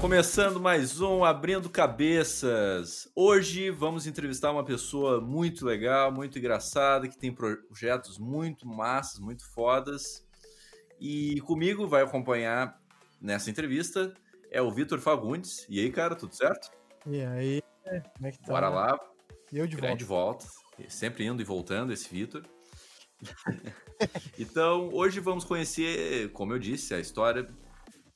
[0.00, 3.08] Começando mais um Abrindo Cabeças.
[3.14, 9.44] Hoje vamos entrevistar uma pessoa muito legal, muito engraçada, que tem projetos muito massas, muito
[9.52, 10.26] fodas.
[11.00, 12.80] E comigo vai acompanhar
[13.20, 14.12] nessa entrevista
[14.50, 15.66] é o Vitor Fagundes.
[15.68, 16.70] E aí, cara, tudo certo?
[17.06, 17.62] E aí,
[18.14, 18.52] como é que tá?
[18.52, 18.98] Bora lá.
[19.52, 19.96] E eu de volta.
[19.96, 20.46] de volta.
[20.88, 22.44] Sempre indo e voltando esse Vitor.
[24.38, 27.46] então, hoje vamos conhecer, como eu disse, a história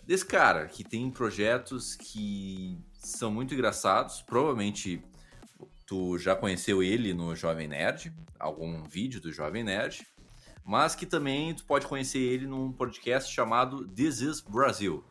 [0.07, 4.23] desse cara que tem projetos que são muito engraçados.
[4.23, 5.03] Provavelmente
[5.87, 10.07] tu já conheceu ele no Jovem Nerd, algum vídeo do Jovem Nerd,
[10.65, 15.05] mas que também tu pode conhecer ele num podcast chamado This is Brasil.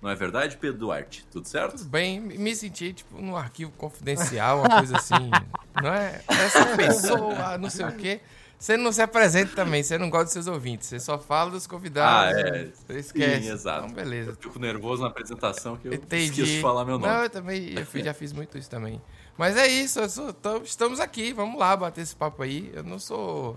[0.00, 1.26] Não é verdade, Pedro Duarte?
[1.30, 1.78] Tudo certo?
[1.78, 5.30] Tudo bem, me senti tipo num arquivo confidencial, uma coisa assim.
[5.82, 6.22] não é?
[6.28, 8.20] Essa pessoa, não sei o quê.
[8.58, 11.64] Você não se apresenta também, você não gosta dos seus ouvintes, você só fala dos
[11.64, 12.34] convidados.
[12.34, 12.68] Ah, é.
[12.86, 13.44] Você esquece.
[13.44, 13.84] Sim, exato.
[13.84, 14.30] Então, beleza.
[14.30, 16.24] Eu fico nervoso na apresentação que eu Entendi.
[16.24, 17.12] esqueço de falar meu nome.
[17.12, 19.00] Não, eu também eu já fiz muito isso também.
[19.36, 22.72] Mas é isso, sou, tô, estamos aqui, vamos lá bater esse papo aí.
[22.74, 23.56] Eu não sou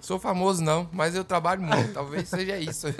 [0.00, 2.88] sou famoso não, mas eu trabalho muito, talvez seja isso.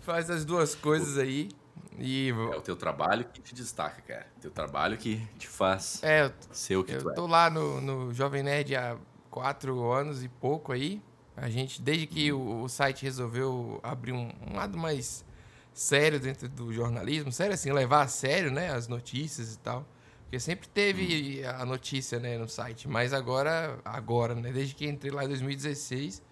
[0.00, 1.50] Faz as duas coisas aí.
[1.98, 2.30] E...
[2.30, 4.26] É o teu trabalho que te destaca, cara.
[4.40, 7.14] Teu trabalho que te faz é, ser o que eu tu é.
[7.14, 8.96] tô lá no, no Jovem Nerd há
[9.30, 11.00] quatro anos e pouco aí.
[11.36, 15.24] A gente, desde que o, o site resolveu abrir um, um, lado mais
[15.72, 19.86] sério dentro do jornalismo, sério assim, levar a sério, né, as notícias e tal.
[20.24, 21.48] Porque sempre teve hum.
[21.48, 26.22] a notícia, né, no site, mas agora, agora, né, desde que entrei lá em 2016,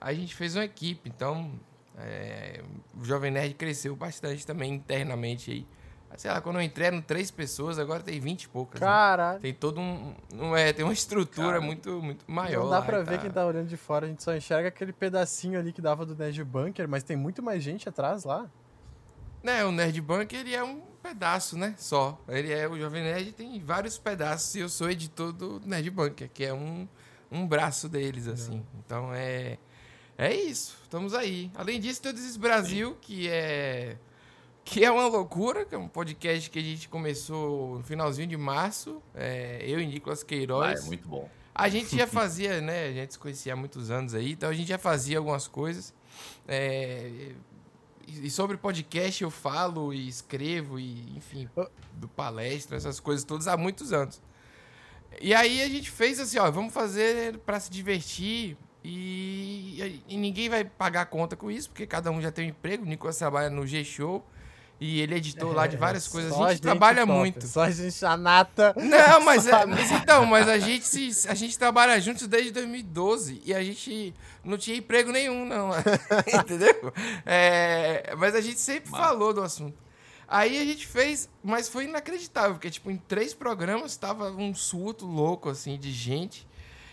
[0.00, 1.58] a gente fez uma equipe, então
[1.98, 2.62] é,
[2.98, 5.66] o Jovem Nerd cresceu bastante também internamente aí.
[6.16, 8.80] Sei lá, quando eu entrei eram três pessoas, agora tem vinte e poucas.
[8.80, 8.86] Né?
[8.86, 9.34] Caralho.
[9.34, 9.40] Né?
[9.40, 10.14] Tem todo um.
[10.34, 12.64] Não é, tem uma estrutura muito, muito maior.
[12.64, 13.10] Não dá pra tá...
[13.10, 16.04] ver quem tá olhando de fora, a gente só enxerga aquele pedacinho ali que dava
[16.04, 18.50] do Nerd Bunker, mas tem muito mais gente atrás lá.
[19.42, 21.74] Né, o Nerd Bunker ele é um pedaço, né?
[21.76, 22.20] Só.
[22.28, 26.30] Ele é o Jovem Nerd, tem vários pedaços e eu sou editor do Nerd Bunker,
[26.32, 26.86] que é um,
[27.30, 28.64] um braço deles, assim.
[28.78, 29.58] Então é.
[30.16, 31.50] É isso, estamos aí.
[31.54, 33.96] Além disso, tem o Desis Brasil, que é
[34.64, 38.36] que é uma loucura, que é um podcast que a gente começou no finalzinho de
[38.36, 40.80] março, é, eu e Nicolas Queiroz.
[40.80, 41.28] Ah, é muito bom.
[41.54, 42.86] A gente já fazia, né?
[42.86, 45.92] A gente se conhecia há muitos anos aí, então a gente já fazia algumas coisas.
[46.46, 47.32] É,
[48.06, 51.48] e sobre podcast eu falo e escrevo, e enfim,
[51.94, 54.20] do palestra, essas coisas todas há muitos anos.
[55.20, 60.48] E aí a gente fez assim, ó, vamos fazer para se divertir e, e, ninguém
[60.48, 62.82] vai pagar conta com isso, porque cada um já tem um emprego.
[62.82, 64.24] O Nicolas trabalha no G-Show
[64.82, 66.32] e ele editou é, lá de várias coisas.
[66.32, 67.12] A gente, a gente trabalha top.
[67.12, 67.46] muito.
[67.46, 68.74] Só a gente, a nata.
[68.76, 73.42] Não, mas, é, mas então, mas a gente, se, a gente trabalha juntos desde 2012
[73.44, 74.12] e a gente
[74.44, 75.70] não tinha emprego nenhum, não.
[76.34, 76.92] Entendeu?
[77.24, 79.00] É, mas a gente sempre mas...
[79.00, 79.78] falou do assunto.
[80.26, 85.06] Aí a gente fez, mas foi inacreditável, porque, tipo, em três programas tava um surto
[85.06, 86.44] louco, assim, de gente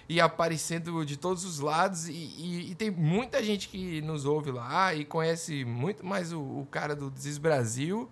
[0.10, 2.10] e aparecendo de todos os lados.
[2.10, 6.42] E, e, e, tem muita gente que nos ouve lá e conhece muito mais o,
[6.42, 8.10] o cara do Desis Brasil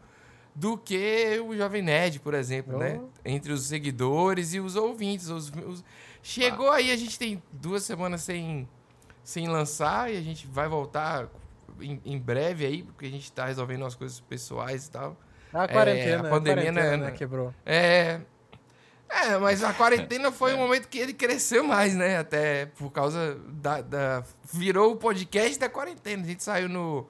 [0.54, 2.80] do que o Jovem Nerd, por exemplo, oh.
[2.80, 3.02] né?
[3.26, 5.30] Entre os seguidores e os ouvintes.
[5.30, 5.84] Os, os...
[6.22, 6.76] Chegou ah.
[6.76, 8.70] aí, a gente tem duas semanas sem,
[9.24, 11.28] sem lançar e a gente vai voltar
[11.82, 15.18] em, em breve aí, porque a gente está resolvendo as coisas pessoais e tal.
[15.54, 17.54] A quarentena, é, a pandemia a quarentena, né, quebrou.
[17.66, 18.22] É,
[19.10, 22.18] é, mas a quarentena foi o momento que ele cresceu mais, né?
[22.18, 24.24] Até por causa da, da.
[24.52, 26.24] Virou o podcast da quarentena.
[26.24, 27.08] A gente saiu no,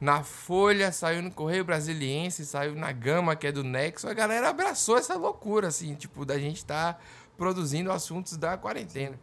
[0.00, 4.08] na Folha, saiu no Correio Brasiliense, saiu na Gama, que é do Nexo.
[4.08, 7.00] A galera abraçou essa loucura, assim, tipo, da gente estar tá
[7.36, 9.18] produzindo assuntos da quarentena.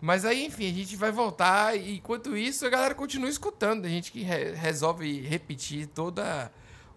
[0.00, 3.84] Mas aí, enfim, a gente vai voltar e enquanto isso a galera continua escutando.
[3.84, 6.50] A gente que re resolve repetir toda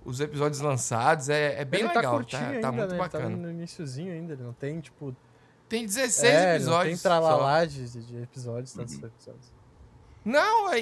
[0.06, 1.30] os episódios lançados.
[1.30, 2.98] É, é bem ele legal, tá, tá, ainda, tá muito né?
[2.98, 3.26] bacana.
[3.26, 5.16] Ele tá no iníciozinho ainda, ele não tem, tipo...
[5.70, 6.76] Tem 16 é, episódios.
[6.76, 9.08] Não tem tralalá de, de episódios, tantos uhum.
[9.08, 9.54] episódios.
[10.26, 10.80] Não, é,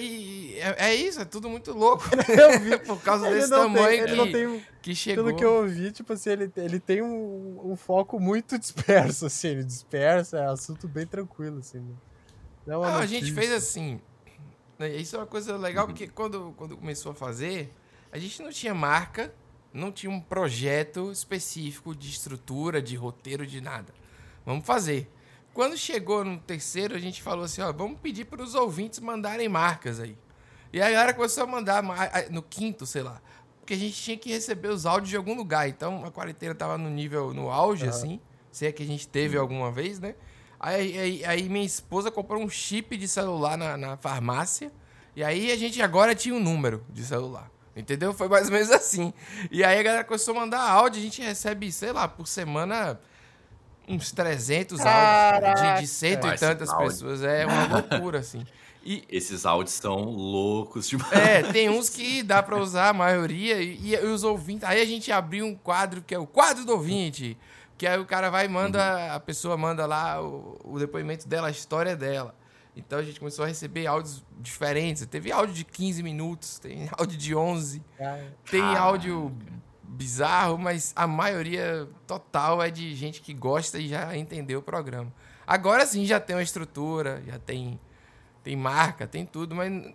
[0.77, 2.03] é, isso, é tudo muito louco.
[2.29, 2.77] Eu vi.
[2.85, 5.25] Por causa ele desse tamanho tem, que, tem, que chegou.
[5.25, 9.47] Pelo que eu ouvi, tipo assim, ele, ele tem um, um foco muito disperso, assim,
[9.49, 11.79] ele dispersa, é assunto bem tranquilo, assim.
[11.79, 11.95] Né?
[12.67, 13.99] Não, a gente fez assim.
[14.77, 17.73] Né, isso é uma coisa legal, porque quando, quando começou a fazer,
[18.11, 19.33] a gente não tinha marca,
[19.73, 23.93] não tinha um projeto específico de estrutura, de roteiro, de nada.
[24.45, 25.09] Vamos fazer.
[25.53, 29.49] Quando chegou no terceiro, a gente falou assim, ó, vamos pedir para os ouvintes mandarem
[29.49, 30.17] marcas aí.
[30.73, 31.83] E aí a galera começou a mandar
[32.29, 33.21] no quinto, sei lá.
[33.59, 35.67] Porque a gente tinha que receber os áudios de algum lugar.
[35.67, 37.89] Então a quarentena tava no nível, no auge, uhum.
[37.89, 38.21] assim.
[38.51, 39.43] Se é que a gente teve uhum.
[39.43, 40.15] alguma vez, né?
[40.59, 44.71] Aí, aí, aí, minha esposa comprou um chip de celular na, na farmácia.
[45.15, 47.51] E aí a gente agora tinha um número de celular.
[47.75, 48.13] Entendeu?
[48.13, 49.13] Foi mais ou menos assim.
[49.49, 52.99] E aí a galera começou a mandar áudio, a gente recebe, sei lá, por semana
[53.87, 57.23] uns 300 áudios de, de cento e tantas pessoas.
[57.23, 58.45] É uma loucura, assim.
[58.83, 61.11] E, Esses áudios são loucos demais.
[61.13, 64.63] É, tem uns que dá para usar, a maioria, e, e, os ouvintes.
[64.63, 67.37] Aí a gente abriu um quadro que é o quadro do ouvinte.
[67.77, 69.13] Que aí o cara vai e manda, uhum.
[69.13, 72.35] a pessoa manda lá o, o, depoimento dela, a história dela.
[72.75, 75.05] Então a gente começou a receber áudios diferentes.
[75.05, 77.83] Teve áudio de 15 minutos, tem áudio de 11,
[78.49, 79.35] tem áudio
[79.83, 85.11] bizarro, mas a maioria total é de gente que gosta e já entendeu o programa.
[85.45, 87.79] Agora sim já tem uma estrutura, já tem,
[88.41, 89.93] tem marca, tem tudo, mas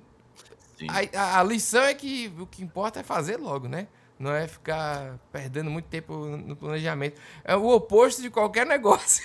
[0.89, 3.89] a, a, a lição é que o que importa é fazer logo, né?
[4.19, 7.21] Não é ficar perdendo muito tempo no planejamento.
[7.45, 9.23] É o oposto de qualquer negócio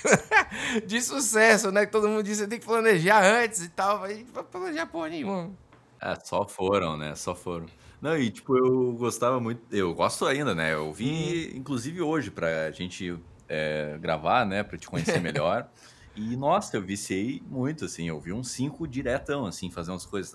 [0.86, 1.86] de sucesso, né?
[1.86, 4.00] Que todo mundo diz que você tem que planejar antes e tal.
[4.00, 5.52] Vai planejar porra nenhuma.
[6.02, 7.16] É, só foram, né?
[7.16, 7.68] Só foram.
[8.02, 9.62] Não, e tipo, eu gostava muito.
[9.72, 10.74] Eu gosto ainda, né?
[10.74, 11.58] Eu vi, hum.
[11.58, 13.18] inclusive, hoje, pra gente
[13.48, 14.62] é, gravar, né?
[14.64, 15.70] Pra te conhecer melhor.
[16.16, 18.10] e, nossa, eu viciei muito, assim.
[18.10, 20.34] Eu vi um 5 diretão, assim, fazer umas coisas,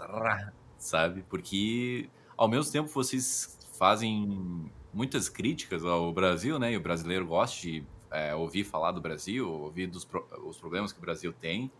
[0.79, 1.25] sabe?
[1.29, 6.73] Porque, ao mesmo tempo, vocês fazem muitas críticas ao Brasil, né?
[6.73, 10.93] E o brasileiro gosta de é, ouvir falar do Brasil, ouvir dos pro, os problemas
[10.93, 11.71] que o Brasil tem,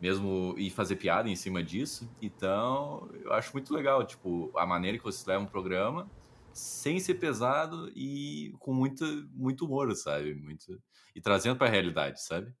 [0.00, 2.10] mesmo e fazer piada em cima disso.
[2.20, 6.10] Então, eu acho muito legal, tipo, a maneira que vocês levam o programa,
[6.52, 10.34] sem ser pesado e com muito, muito humor, sabe?
[10.34, 10.80] Muito
[11.14, 12.52] e trazendo para a realidade, sabe?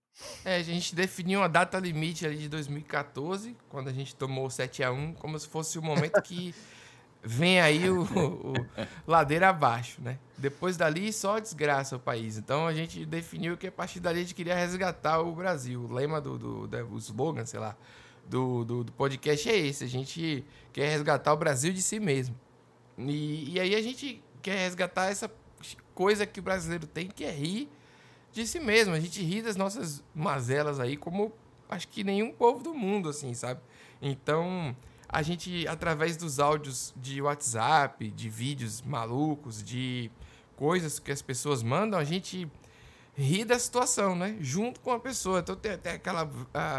[0.44, 4.50] É, a gente definiu uma data limite ali de 2014, quando a gente tomou o
[4.50, 6.54] 7 a 1 como se fosse o momento que
[7.22, 8.66] vem aí o, o, o,
[9.06, 10.18] ladeira abaixo, né?
[10.36, 12.38] Depois dali só desgraça o país.
[12.38, 15.82] Então a gente definiu que a partir dali a gente queria resgatar o Brasil.
[15.82, 17.76] O lema do, do, do slogan, sei lá,
[18.26, 19.84] do, do, do, podcast é esse.
[19.84, 22.34] A gente quer resgatar o Brasil de si mesmo.
[22.96, 25.30] E, e aí a gente quer resgatar essa
[25.94, 27.68] coisa que o brasileiro tem, que é rir
[28.32, 28.94] de si mesmo.
[28.94, 31.32] A gente ri das nossas mazelas aí, como
[31.68, 33.60] acho que nenhum povo do mundo, assim, sabe?
[34.00, 34.74] Então,
[35.12, 40.08] a gente, através dos áudios de WhatsApp, de vídeos malucos, de
[40.54, 42.48] coisas que as pessoas mandam, a gente
[43.16, 44.36] ri da situação, né?
[44.40, 45.40] Junto com a pessoa.
[45.40, 46.30] Então tem, tem aquela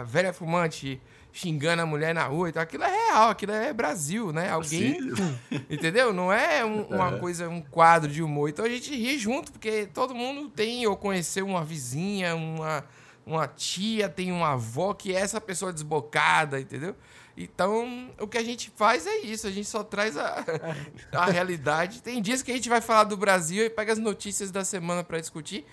[0.06, 1.02] velha fumante
[1.34, 2.64] xingando a mulher na rua e tal.
[2.64, 4.50] Aquilo é real, aquilo é Brasil, né?
[4.50, 4.98] Alguém.
[5.70, 6.14] Entendeu?
[6.14, 8.50] Não é um, uma coisa, um quadro de humor.
[8.50, 12.86] Então a gente ri junto, porque todo mundo tem ou conheceu uma vizinha, uma,
[13.26, 16.96] uma tia, tem uma avó que é essa pessoa desbocada, entendeu?
[17.36, 20.44] Então, o que a gente faz é isso, a gente só traz a,
[21.12, 22.02] a realidade.
[22.02, 25.04] Tem dias que a gente vai falar do Brasil e pega as notícias da semana
[25.04, 25.66] para discutir.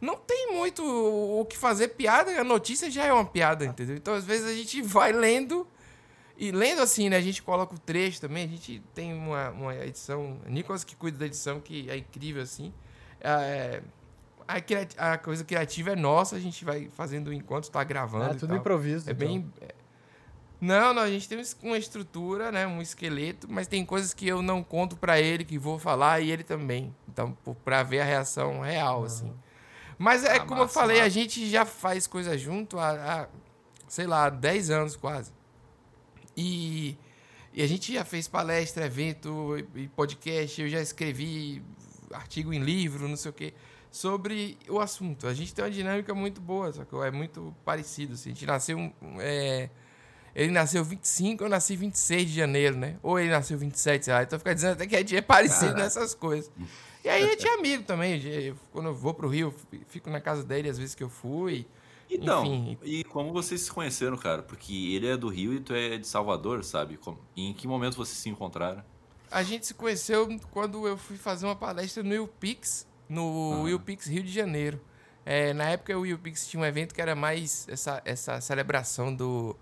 [0.00, 3.96] Não tem muito o que fazer piada, a notícia já é uma piada, entendeu?
[3.96, 5.66] Então, às vezes, a gente vai lendo,
[6.36, 7.16] e lendo assim, né?
[7.16, 11.16] A gente coloca o trecho também, a gente tem uma, uma edição, Nicolas que cuida
[11.16, 12.74] da edição, que é incrível, assim.
[13.20, 13.80] É,
[14.46, 18.32] a, a, coisa criativa é nossa, a gente vai fazendo enquanto está gravando.
[18.32, 19.08] É tudo improviso.
[19.08, 19.26] É então.
[19.26, 19.52] bem.
[19.60, 19.74] É,
[20.66, 24.42] não, não, a gente tem uma estrutura, né, um esqueleto, mas tem coisas que eu
[24.42, 26.94] não conto para ele, que vou falar e ele também.
[27.08, 29.04] Então, para ver a reação real, uhum.
[29.04, 29.32] assim.
[29.96, 31.06] Mas é ah, como massa, eu falei, massa.
[31.06, 33.28] a gente já faz coisa junto há, há,
[33.86, 35.32] sei lá, 10 anos quase.
[36.36, 36.98] E,
[37.54, 41.62] e a gente já fez palestra, evento e podcast, eu já escrevi
[42.12, 43.54] artigo em livro, não sei o quê,
[43.88, 45.28] sobre o assunto.
[45.28, 48.14] A gente tem uma dinâmica muito boa, só que é muito parecido.
[48.14, 48.30] Assim.
[48.30, 48.92] A gente nasceu.
[49.20, 49.70] É,
[50.36, 52.98] ele nasceu 25, eu nasci 26 de janeiro, né?
[53.02, 54.22] Ou ele nasceu 27, sei lá.
[54.22, 55.82] Então fica dizendo até que é dia parecido Caraca.
[55.82, 56.50] nessas coisas.
[57.02, 58.54] E aí eu tinha amigo também.
[58.70, 59.54] Quando eu vou pro Rio,
[59.88, 61.66] fico na casa dele às vezes que eu fui.
[62.10, 62.78] Então, Enfim.
[62.82, 64.42] e como vocês se conheceram, cara?
[64.42, 67.00] Porque ele é do Rio e tu é de Salvador, sabe?
[67.34, 68.84] Em que momento vocês se encontraram?
[69.30, 73.74] A gente se conheceu quando eu fui fazer uma palestra no UPix, no uhum.
[73.74, 74.78] UPix Rio de Janeiro.
[75.24, 79.56] É, na época o UPix tinha um evento que era mais essa, essa celebração do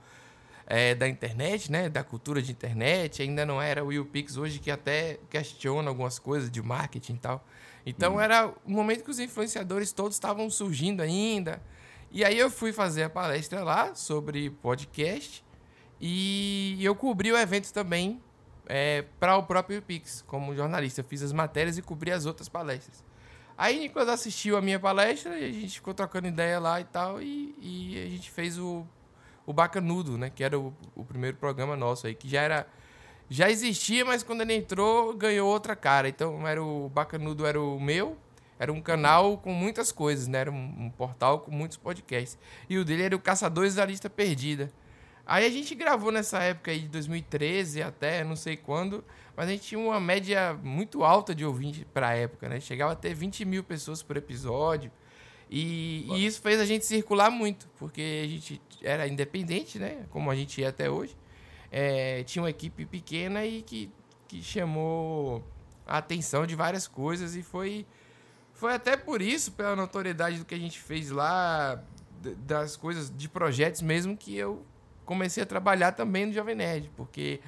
[0.66, 1.88] é, da internet, né?
[1.88, 3.22] Da cultura de internet.
[3.22, 7.18] Ainda não era o Will Pix hoje que até questiona algumas coisas de marketing e
[7.18, 7.46] tal.
[7.86, 8.20] Então hum.
[8.20, 11.62] era o momento que os influenciadores todos estavam surgindo ainda.
[12.10, 15.44] E aí eu fui fazer a palestra lá sobre podcast
[16.00, 18.22] e eu cobri o evento também
[18.66, 21.00] é, para o próprio Pix, como jornalista.
[21.00, 23.04] Eu fiz as matérias e cobri as outras palestras.
[23.56, 27.22] Aí Nicolas assistiu a minha palestra e a gente ficou trocando ideia lá e tal.
[27.22, 28.86] E, e a gente fez o
[29.46, 30.30] o Bacanudo, né?
[30.30, 32.66] Que era o, o primeiro programa nosso aí, que já era.
[33.30, 36.08] Já existia, mas quando ele entrou, ganhou outra cara.
[36.08, 38.18] Então era o Bacanudo era o meu,
[38.58, 40.40] era um canal com muitas coisas, né?
[40.40, 42.38] Era um, um portal com muitos podcasts.
[42.68, 44.70] E o dele era o Caçadores da Lista Perdida.
[45.26, 49.02] Aí a gente gravou nessa época aí de 2013 até, não sei quando,
[49.34, 52.60] mas a gente tinha uma média muito alta de ouvinte pra época, né?
[52.60, 54.92] Chegava a ter 20 mil pessoas por episódio.
[55.50, 60.04] E, e, isso fez a gente circular muito, porque a gente era independente, né?
[60.10, 61.16] Como a gente é até hoje.
[61.70, 63.90] É, tinha uma equipe pequena e que,
[64.28, 65.44] que chamou
[65.86, 67.84] a atenção de várias coisas e foi,
[68.52, 71.82] foi até por isso, pela notoriedade do que a gente fez lá,
[72.38, 74.64] das coisas, de projetos mesmo, que eu
[75.04, 77.40] comecei a trabalhar também no Jovem Nerd, porque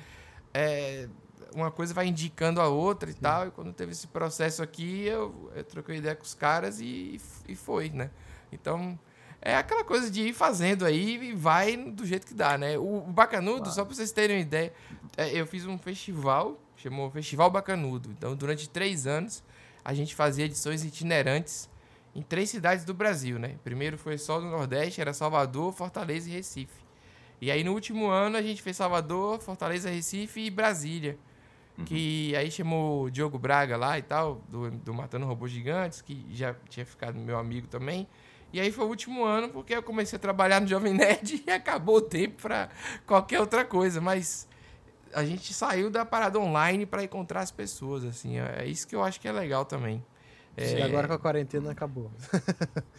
[0.52, 1.08] é,
[1.56, 3.20] uma coisa vai indicando a outra e Sim.
[3.20, 3.48] tal.
[3.48, 7.56] E quando teve esse processo aqui, eu, eu troquei ideia com os caras e, e
[7.56, 8.10] foi, né?
[8.52, 8.98] Então,
[9.40, 12.78] é aquela coisa de ir fazendo aí e vai do jeito que dá, né?
[12.78, 13.74] O, Bacanudo, claro.
[13.74, 14.72] só pra vocês terem uma ideia,
[15.16, 18.10] é, eu fiz um festival, chamou Festival Bacanudo.
[18.10, 19.42] Então, durante três anos,
[19.84, 21.68] a gente fazia edições itinerantes
[22.14, 23.56] em três cidades do Brasil, né?
[23.62, 26.86] Primeiro foi só no Nordeste, era Salvador, Fortaleza e Recife.
[27.40, 31.18] E aí no último ano a gente fez Salvador, Fortaleza, Recife e Brasília.
[31.78, 31.84] Uhum.
[31.84, 36.26] Que aí chamou o Diogo Braga lá e tal, do, do Matando Robôs Gigantes, que
[36.30, 38.08] já tinha ficado meu amigo também.
[38.52, 41.50] E aí foi o último ano, porque eu comecei a trabalhar no Jovem Nerd e
[41.50, 42.70] acabou o tempo para
[43.06, 44.00] qualquer outra coisa.
[44.00, 44.48] Mas
[45.12, 48.38] a gente saiu da parada online para encontrar as pessoas, assim.
[48.38, 50.02] É, é isso que eu acho que é legal também.
[50.56, 50.82] É...
[50.82, 52.10] agora com a quarentena acabou.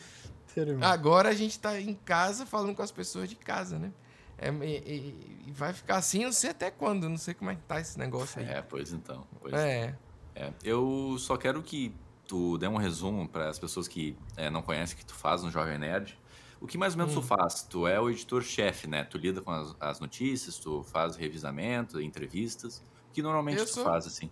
[0.82, 3.92] agora a gente tá em casa falando com as pessoas de casa, né?
[4.38, 7.62] É, e, e, vai ficar assim, não sei até quando, não sei como é que
[7.64, 8.48] tá esse negócio aí.
[8.48, 9.26] É, pois então.
[9.40, 9.96] Pois é.
[10.36, 10.54] é.
[10.64, 11.94] Eu só quero que
[12.28, 15.42] tu dê um resumo para as pessoas que é, não conhecem o que tu faz
[15.42, 16.20] no Jovem Nerd.
[16.60, 17.22] O que mais ou menos hum.
[17.22, 17.64] tu faz?
[17.64, 19.04] Tu é o editor-chefe, né?
[19.04, 22.84] Tu lida com as, as, notícias, tu faz revisamento, entrevistas.
[23.10, 24.30] O que normalmente eu tu sou, faz, assim?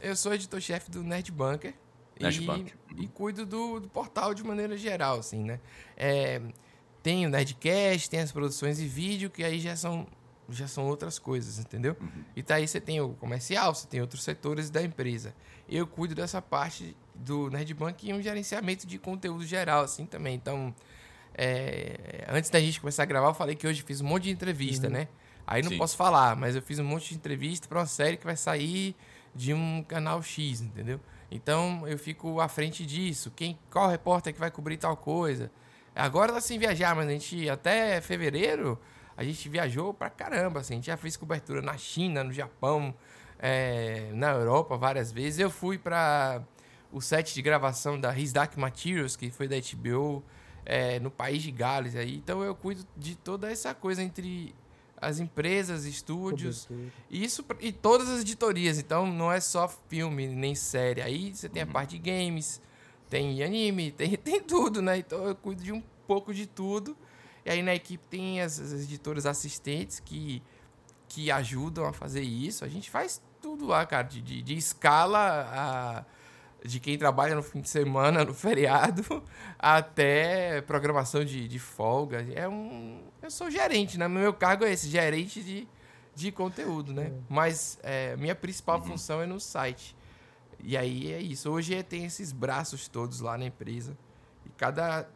[0.00, 1.74] Eu sou editor-chefe do Nerd Bunker.
[2.20, 2.74] Nerd e, Bunker.
[2.96, 5.60] E cuido do, do, portal de maneira geral, assim, né?
[5.96, 6.40] É,
[7.02, 10.06] tem o Nerdcast, tem as produções de vídeo, que aí já são,
[10.48, 11.96] já são outras coisas, entendeu?
[12.00, 12.24] Uhum.
[12.36, 15.34] E tá aí você tem o comercial, você tem outros setores da empresa.
[15.68, 20.34] Eu cuido dessa parte do Nerdbank e um gerenciamento de conteúdo geral, assim, também.
[20.34, 20.74] Então,
[21.34, 24.30] é, antes da gente começar a gravar, eu falei que hoje fiz um monte de
[24.30, 24.92] entrevista, uhum.
[24.92, 25.08] né?
[25.46, 25.78] Aí não Sim.
[25.78, 28.94] posso falar, mas eu fiz um monte de entrevista para uma série que vai sair
[29.34, 31.00] de um canal X, entendeu?
[31.30, 33.32] Então eu fico à frente disso.
[33.34, 35.50] Quem, qual repórter que vai cobrir tal coisa?
[35.94, 38.78] Agora tá sem viajar, mas a gente até fevereiro
[39.16, 40.74] a gente viajou pra caramba, assim.
[40.74, 42.94] A gente já fez cobertura na China, no Japão,
[43.38, 45.38] é, na Europa várias vezes.
[45.38, 46.42] Eu fui para
[46.90, 50.22] o set de gravação da His Dark Materials, que foi da HBO,
[50.64, 51.94] é, no país de Gales.
[51.94, 52.16] Aí.
[52.16, 54.54] Então eu cuido de toda essa coisa entre
[54.96, 56.68] as empresas, estúdios,
[57.10, 58.78] isso e todas as editorias.
[58.78, 61.02] Então não é só filme nem série.
[61.02, 61.72] Aí você tem a uhum.
[61.72, 62.62] parte de games,
[63.12, 64.96] tem anime, tem, tem tudo, né?
[64.96, 66.96] Então eu cuido de um pouco de tudo.
[67.44, 70.42] E aí na equipe tem as, as editoras assistentes que,
[71.08, 72.64] que ajudam a fazer isso.
[72.64, 75.18] A gente faz tudo lá, cara, de, de, de escala
[75.52, 79.22] a, de quem trabalha no fim de semana, no feriado,
[79.58, 82.26] até programação de, de folga.
[82.34, 82.98] É um.
[83.20, 84.08] Eu sou gerente, né?
[84.08, 85.68] Meu cargo é esse, gerente de,
[86.14, 87.08] de conteúdo, né?
[87.08, 87.12] É.
[87.28, 88.84] Mas é, minha principal uhum.
[88.84, 89.94] função é no site.
[90.62, 91.50] E aí é isso.
[91.50, 93.96] Hoje tem esses braços todos lá na empresa.
[94.46, 95.08] E cada,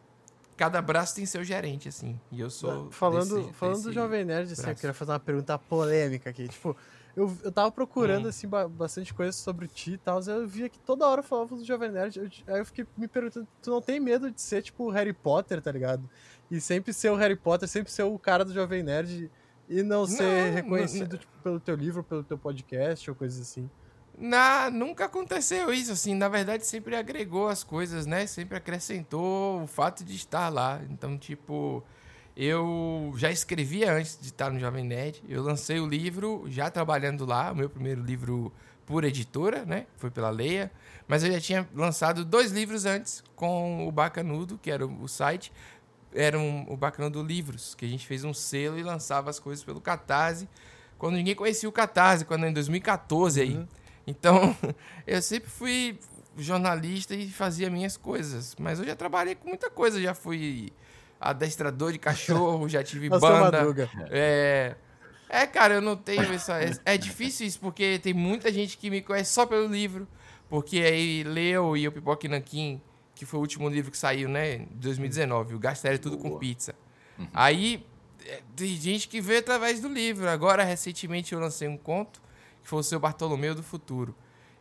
[0.57, 2.19] cada braço tem seu gerente, assim.
[2.31, 2.91] E eu sou.
[2.91, 6.47] Falando, desse, falando desse do Jovem Nerd, assim, eu queria fazer uma pergunta polêmica aqui.
[6.49, 6.75] Tipo,
[7.15, 8.29] eu, eu tava procurando, hum.
[8.29, 10.21] assim, bastante coisa sobre ti e tal.
[10.21, 12.19] Eu via que toda hora falava do Jovem Nerd.
[12.19, 15.61] Eu, aí eu fiquei me perguntando, tu não tem medo de ser, tipo, Harry Potter,
[15.61, 16.09] tá ligado?
[16.51, 19.31] E sempre ser o Harry Potter, sempre ser o cara do Jovem Nerd
[19.69, 23.41] e não ser não, reconhecido, não, tipo, pelo teu livro, pelo teu podcast ou coisas
[23.41, 23.69] assim.
[24.19, 28.25] Na, nunca aconteceu isso, assim, na verdade sempre agregou as coisas, né?
[28.25, 30.81] Sempre acrescentou o fato de estar lá.
[30.89, 31.83] Então, tipo,
[32.35, 35.23] eu já escrevia antes de estar no Jovem Nerd.
[35.29, 38.51] Eu lancei o livro já trabalhando lá, o meu primeiro livro
[38.87, 39.85] por editora, né?
[39.97, 40.71] Foi pela Leia.
[41.07, 45.51] Mas eu já tinha lançado dois livros antes com o Bacanudo, que era o site.
[46.13, 49.63] Era um, o Bacanudo Livros, que a gente fez um selo e lançava as coisas
[49.63, 50.49] pelo Catarse.
[50.97, 53.55] Quando ninguém conhecia o Catarse, quando em 2014 aí.
[53.57, 53.67] Uhum.
[54.07, 54.55] Então,
[55.05, 55.99] eu sempre fui
[56.37, 58.55] jornalista e fazia minhas coisas.
[58.57, 60.01] Mas eu já trabalhei com muita coisa.
[60.01, 60.71] Já fui
[61.19, 63.59] adestrador de cachorro, já tive banda.
[64.09, 64.75] É,
[65.29, 66.63] é, cara, eu não tenho essa.
[66.63, 70.07] É, é difícil isso, porque tem muita gente que me conhece só pelo livro.
[70.49, 72.81] Porque aí leu e o Pipoque Nanquim,
[73.13, 76.31] que foi o último livro que saiu, né, em 2019, o Gastério Tudo Boa.
[76.31, 76.73] com Pizza.
[77.19, 77.27] Uhum.
[77.33, 77.85] Aí
[78.25, 80.29] é, tem gente que vê através do livro.
[80.29, 82.21] Agora, recentemente, eu lancei um conto
[82.67, 84.13] que foi o seu Bartolomeu do Futuro.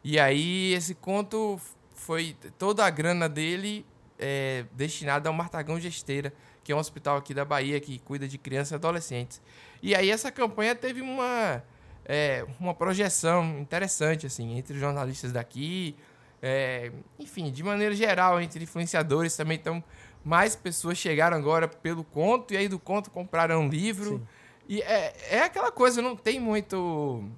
[0.04, 1.60] E aí esse conto
[1.92, 3.84] foi toda a grana dele
[4.16, 6.32] é, destinada ao Martagão Gesteira,
[6.62, 9.42] que é um hospital aqui da Bahia que cuida de crianças e adolescentes.
[9.82, 11.64] E aí essa campanha teve uma,
[12.04, 15.96] é, uma projeção interessante, assim, entre os jornalistas daqui,
[16.40, 19.58] é, enfim, de maneira geral, entre influenciadores também.
[19.58, 19.82] Então,
[20.24, 24.18] mais pessoas chegaram agora pelo conto, e aí do conto compraram um livro.
[24.18, 24.26] Sim.
[24.68, 27.28] E é, é aquela coisa, não tem muito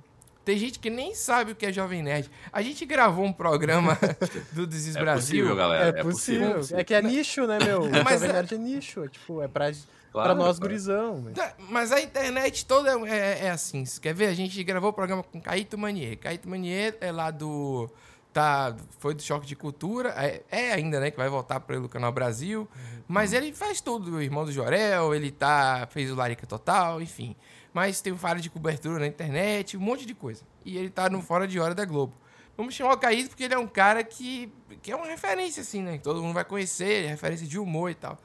[0.49, 2.31] tem gente que nem sabe o que é Jovem Nerd.
[2.50, 3.99] A gente gravou um programa
[4.52, 5.45] do Desis é Brasil.
[5.45, 5.85] Possível, galera.
[5.85, 6.55] É, é possível.
[6.55, 6.78] possível.
[6.78, 7.83] É que é nicho, né, meu?
[8.02, 9.05] Mas Jovem Nerd é nicho.
[9.05, 9.71] É, tipo, é pra,
[10.11, 11.21] claro, pra nós gurizão.
[11.23, 11.35] Mas...
[11.35, 13.85] Tá, mas a internet toda é, é assim.
[13.85, 14.28] Você quer ver?
[14.28, 16.17] A gente gravou o programa com Caíto Manier.
[16.17, 17.90] Caíto Manier é lá do
[18.33, 22.12] tá, foi do Choque de Cultura, é, é ainda, né, que vai voltar pelo Canal
[22.12, 23.02] Brasil, uhum.
[23.09, 27.35] mas ele faz tudo, o Irmão do Jorel, ele tá, fez o Larica Total, enfim
[27.73, 30.43] mas tem faro de cobertura na internet, um monte de coisa.
[30.65, 32.15] E ele tá no Fora de Hora da Globo.
[32.57, 35.81] Vamos chamar o Caíto porque ele é um cara que, que é uma referência, assim,
[35.81, 35.99] né?
[35.99, 38.19] Todo mundo vai conhecer, é referência de humor e tal.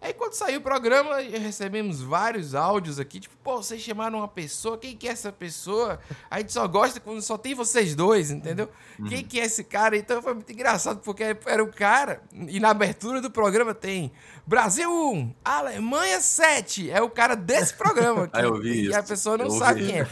[0.00, 4.78] Aí quando saiu o programa, recebemos vários áudios aqui, tipo, pô, vocês chamaram uma pessoa,
[4.78, 5.98] quem que é essa pessoa?
[6.30, 8.68] A gente só gosta quando só tem vocês dois, entendeu?
[8.98, 9.08] Uhum.
[9.08, 9.96] Quem que é esse cara?
[9.96, 14.12] Então foi muito engraçado, porque era o cara, e na abertura do programa tem
[14.46, 18.24] Brasil 1, Alemanha 7, é o cara desse programa.
[18.24, 18.92] Aqui, ah, eu vi isso.
[18.92, 20.08] E a pessoa não sabe quem é.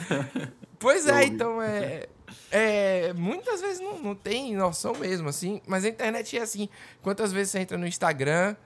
[0.78, 2.08] Pois é, então é...
[2.50, 6.68] É, muitas vezes não, não tem noção mesmo, assim, mas a internet é assim.
[7.02, 8.56] Quantas vezes você entra no Instagram,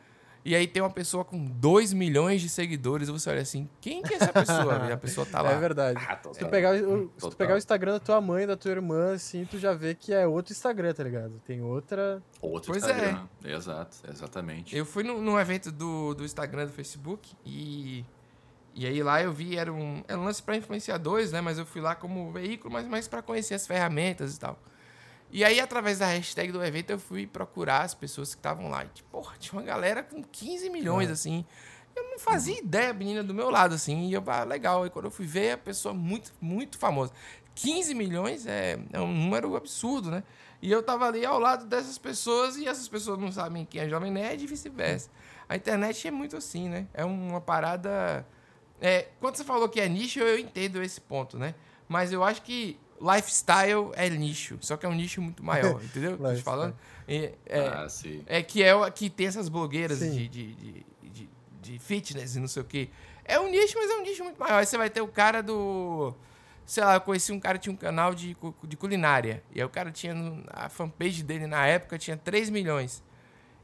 [0.44, 4.02] e aí tem uma pessoa com 2 milhões de seguidores e você olha assim, quem
[4.02, 4.87] que é essa pessoa?
[4.88, 5.52] e a pessoa tá lá.
[5.52, 6.00] É verdade.
[6.09, 8.70] Ah, se, tu pegar o, se tu pegar o Instagram da tua mãe, da tua
[8.70, 11.40] irmã, assim, tu já vê que é outro Instagram, tá ligado?
[11.47, 12.23] Tem outra...
[12.40, 13.26] Outro pois Instagram.
[13.44, 13.52] É.
[13.52, 14.75] Exato, exatamente.
[14.75, 18.04] Eu fui num, num evento do, do Instagram do Facebook e...
[18.73, 21.40] E aí lá eu vi, era um, era um lance para influenciadores, né?
[21.40, 24.56] Mas eu fui lá como veículo, mas mais para conhecer as ferramentas e tal.
[25.32, 28.84] E aí, através da hashtag do evento, eu fui procurar as pessoas que estavam lá.
[28.84, 31.12] E, tipo, porra, tinha uma galera com 15 milhões, é.
[31.12, 31.45] assim.
[31.95, 34.08] Eu não fazia ideia, a menina do meu lado, assim.
[34.08, 34.86] E eu, ah, legal.
[34.86, 37.12] E quando eu fui ver, a pessoa muito, muito famosa.
[37.54, 40.23] 15 milhões é, é um número absurdo, né?
[40.62, 43.88] E eu tava ali ao lado dessas pessoas e essas pessoas não sabem quem é
[43.88, 45.10] Jovem Nerd e vice-versa.
[45.49, 46.86] A internet é muito assim, né?
[46.93, 48.26] É uma parada.
[48.80, 51.54] É, quando você falou que é nicho, eu entendo esse ponto, né?
[51.88, 56.19] Mas eu acho que lifestyle é nicho, só que é um nicho muito maior, entendeu?
[56.19, 56.76] Tô te falando?
[57.08, 58.23] É, é, ah, sim.
[58.26, 62.49] é que é que tem essas blogueiras de, de, de, de, de fitness e não
[62.49, 62.91] sei o que.
[63.25, 64.58] É um nicho, mas é um nicho muito maior.
[64.58, 66.15] Aí você vai ter o cara do.
[66.67, 69.43] Sei lá, eu conheci um cara que tinha um canal de, de culinária.
[69.54, 70.15] E aí o cara tinha.
[70.49, 73.02] A fanpage dele na época tinha 3 milhões.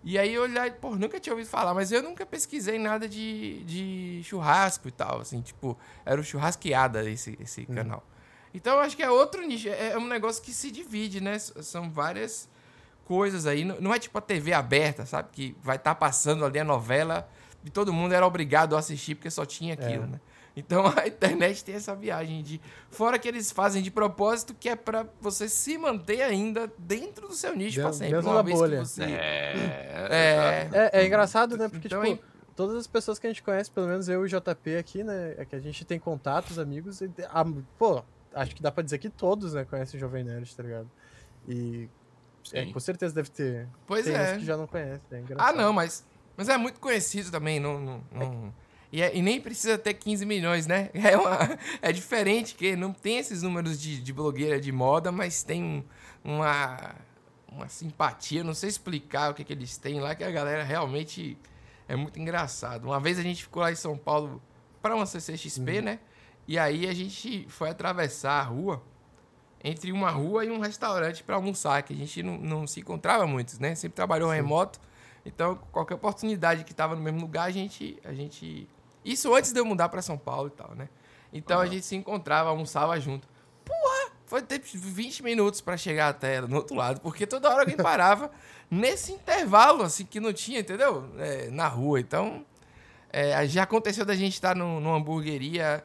[0.04, 3.64] E aí eu olhei, pô, nunca tinha ouvido falar, mas eu nunca pesquisei nada de,
[3.64, 7.74] de churrasco e tal, assim, tipo, era o churrasqueada esse, esse hum.
[7.74, 8.06] canal.
[8.56, 9.68] Então, eu acho que é outro nicho.
[9.68, 11.38] É, é um negócio que se divide, né?
[11.38, 12.48] São várias
[13.04, 13.64] coisas aí.
[13.64, 15.28] Não é tipo a TV aberta, sabe?
[15.30, 17.28] Que vai estar tá passando ali a novela
[17.62, 20.06] e todo mundo era obrigado a assistir porque só tinha aquilo, é.
[20.06, 20.20] né?
[20.56, 22.58] Então a internet tem essa viagem de.
[22.90, 27.34] Fora que eles fazem de propósito, que é para você se manter ainda dentro do
[27.34, 28.14] seu nicho para sempre.
[28.14, 28.84] Dentro uma da bolha.
[28.86, 29.02] Você...
[29.02, 30.08] É...
[30.10, 30.70] É...
[30.72, 30.90] é...
[31.02, 31.68] é, engraçado, né?
[31.68, 34.28] Porque, então, tipo, todas as pessoas que a gente conhece, pelo menos eu e o
[34.28, 35.34] JP aqui, né?
[35.36, 37.02] É que a gente tem contatos, amigos.
[37.02, 37.44] E, a,
[37.78, 38.02] pô,
[38.36, 40.90] acho que dá pra dizer que todos, né, conhecem Jovem Nerd, tá ligado?
[41.48, 41.88] E
[42.52, 43.66] é, com certeza deve ter.
[43.86, 44.36] Pois tem é.
[44.36, 45.00] que já não conhecem.
[45.10, 46.04] É ah, não, mas,
[46.36, 47.58] mas é muito conhecido também.
[47.58, 48.54] Não, não, não...
[48.92, 50.90] E, é, e, nem precisa ter 15 milhões, né?
[50.94, 55.42] É, uma, é diferente, que não tem esses números de, de blogueira de moda, mas
[55.42, 55.84] tem um,
[56.24, 56.94] uma,
[57.50, 58.44] uma simpatia.
[58.44, 61.36] Não sei explicar o que, que eles têm lá, que a galera realmente
[61.88, 62.84] é muito engraçado.
[62.84, 64.40] Uma vez a gente ficou lá em São Paulo
[64.80, 65.84] para uma CCXP, uhum.
[65.84, 65.98] né?
[66.48, 68.82] E aí a gente foi atravessar a rua
[69.62, 73.26] entre uma rua e um restaurante para almoçar, que a gente não, não, se encontrava
[73.26, 73.74] muito, né?
[73.74, 74.36] Sempre trabalhou Sim.
[74.36, 74.80] remoto.
[75.24, 78.68] Então, qualquer oportunidade que estava no mesmo lugar, a gente, a gente.
[79.04, 80.88] Isso antes de eu mudar para São Paulo e tal, né?
[81.32, 81.64] Então uhum.
[81.64, 83.28] a gente se encontrava, almoçava junto.
[83.64, 84.12] Porra!
[84.26, 88.30] Foi ter 20 minutos para chegar até no outro lado, porque toda hora alguém parava
[88.70, 91.08] nesse intervalo, assim, que não tinha, entendeu?
[91.18, 92.00] É, na rua.
[92.00, 92.44] Então,
[93.12, 95.84] é, já aconteceu da gente estar no, numa hamburgueria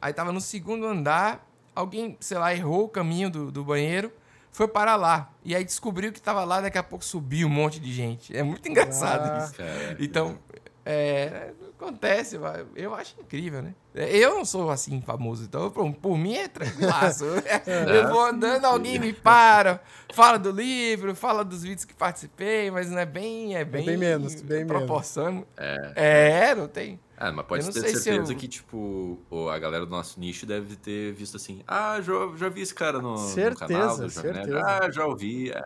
[0.00, 4.12] Aí tava no segundo andar, alguém, sei lá, errou o caminho do, do banheiro,
[4.50, 5.30] foi para lá.
[5.44, 8.36] E aí descobriu que tava lá, daqui a pouco subiu um monte de gente.
[8.36, 9.54] É muito engraçado ah, isso.
[9.54, 9.96] Cara.
[10.00, 10.38] Então,
[10.84, 12.38] é, acontece,
[12.74, 13.74] eu acho incrível, né?
[13.94, 17.24] Eu não sou assim famoso, então por, por mim é tranquilaço.
[17.66, 19.80] eu vou andando, alguém me para,
[20.12, 23.54] fala do livro, fala dos vídeos que participei, mas não é bem.
[23.54, 25.32] É bem, é bem menos, bem proporção.
[25.32, 25.46] menos.
[25.56, 26.48] É.
[26.50, 26.98] é, não tem.
[27.20, 28.36] Ah, mas pode ter certeza eu...
[28.36, 29.18] que, tipo,
[29.52, 33.02] a galera do nosso nicho deve ter visto assim, ah, já, já vi esse cara
[33.02, 35.50] no, certeza, no canal do Jovem Ah, já ouvi.
[35.50, 35.62] É,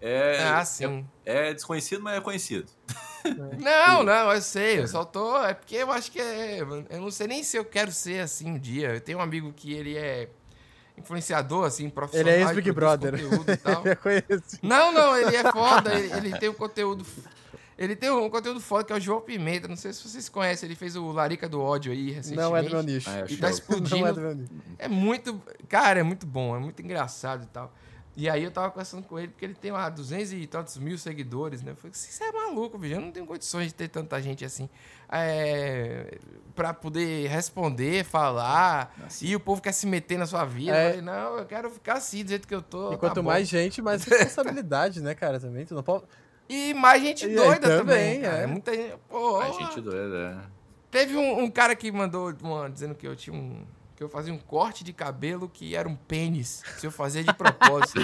[0.00, 1.04] é, ah, sim.
[1.26, 2.70] É, é, desconhecido, mas é conhecido.
[3.58, 5.38] Não, não, eu sei, eu só tô.
[5.44, 6.60] É porque eu acho que é.
[6.60, 8.94] Eu não sei nem se eu quero ser assim um dia.
[8.94, 10.28] Eu tenho um amigo que ele é
[10.96, 12.32] influenciador, assim, profissional.
[12.32, 13.14] Ele é ex-Big Brother.
[14.62, 17.04] Não, não, ele é foda, ele, ele tem um conteúdo.
[17.78, 19.66] Ele tem um conteúdo foda que é o João Pimenta.
[19.66, 22.48] Não sei se vocês conhecem, ele fez o Larica do Ódio aí recentemente.
[22.48, 23.10] Não é do meu nicho.
[23.10, 24.00] Ah, é E tá explodindo.
[24.00, 24.52] Não é do meu nicho.
[24.78, 25.40] É muito.
[25.68, 27.72] Cara, é muito bom, é muito engraçado e tal.
[28.14, 30.98] E aí eu tava conversando com ele, porque ele tem lá 200 e tantos mil
[30.98, 31.72] seguidores, né?
[31.72, 32.94] Eu falei, você é maluco, bicho.
[32.94, 34.68] Eu não tenho condições de ter tanta gente assim.
[35.10, 36.18] É,
[36.54, 38.94] pra poder responder, falar.
[39.06, 39.28] Assim.
[39.28, 40.76] E o povo quer se meter na sua vida.
[40.76, 40.84] É.
[40.84, 42.88] Eu falei, não, eu quero ficar assim, do jeito que eu tô.
[42.88, 45.40] E tá quanto bom." mais gente, mais responsabilidade, né, cara?
[45.40, 45.64] Também.
[45.64, 46.04] Tu não pode.
[46.52, 48.20] E mais gente E doida também.
[48.20, 48.46] também, é.
[48.46, 48.94] Muita gente.
[49.08, 50.52] Pô, A gente doida, é.
[50.90, 53.64] Teve um, um cara que mandou uma, dizendo que eu tinha um.
[53.96, 56.62] Que eu fazia um corte de cabelo que era um pênis.
[56.76, 58.00] Se eu fazia de propósito.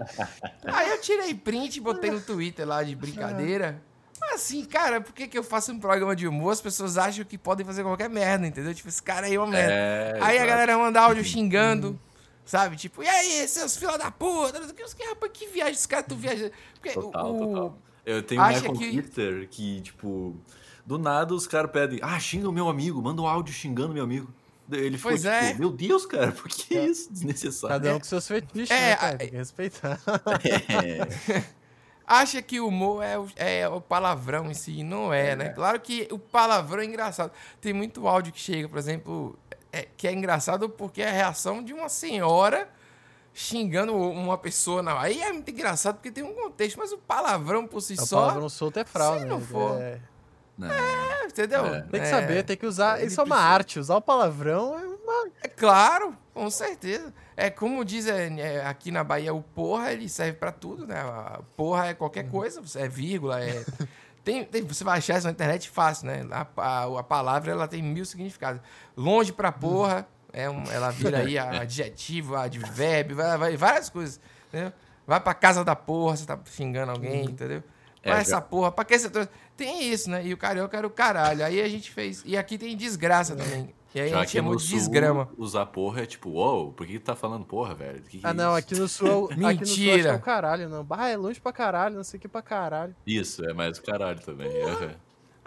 [0.64, 3.82] Aí eu tirei print e botei no Twitter lá de brincadeira.
[4.18, 6.52] Mas assim, cara, por que, que eu faço um programa de humor?
[6.52, 8.72] As pessoas acham que podem fazer qualquer merda, entendeu?
[8.72, 9.72] Tipo, esse cara aí é uma merda.
[9.72, 10.48] É, aí a exato.
[10.48, 12.00] galera manda áudio xingando.
[12.44, 12.76] Sabe?
[12.76, 14.58] Tipo, e aí, seus filhos da puta?
[14.58, 16.50] Não sei o que, os caras, rapaz, que viagem, esse cara tu viaja.
[16.74, 17.78] Porque Total, o, total.
[18.04, 20.36] Eu tenho um Michael que- Kister que, tipo,
[20.84, 24.04] do nada os caras pedem, ah, xinga o meu amigo, manda um áudio xingando meu
[24.04, 24.32] amigo.
[24.70, 25.54] Ele ficou Pois tipo, é.
[25.54, 27.12] meu Deus, cara, por que isso?
[27.12, 27.76] Desnecessário.
[27.76, 29.18] Cada um com seus fetiches, É, né, cara?
[29.18, 30.00] Tem que respeitar.
[30.42, 31.42] É,
[32.06, 34.82] acha que o humor é o, é o palavrão em si.
[34.82, 35.48] Não é, né?
[35.50, 37.32] Claro que o palavrão é engraçado.
[37.60, 39.38] Tem muito áudio que chega, por exemplo,
[39.80, 42.68] é- que é engraçado porque é a reação de uma senhora
[43.32, 44.82] xingando uma pessoa.
[44.82, 44.98] Não.
[44.98, 48.20] Aí é muito engraçado porque tem um contexto, mas o palavrão por si O só.
[48.22, 49.30] palavrão solto é fraude, se né?
[49.30, 49.80] não for.
[49.80, 49.98] É,
[50.56, 50.70] não.
[50.70, 51.66] é, entendeu?
[51.66, 51.80] É.
[51.82, 52.98] Tem que É, saber, tem que usar.
[52.98, 53.78] ele Isso é uma precisa- arte.
[53.80, 55.28] Usar o palavrão é uma.
[55.42, 57.12] É claro, com certeza.
[57.36, 61.00] É como diz é, é, aqui na Bahia, o porra ele serve pra tudo, né?
[61.00, 61.96] A porra é Uhum.
[61.96, 63.64] qualquer coisa, é vírgula, é.
[64.24, 66.26] Tem, tem- você vai achar isso na internet fácil, né?
[66.30, 68.60] A, a, a palavra ela tem mil significados.
[68.96, 74.72] Longe pra porra, é um, ela vira aí adjetivo, advérbio, vai, vai várias coisas, entendeu?
[75.06, 77.62] Vai pra casa da porra, você tá xingando alguém, entendeu?
[78.02, 79.28] É, Vai já- essa porra, pra que você trouxe?
[79.56, 80.24] Tem isso, né?
[80.26, 81.44] E o carioca era o caralho.
[81.44, 82.22] Aí a gente fez.
[82.26, 83.72] E aqui tem desgraça também.
[83.94, 85.28] E aí a Já gente que chamou no de sul, desgrama.
[85.38, 88.02] usar porra é tipo, uou, por que tá falando porra, velho?
[88.02, 88.66] Que que é Ah, não, isso?
[88.66, 89.08] aqui no sul.
[89.08, 90.14] é o- Aqui no sul acho que é Mentira.
[90.16, 90.82] o caralho, não.
[90.84, 92.94] Bah, é longe pra caralho, não sei o que pra caralho.
[93.06, 94.50] Isso, é mais o caralho também.
[94.62, 94.94] aham.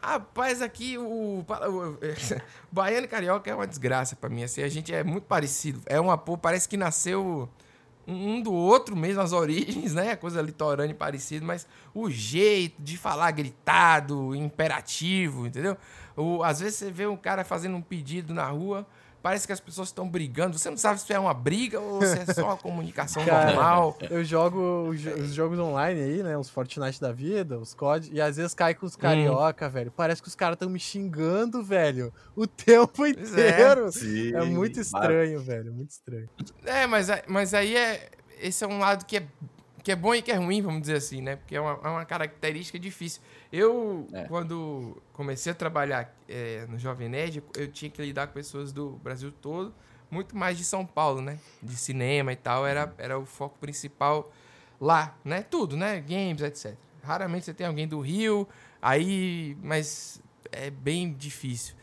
[0.02, 1.46] Rapaz, aqui o, o-
[2.72, 4.44] baiano e carioca é uma desgraça pra mim.
[4.44, 5.82] Assim, a gente é muito parecido.
[5.86, 7.50] É uma pô, parece que nasceu
[8.08, 10.16] um do outro mesmo, as origens, né?
[10.16, 15.78] Coisa litorânea parecida, mas o jeito de falar gritado, imperativo, entendeu?
[16.16, 18.88] O, às vezes você vê um cara fazendo um pedido na rua,
[19.28, 20.58] parece que as pessoas estão brigando.
[20.58, 23.98] Você não sabe se é uma briga ou se é só uma comunicação Cara, normal.
[24.10, 26.38] Eu jogo os, jo- os jogos online aí, né?
[26.38, 29.00] Os Fortnite da vida, os COD, e às vezes cai com os Hum.
[29.00, 29.92] carioca, velho.
[29.92, 32.14] Parece que os caras estão me xingando, velho.
[32.36, 33.10] O tempo é.
[33.10, 33.92] inteiro.
[33.92, 35.74] Sim, É muito mas- estranho, velho.
[35.74, 36.30] Muito estranho.
[36.66, 38.10] É, mas, mas aí é.
[38.40, 39.24] Esse é um lado que é,
[39.88, 41.38] que é bom e que é ruim, vamos dizer assim, né?
[41.38, 43.22] Porque é uma, é uma característica difícil.
[43.50, 44.26] Eu, É.
[44.26, 49.00] quando comecei a trabalhar é, no Jovem Nerd, eu tinha que lidar com pessoas do
[49.02, 49.74] Brasil todo,
[50.12, 51.40] muito mais de São Paulo, né?
[51.64, 54.30] De cinema e tal, era, era o foco principal
[54.78, 55.42] lá, né?
[55.50, 56.02] Tudo, né?
[56.02, 56.76] Games, etc.
[57.02, 58.46] Raramente você tem alguém do Rio,
[58.82, 59.56] aí.
[59.64, 60.22] Mas
[60.52, 61.76] é bem difícil.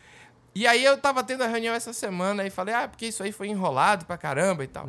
[0.55, 3.33] E aí eu tava tendo a reunião essa semana e falei, ah, porque isso aí
[3.33, 4.87] foi enrolado pra caramba e tal.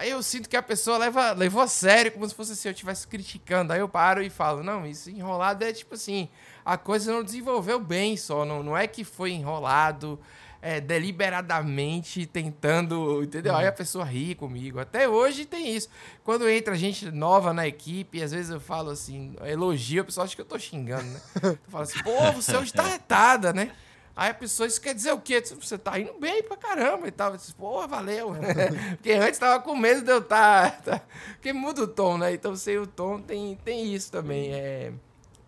[0.00, 2.72] Aí eu sinto que a pessoa leva, levou a sério, como se fosse assim, eu
[2.72, 3.74] estivesse criticando.
[3.74, 6.26] Aí eu paro e falo, não, isso enrolado é tipo assim,
[6.64, 10.18] a coisa não desenvolveu bem só, não, não é que foi enrolado
[10.62, 13.54] é, deliberadamente tentando, entendeu?
[13.54, 14.80] Aí a pessoa ri comigo.
[14.80, 15.90] Até hoje tem isso.
[16.24, 20.34] Quando entra gente nova na equipe, às vezes eu falo assim, elogio, a pessoa acha
[20.34, 21.20] que eu tô xingando, né?
[21.42, 23.70] Eu falo assim, pô, você hoje tá retada, né?
[24.14, 25.40] Aí a pessoa, isso quer dizer o quê?
[25.40, 27.30] Você tá indo bem pra caramba e tal.
[27.32, 28.32] Eu disse, Porra, valeu.
[28.96, 30.80] Porque antes tava com medo de eu estar.
[30.82, 31.00] Tá,
[31.34, 32.32] Porque muda o tom, né?
[32.34, 34.52] Então, sem o tom tem, tem isso também.
[34.52, 34.92] É,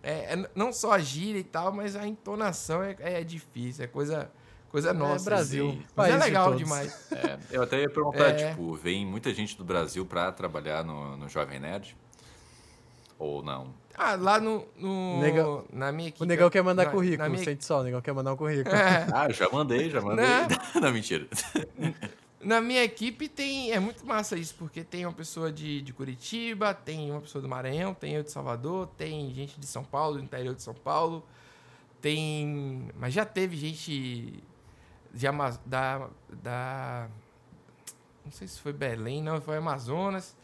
[0.01, 3.83] é, é não só a gíria e tal, mas a entonação é, é difícil.
[3.83, 4.31] É coisa,
[4.69, 5.23] coisa nossa.
[5.23, 5.69] é Brasil.
[5.69, 5.83] assim.
[5.95, 6.59] Mas é de legal todos.
[6.59, 7.11] demais.
[7.11, 8.49] É, eu até ia perguntar, É.
[8.49, 11.95] tipo, vem muita gente do Brasil pra trabalhar no, no Jovem Nerd?
[13.19, 13.73] Ou não?
[13.95, 14.65] Ah, lá no.
[14.77, 16.23] no Negão- na minha equipe.
[16.23, 18.37] O negão quer mandar na- currículo, na minha- sente só, o negão quer mandar um
[18.37, 18.75] currículo.
[18.75, 19.07] É.
[19.13, 20.25] Ah, já mandei, já mandei.
[20.25, 20.47] Não.
[20.81, 21.27] Não, mentira.
[22.41, 23.71] Na minha equipe tem.
[23.71, 27.47] É muito massa isso, porque tem uma pessoa de, de Curitiba, tem uma pessoa do
[27.47, 31.23] Maranhão, tem eu de Salvador, tem gente de São Paulo, do interior de São Paulo.
[32.01, 32.89] Tem.
[32.99, 34.43] Mas já teve gente
[35.13, 36.09] de Ama- da,
[36.41, 37.07] da.
[38.25, 40.35] Não sei se foi Belém, não, foi Amazonas.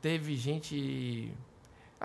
[0.00, 1.30] Teve gente.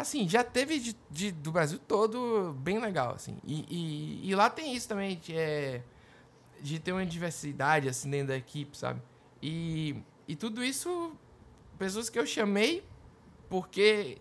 [0.01, 3.37] Assim, já teve de, de, do Brasil todo bem legal, assim.
[3.43, 5.81] E, e, e, lá tem isso também, de, é,
[6.61, 9.01] de ter uma diversidade, assim, dentro da equipe, sabe?
[9.41, 9.95] E,
[10.27, 11.11] e tudo isso,
[11.77, 12.83] pessoas que eu chamei
[13.49, 14.17] porque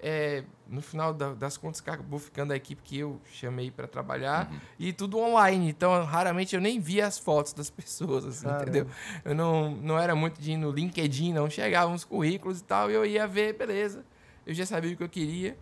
[0.00, 4.60] é, no final das contas acabou ficando a equipe que eu chamei para trabalhar uhum.
[4.78, 5.68] e tudo online.
[5.68, 8.86] Então, raramente eu nem via as fotos das pessoas, assim, entendeu?
[9.24, 11.50] Eu não, não era muito de ir no LinkedIn, não.
[11.50, 14.04] Chegavam os currículos e tal, e eu ia ver, beleza.
[14.48, 15.58] Eu já sabia o que eu queria.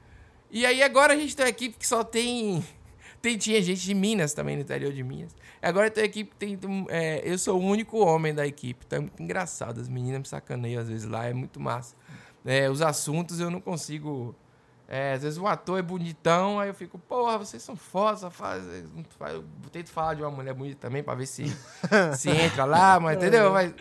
[0.49, 2.65] E aí agora a gente tem uma equipe que só tem.
[3.21, 5.35] tem tinha gente de Minas também, no interior de Minas.
[5.61, 6.87] Agora tem uma equipe que tem.
[6.89, 8.85] É, eu sou o único homem da equipe.
[8.87, 9.81] Então é muito engraçado.
[9.81, 11.97] As meninas me sacaneiam às vezes lá, é muito massa.
[12.45, 14.37] É, os assuntos eu não consigo.
[14.89, 18.31] É, às vezes o ator é bonitão, aí eu fico, porra, vocês são foda, só
[18.31, 21.45] faz, eu tento falar de uma mulher bonita também pra ver se,
[22.17, 23.51] se entra lá, mas entendeu?
[23.53, 23.75] Mas,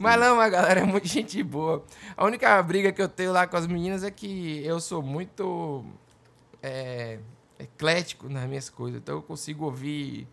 [0.00, 1.84] mas não, a galera é muito gente boa.
[2.16, 5.84] A única briga que eu tenho lá com as meninas é que eu sou muito
[6.60, 7.20] é,
[7.56, 10.26] eclético nas minhas coisas, então eu consigo ouvir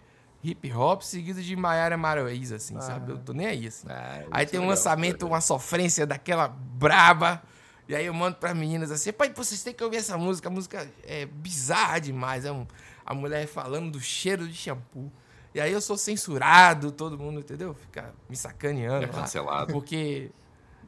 [0.43, 2.81] hip hop seguido de Maiara Maraíza, assim, ah.
[2.81, 3.11] sabe?
[3.11, 3.87] Eu tô nem aí, assim.
[3.89, 7.43] Ah, aí tem um legal, lançamento, uma sofrência daquela braba.
[7.87, 10.51] E aí eu mando para meninas assim, pai, vocês têm que ouvir essa música, a
[10.51, 12.45] música é bizarra demais.
[12.45, 12.65] É um,
[13.05, 15.11] a mulher falando do cheiro de shampoo.
[15.53, 17.73] E aí eu sou censurado, todo mundo, entendeu?
[17.73, 19.05] Fica me sacaneando.
[19.05, 19.67] É cancelado.
[19.67, 20.29] Lá, porque,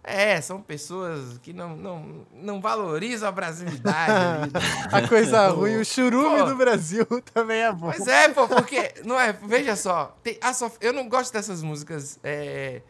[0.04, 4.52] é, são pessoas que não, não, não valorizam a brasilidade.
[4.92, 7.88] a coisa ruim, o churume pô, do Brasil também é bom.
[7.88, 10.78] Mas é, pô, porque, não é, veja só, tem, a sof...
[10.80, 12.82] eu não gosto dessas músicas é,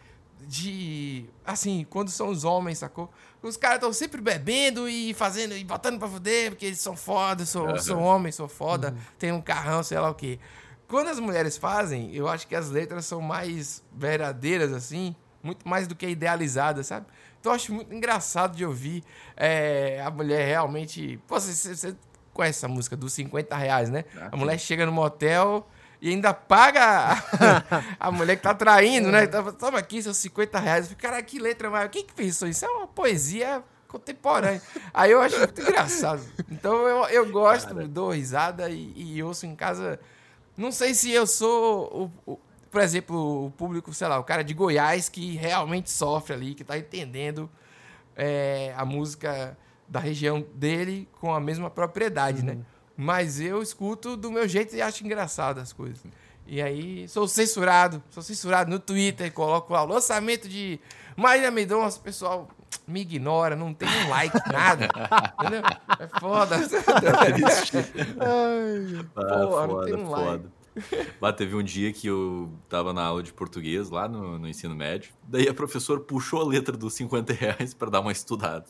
[0.47, 3.11] de, assim, quando são os homens, sacou?
[3.47, 7.45] Os caras estão sempre bebendo e fazendo e botando pra fuder, porque eles são foda,
[7.45, 7.77] sou, uhum.
[7.79, 8.97] sou homem, sou foda, uhum.
[9.17, 10.39] tenho um carrão, sei lá o quê.
[10.87, 15.87] Quando as mulheres fazem, eu acho que as letras são mais verdadeiras, assim, muito mais
[15.87, 17.05] do que idealizadas, sabe?
[17.39, 19.03] Então eu acho muito engraçado de ouvir
[19.35, 21.19] é, a mulher realmente.
[21.27, 21.95] Pô, você, você
[22.33, 24.05] conhece essa música dos 50 reais, né?
[24.15, 25.67] Ah, a mulher chega no motel
[26.01, 27.17] e ainda paga a,
[28.07, 29.25] a mulher que tá traindo, né?
[29.27, 30.85] Toma aqui seus 50 reais.
[30.85, 32.65] Eu fico, cara, que letra mas Quem que pensou isso?
[32.65, 34.61] É uma poesia contemporânea.
[34.93, 36.21] Aí eu acho muito engraçado.
[36.51, 37.87] Então eu, eu gosto, cara.
[37.87, 39.99] dou risada e, e, ouço em casa.
[40.55, 44.43] Não sei se eu sou, o, o, por exemplo, o público, sei lá, o cara
[44.43, 47.49] de Goiás que realmente sofre ali, que tá entendendo
[48.15, 49.57] é, a música
[49.87, 52.53] da região dele com a mesma propriedade, né?
[52.53, 52.57] uhum.
[52.59, 52.65] né?
[52.97, 56.03] Mas eu escuto do meu jeito e acho engraçado as coisas.
[56.47, 60.79] E aí sou censurado, sou censurado no Twitter, coloco lá o lançamento de
[61.15, 62.47] Marília Mendonça, o pessoal
[62.87, 64.87] me ignora, não tem um like, nada.
[65.39, 65.61] entendeu?
[65.99, 66.55] É foda.
[68.19, 70.21] Ai, ah, não tem um foda.
[70.21, 70.57] like.
[71.19, 74.75] Lá teve um dia que eu tava na aula de português, lá no, no ensino
[74.75, 75.11] médio.
[75.23, 78.65] Daí a professora puxou a letra dos 50 reais pra dar uma estudada.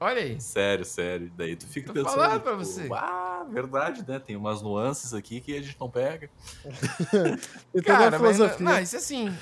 [0.00, 0.40] Olha aí.
[0.40, 1.30] Sério, sério.
[1.36, 2.14] Daí tu fica Tô pensando.
[2.14, 2.88] falando pra você.
[2.90, 4.18] Ah, verdade, né?
[4.18, 6.30] Tem umas nuances aqui que a gente não pega.
[7.84, 8.56] Cara, filosofia.
[8.60, 9.36] Mas, não, isso assim.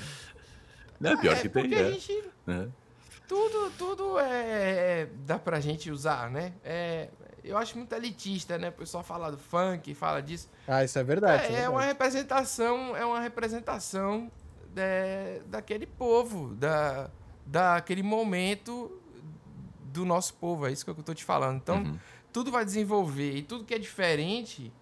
[0.98, 1.72] Não, é pior é, que tem.
[1.72, 1.92] É.
[1.92, 2.66] Gente, é.
[3.28, 6.54] Tudo, tudo é, dá pra gente usar, né?
[6.64, 7.08] É,
[7.44, 8.70] eu acho muito elitista, né?
[8.70, 10.48] O pessoal fala do funk, fala disso.
[10.66, 11.44] Ah, isso é verdade.
[11.44, 11.70] É, é, é verdade.
[11.70, 14.28] uma representação, é uma representação
[14.74, 17.10] de, daquele povo, da,
[17.46, 18.90] daquele momento
[19.98, 21.56] do nosso povo, é isso que eu estou te falando.
[21.56, 21.98] Então, uhum.
[22.32, 24.72] tudo vai desenvolver e tudo que é diferente,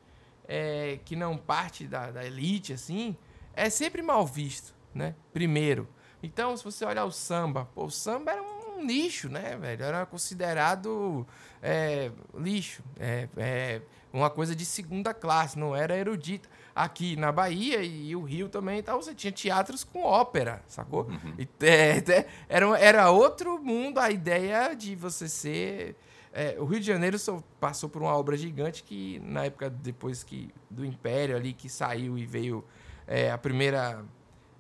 [0.46, 3.16] é, que não parte da, da, elite, assim,
[3.54, 5.14] é sempre mal visto, né?
[5.32, 5.88] Primeiro.
[6.22, 9.84] Então, se você olhar o samba, pô, o samba era um lixo, né, velho?
[9.84, 11.26] Era considerado
[11.62, 17.82] é, lixo, é, é, uma coisa de segunda classe, não era erudita aqui na Bahia
[17.82, 21.04] e o Rio também, então você tinha teatros com ópera, sacou?
[21.04, 21.34] Uhum.
[21.38, 25.96] E, é, era, era outro mundo a ideia de você ser.
[26.34, 27.16] É, o Rio de Janeiro
[27.58, 32.18] passou por uma obra gigante que, na época depois que do Império ali, que saiu
[32.18, 32.62] e veio
[33.06, 34.04] é, a primeira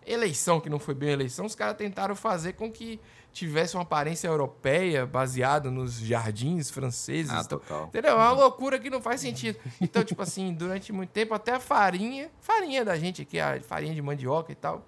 [0.06, 2.98] eleição, que não foi bem eleição, os caras tentaram fazer com que
[3.36, 7.30] tivesse uma aparência europeia baseada nos jardins franceses.
[7.30, 7.86] Ah, então, total.
[7.88, 8.12] Entendeu?
[8.12, 9.58] É uma loucura que não faz sentido.
[9.78, 13.94] Então, tipo assim, durante muito tempo, até a farinha, farinha da gente aqui, a farinha
[13.94, 14.82] de mandioca e tal.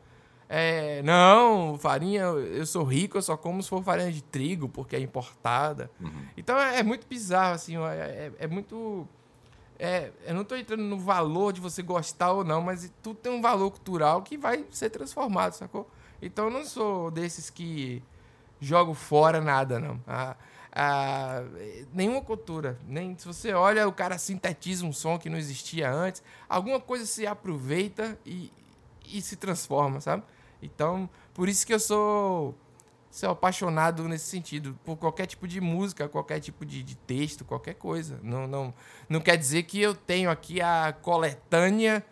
[0.48, 4.96] É, não, farinha, eu sou rico, eu só como se for farinha de trigo, porque
[4.96, 5.90] é importada.
[6.00, 6.26] Uhum.
[6.34, 9.06] Então é, é, muito bizarro, assim, é, é, é muito.
[9.78, 13.30] É, eu não estou entrando no valor de você gostar ou não, mas tudo tem
[13.30, 15.88] um valor cultural que vai ser transformado, sacou?
[16.22, 18.02] Então eu não sou desses que
[18.60, 20.00] jogo fora nada, não.
[20.06, 20.36] A,
[20.72, 21.42] a,
[21.92, 22.78] nenhuma cultura.
[22.86, 26.22] Nem, se você olha, o cara sintetiza um som que não existia antes.
[26.48, 28.52] Alguma coisa se aproveita e,
[29.06, 30.22] e se transforma, sabe?
[30.62, 32.54] Então, por isso que eu sou
[33.10, 37.74] sou apaixonado nesse sentido, por qualquer tipo de música, qualquer tipo de, de texto, qualquer
[37.74, 38.20] coisa.
[38.22, 38.74] Não, não,
[39.08, 42.04] não quer dizer que eu tenho aqui a coletânea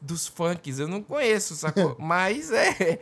[0.00, 1.96] dos funks, eu não conheço, sacou?
[1.98, 3.00] Mas é,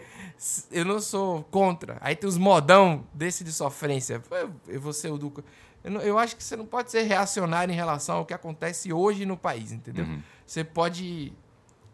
[0.71, 1.99] eu não sou contra.
[2.01, 4.23] Aí tem os modão desse de sofrência.
[4.67, 5.45] Eu vou ser o Duca.
[5.85, 8.93] Eu, não, eu, acho que você não pode ser reacionário em relação ao que acontece
[8.93, 10.05] hoje no país, entendeu?
[10.05, 10.23] Uhum.
[10.47, 11.33] Você pode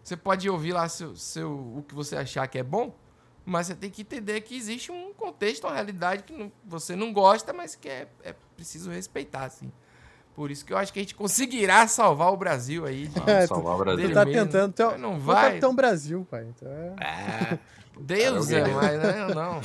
[0.09, 2.95] você pode ouvir lá seu, seu, o que você achar que é bom,
[3.45, 7.13] mas você tem que entender que existe um contexto, uma realidade que não, você não
[7.13, 9.71] gosta, mas que é, é preciso respeitar, assim.
[10.35, 13.11] Por isso que eu acho que a gente conseguirá salvar o Brasil aí.
[13.27, 14.09] É, salvar o Brasil.
[14.09, 14.73] Tu tá tentando.
[14.73, 15.49] Tu é, não vai.
[15.49, 16.47] Capitão Brasil, pai.
[16.49, 16.95] Então é...
[17.01, 17.59] é
[18.01, 19.61] Deus é, mas não, não.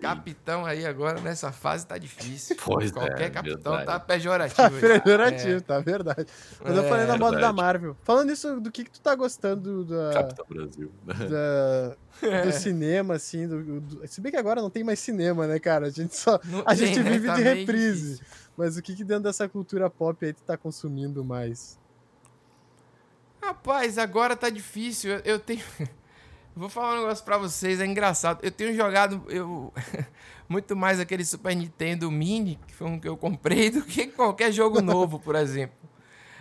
[0.00, 2.56] Capitão aí agora nessa fase tá difícil.
[2.62, 3.86] Pois Qualquer é, capitão verdade.
[3.86, 4.56] tá pejorativo.
[4.56, 4.70] Tá
[5.00, 5.60] pejorativo, é.
[5.60, 6.26] tá verdade.
[6.62, 7.96] Mas é, eu falei na moda da Marvel.
[8.02, 10.12] Falando isso, do que, que tu tá gostando da.
[10.12, 10.92] Capitão Brasil.
[12.20, 13.46] Da, do cinema, assim.
[13.46, 15.86] Do, do, se bem que agora não tem mais cinema, né, cara?
[15.86, 16.40] A gente só.
[16.44, 17.10] Não a tem, gente né?
[17.10, 18.20] vive tá de reprise.
[18.56, 21.78] Mas o que, que dentro dessa cultura pop aí tu tá consumindo mais?
[23.42, 25.12] Rapaz, agora tá difícil.
[25.12, 25.62] eu, eu tenho.
[26.56, 28.40] Vou falar um negócio pra vocês, é engraçado.
[28.42, 29.70] Eu tenho jogado eu,
[30.48, 34.50] muito mais aquele Super Nintendo Mini, que foi um que eu comprei, do que qualquer
[34.50, 35.76] jogo novo, por exemplo.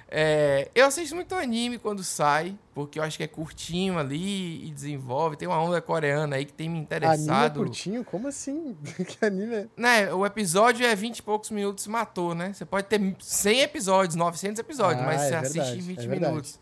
[0.07, 4.71] É, eu assisto muito anime quando sai, porque eu acho que é curtinho ali e
[4.71, 5.35] desenvolve.
[5.35, 7.29] Tem uma onda coreana aí que tem me interessado.
[7.29, 8.05] Anime é curtinho?
[8.05, 8.77] Como assim?
[9.05, 9.67] que anime é?
[9.75, 12.53] Né, o episódio é 20 e poucos minutos matou, né?
[12.53, 15.99] Você pode ter 100 episódios, 900 episódios, ah, mas é você verdade, assiste em 20
[15.99, 16.59] é minutos.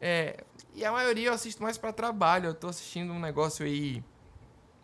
[0.00, 2.46] É, e a maioria eu assisto mais para trabalho.
[2.46, 4.02] Eu tô assistindo um negócio aí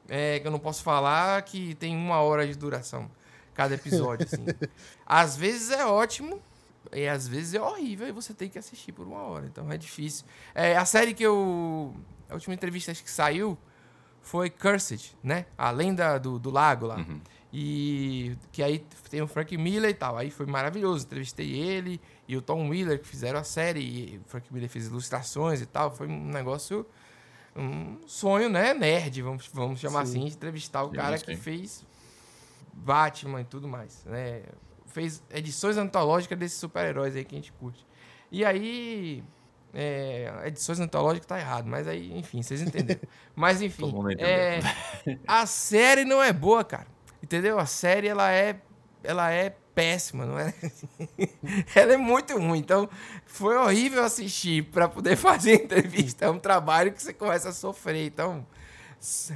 [0.09, 3.11] é, que eu não posso falar que tem uma hora de duração
[3.55, 4.45] cada episódio, assim.
[5.05, 6.41] às vezes é ótimo
[6.93, 9.47] e às vezes é horrível e você tem que assistir por uma hora.
[9.47, 10.25] Então é difícil.
[10.55, 11.95] É, a série que eu...
[12.29, 13.57] A última entrevista que saiu
[14.21, 15.47] foi Cursed, né?
[15.57, 16.97] A lenda do, do lago lá.
[16.97, 17.21] Uhum.
[17.53, 20.19] E que aí tem o Frank Miller e tal.
[20.19, 21.07] Aí foi maravilhoso.
[21.07, 23.81] Entrevistei ele e o Tom Wheeler que fizeram a série.
[23.81, 25.91] E o Frank Miller fez ilustrações e tal.
[25.91, 26.87] Foi um negócio.
[27.55, 28.75] Um sonho, né?
[28.75, 30.19] Nerd, vamos, vamos chamar sim.
[30.19, 31.25] assim, de entrevistar o sim, cara sim.
[31.25, 31.87] que fez
[32.73, 34.05] Batman e tudo mais.
[34.05, 34.43] Né?
[34.87, 37.87] Fez edições antológicas desses super-heróis aí que a gente curte.
[38.31, 39.25] E aí.
[39.79, 43.01] É, edições antológicas tá errado, mas aí, enfim, vocês entenderam.
[43.37, 44.61] mas enfim, é,
[45.27, 46.87] a série não é boa, cara.
[47.23, 47.59] Entendeu?
[47.59, 48.59] A série ela é
[49.03, 50.55] ela é péssima, não é?
[51.77, 52.59] ela é muito ruim.
[52.59, 52.89] Então,
[53.27, 56.25] foi horrível assistir para poder fazer entrevista.
[56.25, 58.07] É um trabalho que você começa a sofrer.
[58.07, 58.47] Então,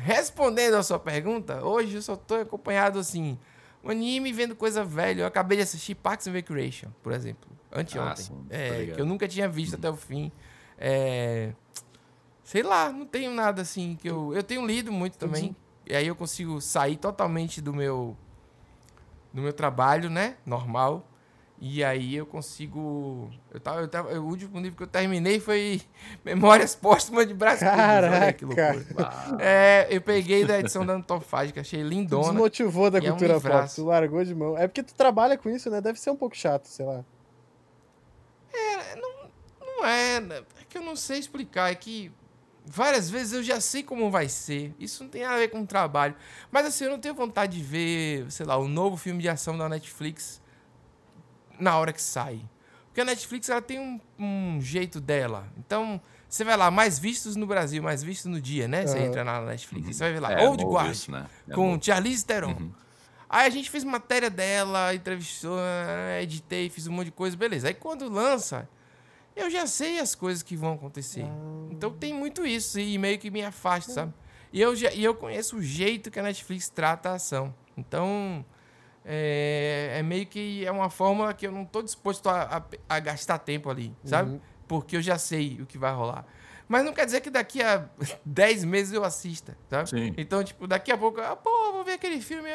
[0.03, 3.38] respondendo a sua pergunta, hoje eu só tô acompanhado assim,
[3.85, 5.22] um anime vendo coisa velha.
[5.22, 8.26] Eu acabei de assistir Parks and Recreation, por exemplo, anteontem.
[8.50, 10.33] Ah, é, que eu nunca tinha visto até o fim.
[10.79, 11.53] É,
[12.42, 15.55] sei lá, não tenho nada assim que eu eu tenho lido muito também.
[15.87, 18.16] E aí eu consigo sair totalmente do meu
[19.33, 20.37] do meu trabalho, né?
[20.45, 21.07] Normal.
[21.62, 23.31] E aí eu consigo.
[23.53, 25.83] Eu tava, eu tava, o último livro que eu terminei foi
[26.25, 28.16] Memórias Póstumas de Brás Caraca.
[28.16, 28.87] Olha que loucura.
[29.38, 32.25] É, eu peguei da edição da Antofágica, achei lindona.
[32.25, 34.57] Tu desmotivou da cultura é um pop, tu largou de mão.
[34.57, 35.83] É porque tu trabalha com isso, né?
[35.83, 37.05] Deve ser um pouco chato, sei lá.
[38.55, 39.12] É, não,
[39.61, 40.19] não é.
[40.19, 40.38] Né?
[40.38, 41.71] É que eu não sei explicar.
[41.71, 42.11] É que
[42.70, 44.72] várias vezes eu já sei como vai ser.
[44.78, 46.14] Isso não tem nada a ver com o trabalho.
[46.52, 49.28] Mas assim, eu não tenho vontade de ver, sei lá, o um novo filme de
[49.28, 50.40] ação da Netflix
[51.59, 52.40] na hora que sai.
[52.87, 55.48] Porque a Netflix ela tem um, um jeito dela.
[55.59, 58.87] Então, você vai lá, mais vistos no Brasil, mais vistos no dia, né?
[58.87, 59.06] Você uhum.
[59.06, 59.92] entra na Netflix, uhum.
[59.92, 61.26] você vai ver lá, é, Old Guard, isso, né?
[61.48, 61.83] é com bom.
[61.83, 62.52] Charlize Theron.
[62.52, 62.72] Uhum.
[63.28, 65.59] Aí a gente fez matéria dela, entrevistou,
[66.20, 67.68] editei, fiz um monte de coisa, beleza.
[67.68, 68.68] Aí quando lança,
[69.35, 71.25] eu já sei as coisas que vão acontecer.
[71.25, 71.69] Ah.
[71.71, 74.14] Então tem muito isso e meio que me afasta, sabe?
[74.53, 77.55] E eu, já, e eu conheço o jeito que a Netflix trata a ação.
[77.77, 78.45] Então
[79.05, 83.01] é, é meio que é uma forma que eu não estou disposto a, a, a,
[83.01, 84.33] gastar tempo ali, sabe?
[84.33, 84.41] Uhum.
[84.66, 86.26] Porque eu já sei o que vai rolar.
[86.68, 87.89] Mas não quer dizer que daqui a
[88.24, 89.91] 10 meses eu assista, sabe?
[89.91, 90.14] Sim.
[90.16, 92.49] Então, tipo, daqui a pouco, ah, pô, vou ver aquele filme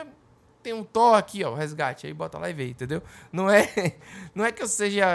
[0.66, 3.04] tem um Thor aqui, ó, resgate, aí bota lá e vê, entendeu?
[3.32, 3.70] Não é,
[4.34, 5.06] não é que eu seja,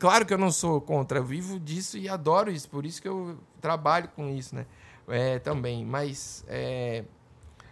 [0.00, 3.06] claro que eu não sou contra, eu vivo disso e adoro isso, por isso que
[3.06, 4.66] eu trabalho com isso, né?
[5.06, 7.04] É, também, mas é,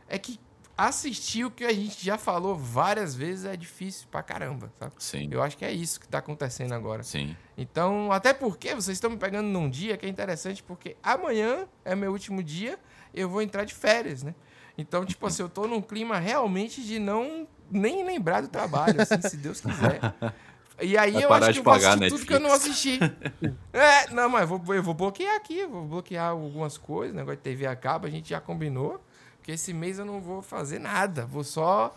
[0.09, 0.39] é que
[0.78, 4.93] assistir o que a gente já falou várias vezes é difícil pra caramba, sabe?
[4.99, 5.28] Sim.
[5.32, 7.03] Eu acho que é isso que tá acontecendo agora.
[7.03, 7.37] Sim.
[7.59, 11.97] Então, até porque vocês estão me pegando num dia que é interessante, porque amanhã é
[11.97, 12.78] meu último dia,
[13.12, 14.37] eu vou entrar de férias, né?
[14.76, 19.20] Então, tipo assim, eu tô num clima realmente de não nem lembrar do trabalho, assim,
[19.22, 20.00] se Deus quiser.
[20.80, 22.14] E aí Vai eu acho que eu vou assistir Netflix.
[22.14, 22.98] tudo que eu não assisti.
[23.72, 27.42] é, não, mas eu vou, eu vou bloquear aqui, vou bloquear algumas coisas, negócio de
[27.42, 29.00] TV acaba, a gente já combinou.
[29.36, 31.26] Porque esse mês eu não vou fazer nada.
[31.26, 31.94] Vou só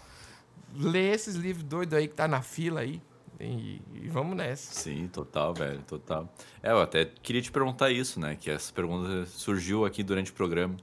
[0.76, 3.02] ler esses livros doidos aí que tá na fila aí.
[3.40, 4.74] E, e, vamos nessa.
[4.74, 6.28] Sim, total, velho, total.
[6.62, 8.36] É, eu até queria te perguntar isso, né?
[8.36, 10.76] Que essa pergunta surgiu aqui durante o programa.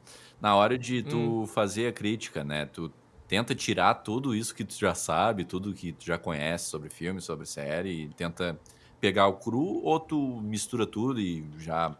[0.44, 1.46] Na hora de tu hum.
[1.46, 2.66] fazer a crítica, né?
[2.66, 2.92] Tu
[3.26, 7.18] tenta tirar tudo isso que tu já sabe, tudo que tu já conhece sobre filme,
[7.18, 8.60] sobre série, e tenta
[9.00, 11.96] pegar o cru, ou tu mistura tudo e já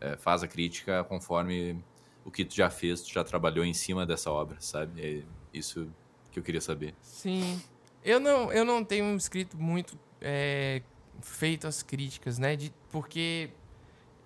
[0.00, 1.82] é, faz a crítica conforme
[2.24, 5.02] o que tu já fez, tu já trabalhou em cima dessa obra, sabe?
[5.02, 5.22] É
[5.52, 5.90] isso
[6.30, 6.94] que eu queria saber.
[7.02, 7.60] Sim.
[8.04, 10.80] Eu não, eu não tenho escrito muito é,
[11.22, 12.54] feito as críticas, né?
[12.54, 13.50] De, porque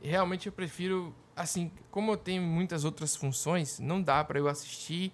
[0.02, 5.12] realmente eu prefiro, assim, como eu tenho muitas outras funções, não dá para eu assistir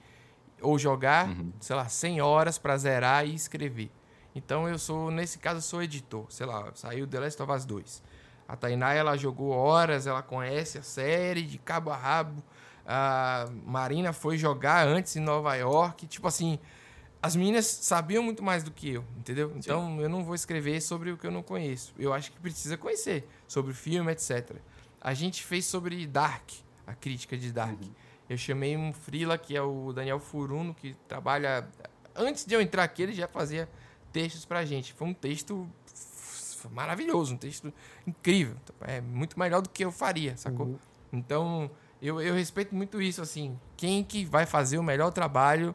[0.61, 1.53] ou jogar, uhum.
[1.61, 3.91] sei lá, 100 horas para zerar e escrever.
[4.35, 6.27] Então eu sou, nesse caso, eu sou editor.
[6.31, 8.03] Sei lá, saiu The Last of Us 2.
[8.49, 12.43] A Tainá, ela jogou horas, ela conhece a série de cabo a rabo.
[12.87, 16.07] A Marina foi jogar antes em Nova York.
[16.07, 16.59] Tipo assim,
[17.23, 19.53] as meninas sabiam muito mais do que eu, entendeu?
[19.57, 20.01] Então Sim.
[20.01, 21.95] eu não vou escrever sobre o que eu não conheço.
[21.99, 24.57] Eu acho que precisa conhecer sobre o filme, etc.
[25.05, 26.51] A gente fez sobre Dark,
[26.87, 27.79] a crítica de Dark.
[27.81, 27.91] Uhum.
[28.29, 31.69] Eu chamei um frila que é o Daniel Furuno, que trabalha.
[32.17, 33.69] Antes de eu entrar aqui, ele já fazia
[34.11, 34.95] textos pra gente.
[34.95, 35.69] Foi um texto
[36.73, 37.71] maravilhoso, um texto
[38.07, 38.57] incrível.
[38.81, 40.67] É muito melhor do que eu faria, sacou?
[40.69, 40.79] Uhum.
[41.13, 43.61] Então, eu, eu respeito muito isso, assim.
[43.77, 45.75] Quem que vai fazer o melhor trabalho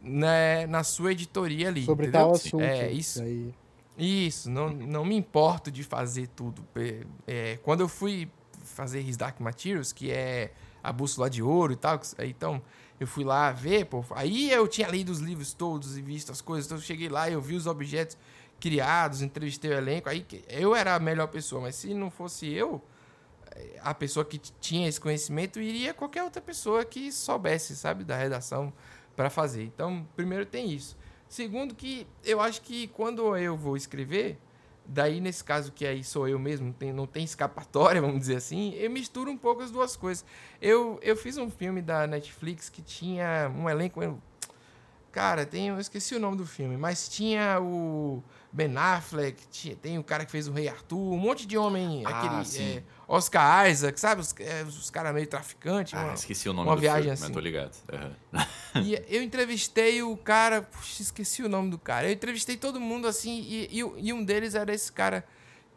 [0.00, 1.84] né, na sua editoria ali.
[1.84, 2.28] Sobre entendeu?
[2.28, 2.62] tal assunto.
[2.62, 3.20] É, isso.
[3.20, 3.52] Aí.
[3.96, 6.66] Isso, não, não me importo de fazer tudo.
[7.26, 8.28] É, quando eu fui
[8.74, 10.52] fazer His Dark Materials, que é
[10.82, 12.00] a bússola de ouro e tal.
[12.20, 12.62] Então,
[13.00, 14.04] eu fui lá ver, pô.
[14.10, 16.66] Aí eu tinha lido os livros todos e visto as coisas.
[16.66, 18.18] Então, eu cheguei lá, eu vi os objetos
[18.60, 20.08] criados, entrevistei o elenco.
[20.08, 22.82] Aí eu era a melhor pessoa, mas se não fosse eu,
[23.80, 28.72] a pessoa que tinha esse conhecimento, iria qualquer outra pessoa que soubesse, sabe, da redação
[29.14, 29.62] para fazer.
[29.64, 30.96] Então, primeiro tem isso.
[31.28, 34.38] Segundo que eu acho que quando eu vou escrever,
[34.86, 38.74] Daí, nesse caso que aí sou eu mesmo, tem, não tem escapatória, vamos dizer assim,
[38.74, 40.24] eu misturo um pouco as duas coisas.
[40.60, 44.00] Eu, eu fiz um filme da Netflix que tinha um elenco.
[45.14, 48.20] Cara, tem, eu esqueci o nome do filme, mas tinha o
[48.52, 52.02] Ben Affleck, tinha, tem o cara que fez o Rei Arthur, um monte de homem,
[52.04, 54.20] ah, aquele é, Oscar Isaac, sabe?
[54.20, 55.94] Os, é, os caras meio traficantes.
[55.94, 57.22] Ah, uma, esqueci o nome uma do viagem filme, assim.
[57.22, 57.76] mas tô ligado.
[57.92, 58.82] Uhum.
[58.82, 62.08] e eu entrevistei o cara, puxa, esqueci o nome do cara.
[62.08, 65.24] Eu entrevistei todo mundo assim, e, e, e, um deles era esse cara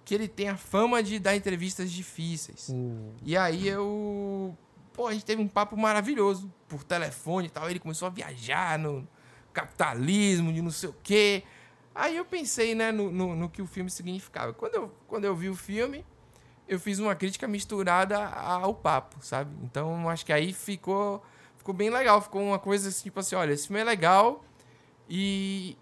[0.04, 2.72] que ele tem a fama de dar entrevistas difíceis.
[2.72, 3.12] Hum.
[3.22, 4.58] E aí eu.
[4.94, 7.70] Pô, a gente teve um papo maravilhoso por telefone e tal.
[7.70, 9.08] Ele começou a viajar no,
[9.58, 11.44] capitalismo, de não sei o quê.
[11.96, 14.54] Aí eu pensei, né, no, no, no, que o filme significava.
[14.54, 16.06] Quando eu, quando eu vi o filme,
[16.68, 19.52] eu fiz uma crítica misturada ao papo, sabe?
[19.64, 21.24] Então acho que aí ficou,
[21.58, 22.22] ficou bem legal.
[22.22, 24.46] Ficou uma coisa assim, tipo assim: olha, esse filme é legal
[25.10, 25.76] e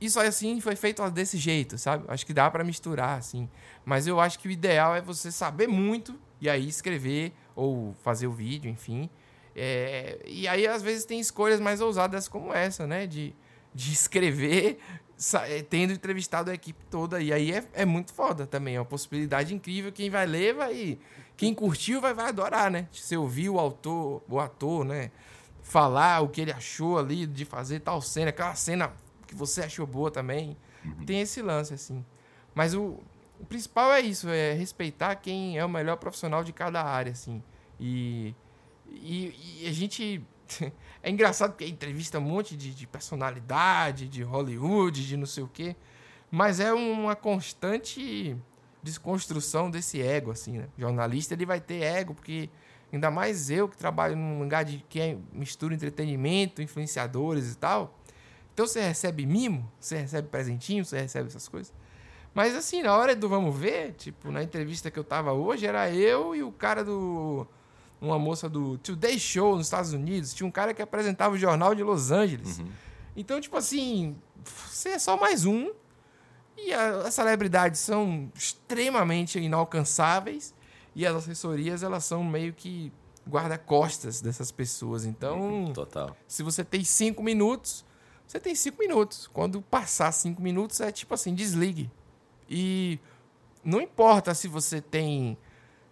[0.00, 2.04] isso assim foi feito desse jeito, sabe?
[2.08, 3.48] Acho que dá para misturar, assim.
[3.84, 8.26] Mas eu acho que o ideal é você saber muito e aí escrever ou fazer
[8.26, 9.08] o vídeo, enfim.
[9.54, 13.06] É, e aí, às vezes, tem escolhas mais ousadas como essa, né?
[13.06, 13.34] De,
[13.74, 14.78] de escrever
[15.46, 17.20] é, tendo entrevistado a equipe toda.
[17.20, 18.76] E aí é, é muito foda também.
[18.76, 19.92] É uma possibilidade incrível.
[19.92, 20.98] Quem vai ler vai.
[21.36, 22.88] Quem curtiu vai, vai adorar, né?
[22.92, 25.10] Se ouvir o autor, o ator, né?
[25.62, 28.92] Falar o que ele achou ali de fazer tal cena, aquela cena
[29.26, 30.56] que você achou boa também.
[30.84, 31.04] Uhum.
[31.04, 32.04] Tem esse lance, assim.
[32.54, 32.98] Mas o,
[33.38, 37.42] o principal é isso, é respeitar quem é o melhor profissional de cada área, assim.
[37.78, 38.34] E
[38.92, 40.22] e, e a gente.
[41.02, 45.48] É engraçado porque entrevista um monte de, de, personalidade, de Hollywood, de não sei o
[45.48, 45.74] quê.
[46.30, 48.36] Mas é uma constante
[48.82, 50.68] desconstrução desse ego, assim, né?
[50.76, 52.50] O jornalista ele vai ter ego, porque
[52.92, 57.98] ainda mais eu que trabalho num lugar de que é, mistura entretenimento, influenciadores e tal.
[58.52, 61.72] Então você recebe mimo, você recebe presentinho, você recebe essas coisas.
[62.34, 65.90] Mas assim, na hora do vamos ver, tipo, na entrevista que eu tava hoje, era
[65.90, 67.46] eu e o cara do
[68.00, 71.74] uma moça do Today Show nos Estados Unidos, tinha um cara que apresentava o jornal
[71.74, 72.58] de Los Angeles.
[72.58, 72.68] Uhum.
[73.16, 75.70] Então, tipo assim, você é só mais um.
[76.56, 80.54] E as celebridades são extremamente inalcançáveis.
[80.94, 82.92] E as assessorias, elas são meio que
[83.28, 85.04] guarda-costas dessas pessoas.
[85.04, 86.16] Então, Total.
[86.26, 87.84] se você tem cinco minutos,
[88.26, 89.26] você tem cinco minutos.
[89.32, 91.90] Quando passar cinco minutos, é tipo assim, desligue.
[92.48, 92.98] E
[93.64, 95.38] não importa se você tem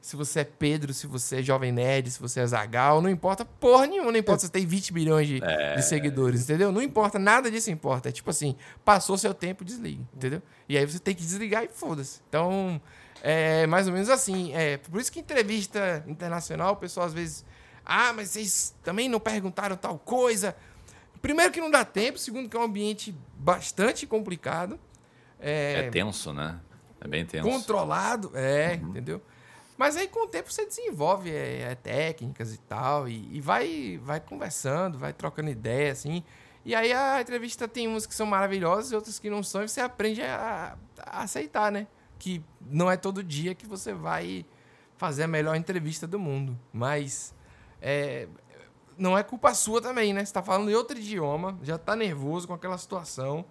[0.00, 3.44] se você é Pedro, se você é Jovem Nerd, se você é Zagal, não importa
[3.44, 5.74] porra nenhuma, não importa se você tem 20 milhões de, é...
[5.74, 6.70] de, seguidores, entendeu?
[6.70, 8.08] Não importa, nada disso importa.
[8.08, 10.42] É tipo assim, passou seu tempo, desliga, entendeu?
[10.68, 12.20] E aí você tem que desligar e foda-se.
[12.28, 12.80] Então,
[13.22, 14.54] é mais ou menos assim.
[14.54, 17.44] É, por isso que entrevista internacional, o pessoal às vezes
[17.84, 20.54] Ah, mas vocês também não perguntaram tal coisa.
[21.20, 24.78] Primeiro que não dá tempo, segundo que é um ambiente bastante complicado.
[25.40, 26.60] É, é tenso, né?
[27.00, 27.48] É bem tenso.
[27.48, 28.90] Controlado, é, uhum.
[28.90, 29.22] entendeu?
[29.78, 33.98] Mas aí com o tempo você desenvolve é, é, técnicas e tal, e, e, vai,
[34.02, 36.24] vai conversando, vai trocando ideia, assim.
[36.64, 39.68] E aí a entrevista tem uns que são maravilhosos e outros que não são, e
[39.68, 41.86] você aprende a, a aceitar, né?
[42.18, 44.44] Que não é todo dia que você vai
[44.96, 46.58] fazer a melhor entrevista do mundo.
[46.72, 47.32] Mas
[47.80, 48.26] é,
[48.96, 50.24] não é culpa sua também, né?
[50.24, 53.44] Você tá falando em outro idioma, já tá nervoso com aquela situação.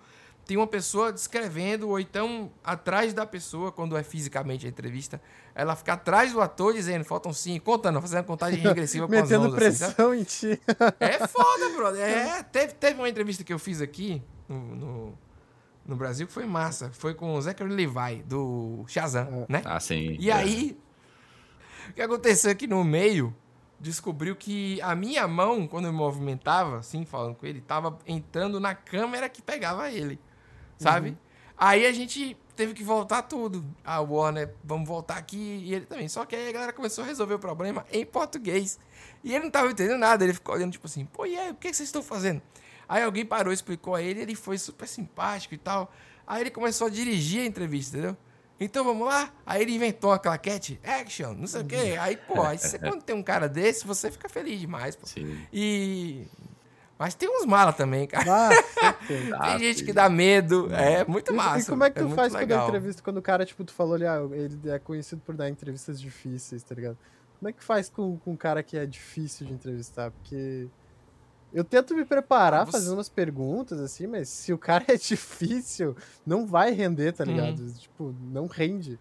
[0.47, 5.21] Tem uma pessoa descrevendo, ou então atrás da pessoa, quando é fisicamente a entrevista,
[5.53, 9.47] ela fica atrás do ator dizendo, faltam cinco, contando, fazendo contagem regressiva com as Metendo
[9.47, 10.61] assim, pressão assim, em ti.
[11.01, 11.97] É foda, brother.
[12.07, 15.17] É, teve, teve uma entrevista que eu fiz aqui no, no,
[15.85, 16.91] no Brasil que foi massa.
[16.93, 19.53] Foi com o Zachary Levi, do Shazam, é.
[19.53, 19.61] né?
[19.65, 20.15] Ah, sim.
[20.17, 20.33] E é.
[20.33, 20.79] aí,
[21.89, 23.35] o que aconteceu aqui no meio,
[23.79, 28.59] descobriu que a minha mão, quando eu me movimentava, assim, falando com ele, tava entrando
[28.59, 30.19] na câmera que pegava ele,
[30.77, 31.09] sabe?
[31.09, 31.17] Uhum.
[31.57, 33.65] Aí a gente teve que voltar tudo.
[33.83, 35.37] A Warner, vamos voltar aqui.
[35.37, 36.07] E ele também.
[36.07, 38.79] Só que aí a galera começou a resolver o problema em português.
[39.23, 40.23] E ele não tava entendendo nada.
[40.23, 42.41] Ele ficou olhando, tipo assim, pô, e aí, o que, vocês estão fazendo?
[42.87, 45.91] Aí alguém parou, explicou a ele, ele foi super simpático e tal.
[46.25, 48.17] Aí ele começou a dirigir a entrevista, entendeu?
[48.59, 49.31] Então vamos lá?
[49.45, 51.95] Aí ele inventou a claquete, action, não sei o quê.
[51.99, 55.05] Aí, pô, aí você, quando tem um cara desse, você fica feliz demais, pô.
[55.05, 55.37] Sim.
[55.53, 56.25] E.
[56.97, 58.49] Mas tem uns malas também, cara.
[58.49, 60.67] Ah, tem ah, gente que dá medo.
[60.73, 61.59] É muito massa.
[61.59, 63.73] E como é que tu é faz quando a entrevista, quando o cara, tipo, tu
[63.73, 66.97] falou ali, ah, ele é conhecido por dar entrevistas difíceis, tá ligado?
[67.39, 70.09] Como é que faz com, com um cara que é difícil de entrevistar?
[70.09, 70.67] Porque
[71.53, 72.71] eu tento me preparar, ah, você...
[72.71, 75.95] fazendo umas perguntas, assim, mas se o cara é difícil,
[76.25, 77.59] não vai render, tá ligado?
[77.59, 77.73] Uhum.
[77.73, 78.99] Tipo, não rende.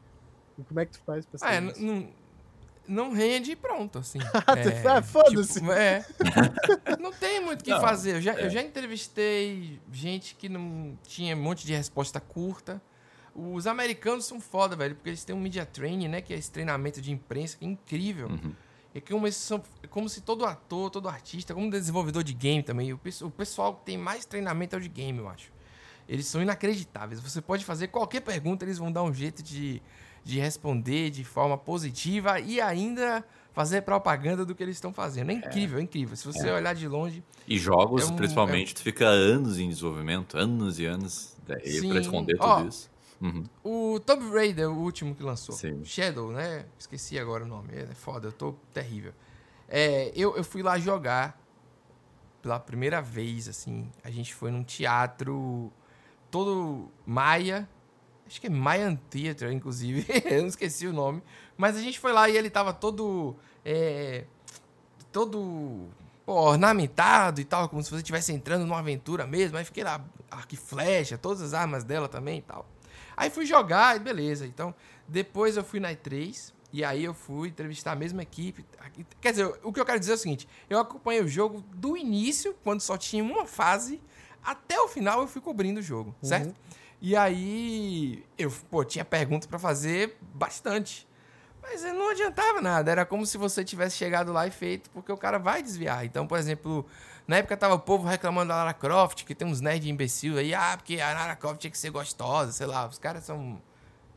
[0.58, 2.08] E como é que tu faz pra ah, é, não,
[2.88, 4.18] não rende e pronto, assim.
[4.22, 5.54] é, ah, foda-se.
[5.54, 6.04] Tipo, é.
[7.00, 8.16] não tem muito o que não, fazer.
[8.16, 8.46] Eu já, é.
[8.46, 12.80] eu já entrevistei gente que não tinha um monte de resposta curta.
[13.34, 16.20] Os americanos são foda, velho, porque eles têm um media training, né?
[16.20, 18.28] Que é esse treinamento de imprensa, que é incrível.
[18.28, 18.54] Uhum.
[18.94, 22.94] É como, são, é como se todo ator, todo artista, como desenvolvedor de game também,
[22.94, 25.52] o, o pessoal que tem mais treinamento é o de game, eu acho.
[26.08, 27.20] Eles são inacreditáveis.
[27.20, 29.82] Você pode fazer qualquer pergunta, eles vão dar um jeito de,
[30.26, 35.30] de responder de forma positiva e ainda fazer propaganda do que eles estão fazendo.
[35.30, 35.36] É, é.
[35.36, 36.16] incrível, é, é incrível.
[36.16, 36.52] Se você é.
[36.52, 37.22] olhar de longe.
[37.46, 42.34] E jogos, é um, principalmente, tu fica anos em desenvolvimento, anos e anos para responder
[42.34, 42.90] tudo Ó, isso.
[43.20, 43.44] Uhum.
[43.62, 45.54] O Tomb Raider, o último que lançou.
[45.54, 45.84] Sim.
[45.84, 46.66] Shadow, né?
[46.76, 47.68] Esqueci agora o nome.
[47.72, 49.12] É foda, eu tô terrível.
[49.68, 51.40] É, eu, eu fui lá jogar
[52.42, 53.88] pela primeira vez, assim.
[54.02, 55.72] A gente foi num teatro
[56.32, 57.68] todo maia.
[58.26, 60.04] Acho que é Mayan Theater, inclusive.
[60.26, 61.22] eu não esqueci o nome.
[61.56, 63.36] Mas a gente foi lá e ele tava todo.
[63.64, 64.24] É,
[65.12, 65.88] todo
[66.24, 69.56] pô, ornamentado e tal, como se você estivesse entrando numa aventura mesmo.
[69.56, 72.68] Aí fiquei lá, arco e flecha, todas as armas dela também e tal.
[73.16, 74.46] Aí fui jogar e beleza.
[74.46, 74.74] Então,
[75.08, 78.66] depois eu fui na E3 e aí eu fui entrevistar a mesma equipe.
[79.20, 81.96] Quer dizer, o que eu quero dizer é o seguinte: eu acompanhei o jogo do
[81.96, 84.00] início, quando só tinha uma fase,
[84.44, 86.28] até o final eu fui cobrindo o jogo, uhum.
[86.28, 86.54] certo?
[87.00, 91.06] E aí eu, pô, tinha perguntas para fazer bastante.
[91.62, 95.16] Mas não adiantava nada, era como se você tivesse chegado lá e feito, porque o
[95.16, 96.04] cara vai desviar.
[96.04, 96.86] Então, por exemplo,
[97.26, 100.54] na época tava o povo reclamando da Lara Croft, que tem uns nerds imbecil aí,
[100.54, 103.60] ah, porque a Lara Croft tinha que ser gostosa, sei lá, os caras são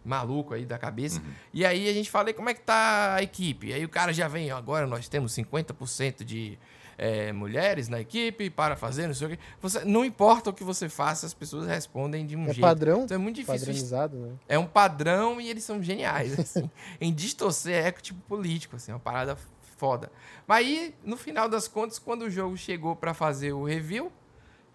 [0.05, 1.19] maluco aí da cabeça.
[1.19, 1.33] Uhum.
[1.51, 3.73] E aí a gente falei, como é que tá a equipe?
[3.73, 6.57] Aí o cara já vem, agora nós temos 50% de
[6.99, 9.39] é, mulheres na equipe para fazer, não sei o quê.
[9.61, 12.59] Você, não importa o que você faça, as pessoas respondem de um é jeito.
[12.59, 13.03] padrão?
[13.03, 13.59] Então é muito difícil.
[13.59, 14.33] Padronizado, né?
[14.49, 16.69] É um padrão e eles são geniais, assim.
[16.99, 19.37] em distorcer é tipo político, assim, é uma parada
[19.77, 20.11] foda.
[20.45, 24.11] Mas aí, no final das contas, quando o jogo chegou para fazer o review,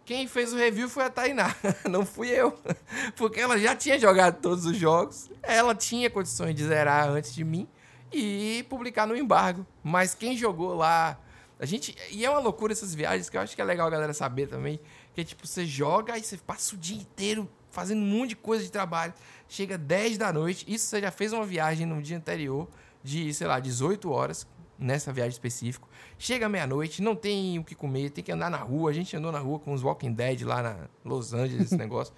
[0.02, 1.54] quem fez o review foi a Tainá,
[1.88, 2.58] não fui eu.
[3.16, 7.44] Porque ela já tinha jogado todos os jogos, ela tinha condições de zerar antes de
[7.44, 7.68] mim
[8.10, 9.66] e publicar no embargo.
[9.82, 11.18] Mas quem jogou lá.
[11.64, 11.96] A gente.
[12.10, 14.46] E é uma loucura essas viagens que eu acho que é legal a galera saber
[14.46, 14.78] também.
[15.14, 18.36] Que é tipo, você joga e você passa o dia inteiro fazendo um monte de
[18.36, 19.14] coisa de trabalho.
[19.48, 20.64] Chega 10 da noite.
[20.68, 22.68] Isso você já fez uma viagem no dia anterior
[23.02, 24.46] de, sei lá, 18 horas
[24.78, 25.86] nessa viagem específica.
[26.18, 28.90] Chega meia-noite, não tem o que comer, tem que andar na rua.
[28.90, 32.12] A gente andou na rua com os Walking Dead lá na Los Angeles, esse negócio.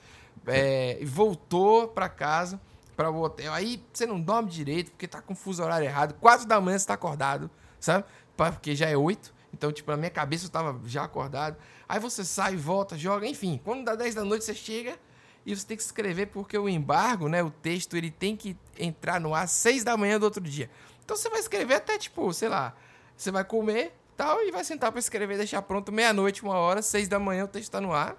[0.45, 2.61] É, voltou para casa,
[2.97, 3.53] para o hotel.
[3.53, 6.15] Aí você não dorme direito, porque tá com fuso horário errado.
[6.15, 8.05] Quatro da manhã você tá acordado, sabe?
[8.37, 9.36] Porque já é oito.
[9.57, 11.57] Então, tipo, na minha cabeça eu tava já acordado.
[11.89, 13.59] Aí você sai, volta, joga, enfim.
[13.65, 14.99] Quando dá 10 da noite, você chega
[15.47, 19.19] e você tem que escrever porque o embargo, né, o texto, ele tem que entrar
[19.19, 20.69] no ar às 6 da manhã do outro dia.
[21.03, 22.75] Então você vai escrever até, tipo, sei lá,
[23.17, 27.09] você vai comer, tal, e vai sentar para escrever, deixar pronto meia-noite, uma hora, seis
[27.09, 28.17] da manhã, o texto está no ar.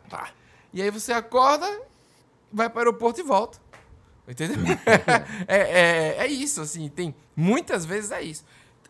[0.73, 1.67] E aí você acorda,
[2.51, 3.59] vai para o aeroporto e volta.
[4.27, 4.57] Entendeu?
[5.47, 7.13] é, é, é isso, assim, tem.
[7.35, 8.43] Muitas vezes é isso.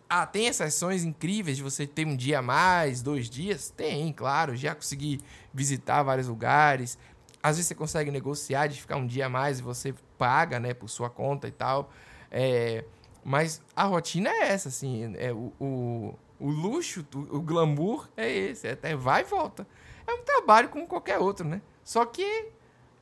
[0.09, 3.69] Ah, tem exceções incríveis de você ter um dia a mais, dois dias?
[3.69, 4.55] Tem, claro.
[4.55, 5.19] Já consegui
[5.53, 6.97] visitar vários lugares.
[7.43, 10.73] Às vezes você consegue negociar de ficar um dia a mais e você paga, né,
[10.73, 11.91] por sua conta e tal.
[12.31, 12.83] É,
[13.23, 15.13] mas a rotina é essa, assim.
[15.17, 18.67] É, o, o, o luxo, o, o glamour é esse.
[18.67, 19.67] É até vai e volta.
[20.07, 21.61] É um trabalho como qualquer outro, né?
[21.83, 22.49] Só que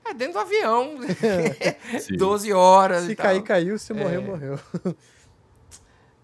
[0.03, 0.95] é dentro do avião.
[2.17, 3.05] 12 horas.
[3.05, 3.77] Se cair, caiu.
[3.77, 4.19] Se morrer,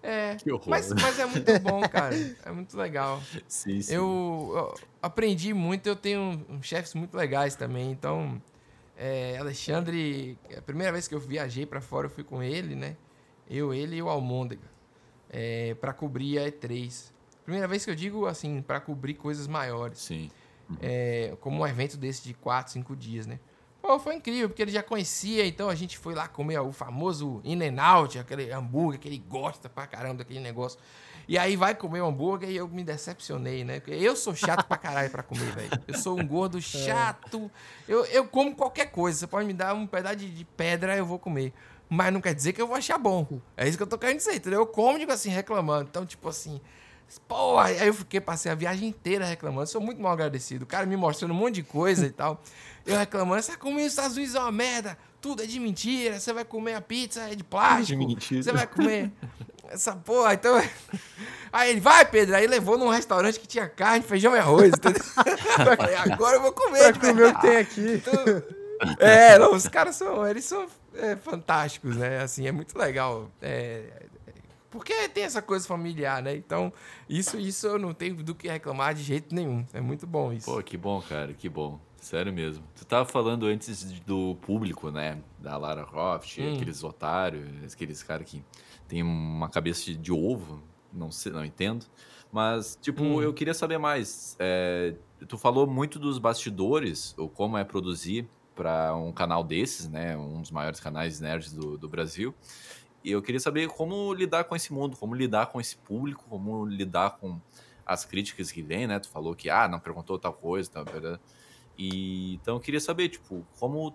[0.02, 0.36] é...
[0.44, 0.60] morreu.
[0.64, 2.14] É, mas, mas é muito bom, cara.
[2.44, 3.22] É muito legal.
[3.46, 3.94] Sim, sim.
[3.94, 7.90] Eu, eu aprendi muito, eu tenho chefes muito legais também.
[7.90, 8.40] Então,
[8.96, 12.96] é, Alexandre, a primeira vez que eu viajei para fora, eu fui com ele, né?
[13.48, 14.68] Eu, ele e o Almôndega,
[15.30, 17.12] é, para cobrir a E3.
[17.44, 19.98] Primeira vez que eu digo assim, para cobrir coisas maiores.
[19.98, 20.30] Sim.
[20.68, 20.76] Uhum.
[20.80, 23.38] É, como um evento desse de 4, 5 dias, né?
[23.82, 27.40] Pô, foi incrível, porque ele já conhecia, então a gente foi lá comer o famoso
[27.42, 30.78] In Out, aquele hambúrguer que ele gosta pra caramba daquele negócio.
[31.26, 33.80] E aí vai comer o hambúrguer e eu me decepcionei, né?
[33.80, 35.70] Porque eu sou chato pra caralho pra comer, velho.
[35.88, 36.60] Eu sou um gordo é.
[36.60, 37.50] chato.
[37.88, 39.18] Eu, eu como qualquer coisa.
[39.18, 41.52] Você pode me dar um pedaço de, de pedra, eu vou comer.
[41.88, 43.40] Mas não quer dizer que eu vou achar bom.
[43.56, 44.60] É isso que eu tô querendo dizer, entendeu?
[44.60, 45.88] Eu como, digo assim, reclamando.
[45.90, 46.60] Então, tipo assim,
[47.28, 49.66] Pô, aí eu fiquei, passei a viagem inteira reclamando.
[49.66, 50.64] Sou muito mal agradecido.
[50.64, 52.40] O cara me mostrando um monte de coisa e tal.
[52.84, 54.98] Eu reclamando, essa comida nos Estados Unidos é uma merda.
[55.20, 56.18] Tudo é de mentira.
[56.18, 57.98] Você vai comer a pizza, é de plástico.
[58.00, 58.42] De mentira.
[58.42, 59.12] Você vai comer
[59.68, 60.34] essa porra.
[60.34, 60.60] Então.
[61.52, 62.34] Aí ele, vai, Pedro.
[62.34, 64.72] Aí levou num restaurante que tinha carne, feijão e arroz.
[64.72, 65.02] Entendeu?
[65.58, 66.92] Eu falei, agora eu vou comer.
[66.92, 68.02] Pra comer o que tem aqui.
[68.82, 70.26] Então, é, não, os caras são.
[70.26, 72.20] Eles são é, fantásticos, né?
[72.20, 73.30] Assim, é muito legal.
[73.40, 74.02] É,
[74.72, 76.34] porque tem essa coisa familiar, né?
[76.34, 76.72] Então,
[77.08, 79.64] isso, isso eu não tenho do que reclamar de jeito nenhum.
[79.72, 80.46] É muito bom isso.
[80.46, 81.78] Pô, que bom, cara, que bom.
[82.02, 82.64] Sério mesmo.
[82.74, 85.22] Tu tava falando antes do público, né?
[85.38, 86.54] Da Lara Croft, hum.
[86.54, 88.44] aqueles otários, aqueles caras que
[88.88, 90.60] tem uma cabeça de ovo,
[90.92, 91.86] não sei, não entendo.
[92.32, 93.22] Mas, tipo, hum.
[93.22, 94.36] eu queria saber mais.
[94.40, 94.96] É,
[95.28, 100.16] tu falou muito dos bastidores, ou como é produzir para um canal desses, né?
[100.16, 102.34] Um dos maiores canais nerds do, do Brasil.
[103.04, 106.66] E eu queria saber como lidar com esse mundo, como lidar com esse público, como
[106.66, 107.40] lidar com
[107.86, 108.98] as críticas que vem, né?
[108.98, 110.84] Tu falou que, ah, não perguntou tal coisa, tá,
[111.78, 113.94] e então eu queria saber, tipo, como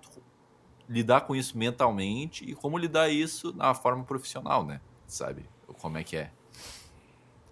[0.89, 4.79] lidar com isso mentalmente e como lidar isso na forma profissional, né?
[5.05, 5.45] Sabe?
[5.79, 6.31] Como é que é?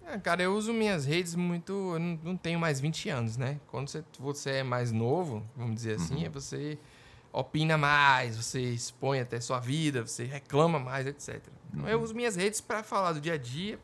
[0.06, 1.72] é cara, eu uso minhas redes muito.
[1.72, 3.60] Eu não, tenho mais 20 anos, né?
[3.66, 6.26] Quando você, você é mais novo, vamos dizer assim, uhum.
[6.26, 6.78] é você
[7.32, 11.42] opina mais, você expõe até sua vida, você reclama mais, etc.
[11.68, 11.88] Então, uhum.
[11.88, 13.78] eu uso minhas redes para falar do dia a dia,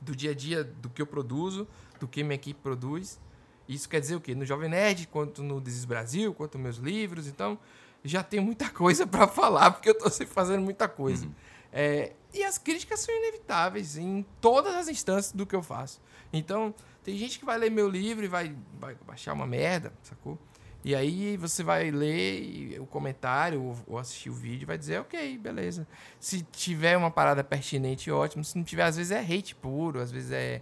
[0.00, 1.68] do dia a dia do que eu produzo,
[2.00, 3.20] do que minha equipe produz.
[3.68, 4.34] Isso quer dizer o quê?
[4.34, 7.26] No Jovem Nerd, quanto no Desis Brasil, quanto meus livros.
[7.26, 7.58] Então,
[8.04, 11.26] já tem muita coisa para falar, porque eu estou sempre fazendo muita coisa.
[11.26, 11.32] Uhum.
[11.72, 16.00] É, e as críticas são inevitáveis em todas as instâncias do que eu faço.
[16.32, 20.38] Então, tem gente que vai ler meu livro e vai, vai achar uma merda, sacou?
[20.84, 25.38] E aí você vai ler o comentário ou assistir o vídeo e vai dizer, ok,
[25.38, 25.88] beleza.
[26.20, 28.44] Se tiver uma parada pertinente, ótimo.
[28.44, 30.60] Se não tiver, às vezes é hate puro, às vezes é,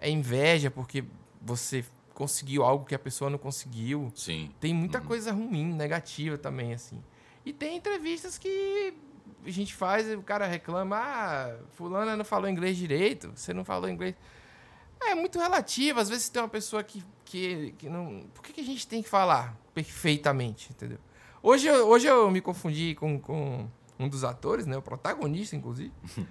[0.00, 1.04] é inveja porque
[1.40, 1.84] você
[2.16, 4.10] conseguiu algo que a pessoa não conseguiu.
[4.14, 4.50] Sim.
[4.58, 5.04] Tem muita uhum.
[5.04, 6.98] coisa ruim, negativa também, assim.
[7.44, 8.94] E tem entrevistas que
[9.44, 13.66] a gente faz e o cara reclama, ah, fulana não falou inglês direito, você não
[13.66, 14.14] falou inglês...
[14.98, 16.00] É muito relativo.
[16.00, 18.26] Às vezes tem uma pessoa que, que, que não.
[18.32, 20.98] Por que, que a gente tem que falar perfeitamente, entendeu?
[21.42, 24.74] Hoje, hoje eu me confundi com, com um dos atores, né?
[24.74, 25.92] O protagonista, inclusive.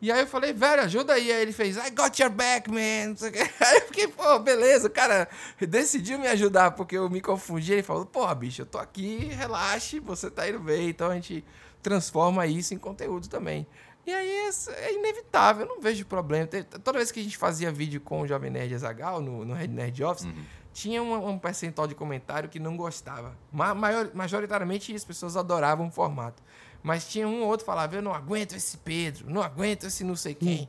[0.00, 1.32] E aí eu falei, velho, ajuda aí.
[1.32, 3.14] Aí ele fez, I got your back, man.
[3.60, 5.28] Aí eu fiquei, pô, beleza, o cara
[5.60, 7.72] decidiu me ajudar porque eu me confundi.
[7.72, 10.88] Ele falou, porra, bicho, eu tô aqui, relaxe, você tá indo bem.
[10.88, 11.44] Então a gente
[11.82, 13.66] transforma isso em conteúdo também.
[14.06, 16.46] E aí é inevitável, eu não vejo problema.
[16.82, 19.68] Toda vez que a gente fazia vídeo com o Jovem Nerd Azagal no, no Red
[19.68, 20.44] Nerd Office, uhum.
[20.72, 23.36] tinha um, um, percentual de comentário que não gostava.
[23.52, 26.42] Ma maior, majoritariamente as pessoas adoravam o formato.
[26.82, 30.04] Mas tinha um ou outro que falava, eu não aguento esse Pedro, não aguento esse
[30.04, 30.68] não sei quem.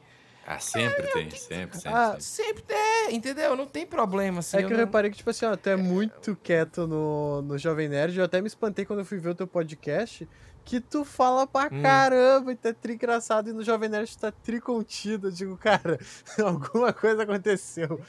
[0.52, 2.64] Ah, sempre é, tem, sempre, sempre, ah, sempre.
[2.64, 3.56] tem, entendeu?
[3.56, 4.58] Não tem problema, assim.
[4.58, 4.86] É que eu, eu não...
[4.86, 8.18] reparei que, tipo assim, ó, tu é, é muito quieto no, no Jovem Nerd.
[8.18, 10.28] Eu até me espantei quando eu fui ver o teu podcast
[10.66, 11.82] que tu fala pra hum.
[11.82, 15.28] caramba e tá tri engraçado e no Jovem Nerd tá tri contido.
[15.28, 16.00] Eu digo, cara,
[16.44, 18.02] alguma coisa aconteceu.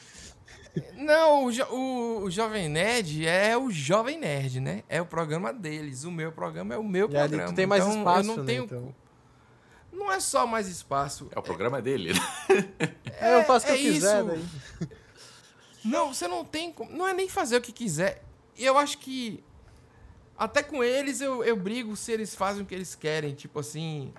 [0.97, 4.85] Não, o, jo o, o, Jovem Nerd é o Jovem Nerd, né?
[4.89, 6.05] É o programa deles.
[6.05, 7.43] O meu programa é o meu e programa.
[7.45, 8.65] Ali tu tem mais então, espaço, eu não né, tenho...
[8.65, 8.95] Então.
[9.93, 11.29] não é só mais espaço.
[11.35, 12.13] É o programa dele.
[13.21, 14.45] É, eu faço o que eu quiser, daí.
[15.85, 16.75] Não, você não tem.
[16.91, 18.23] Não é nem fazer o que quiser.
[18.57, 19.43] Eu acho que.
[20.37, 23.35] Até com eles eu, eu brigo se eles fazem o que eles querem.
[23.35, 24.13] Tipo assim.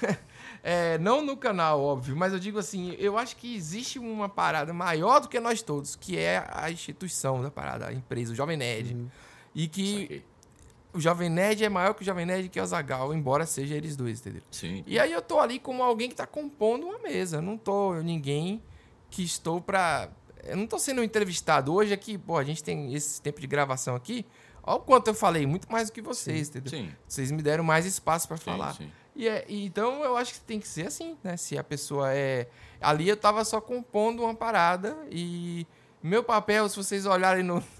[0.66, 4.72] é, não no canal, óbvio, mas eu digo assim: eu acho que existe uma parada
[4.72, 8.56] maior do que nós todos, que é a instituição da parada, a empresa, o Jovem
[8.56, 8.94] Nerd.
[8.94, 9.10] Uhum.
[9.54, 10.24] E que
[10.94, 13.94] o Jovem Nerd é maior que o Jovem Nerd que o Zagal, embora seja eles
[13.94, 14.40] dois, entendeu?
[14.50, 14.82] Sim.
[14.86, 17.36] E aí eu tô ali como alguém que tá compondo uma mesa.
[17.36, 18.62] Eu não tô ninguém
[19.10, 20.08] que estou pra.
[20.44, 21.74] Eu não tô sendo entrevistado.
[21.74, 24.24] Hoje aqui, pô, a gente tem esse tempo de gravação aqui.
[24.62, 26.70] Olha o quanto eu falei, muito mais do que vocês, sim, entendeu?
[26.70, 26.90] Sim.
[27.06, 28.74] Vocês me deram mais espaço para falar.
[28.74, 28.90] Sim.
[29.16, 31.36] E é, então eu acho que tem que ser assim, né?
[31.36, 32.48] Se a pessoa é.
[32.80, 35.66] Ali eu tava só compondo uma parada e
[36.02, 37.62] meu papel, se vocês olharem no.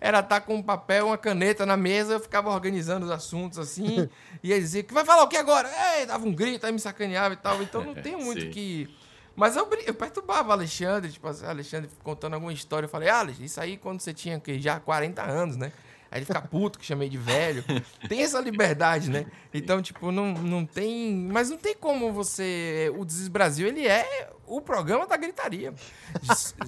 [0.00, 3.58] Era estar tá com um papel, uma caneta na mesa, eu ficava organizando os assuntos
[3.58, 4.08] assim,
[4.42, 5.70] e dizia que vai falar o que agora?
[5.98, 7.62] Ei, dava um grito, aí me sacaneava e tal.
[7.62, 8.88] Então não tem muito que.
[9.36, 12.86] Mas eu, eu perturbava o Alexandre, tipo, assim, Alexandre contando alguma história.
[12.86, 15.70] Eu falei, ah, Alexandre, isso aí quando você tinha que, já 40 anos, né?
[16.10, 17.64] Aí ele fica puto que chamei de velho.
[18.08, 19.26] Tem essa liberdade, né?
[19.54, 21.14] Então, tipo, não, não tem.
[21.14, 22.92] Mas não tem como você.
[22.96, 25.72] O Desis Brasil, ele é o programa da gritaria.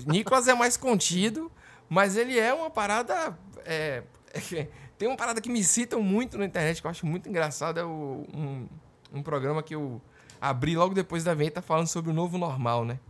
[0.06, 1.50] Nicolas é mais contido,
[1.88, 3.36] mas ele é uma parada.
[3.64, 4.04] É...
[4.96, 7.80] tem uma parada que me citam muito na internet, que eu acho muito engraçado.
[7.80, 8.68] É o, um,
[9.12, 10.00] um programa que eu
[10.40, 13.00] abri logo depois da vinheta falando sobre o novo normal, né?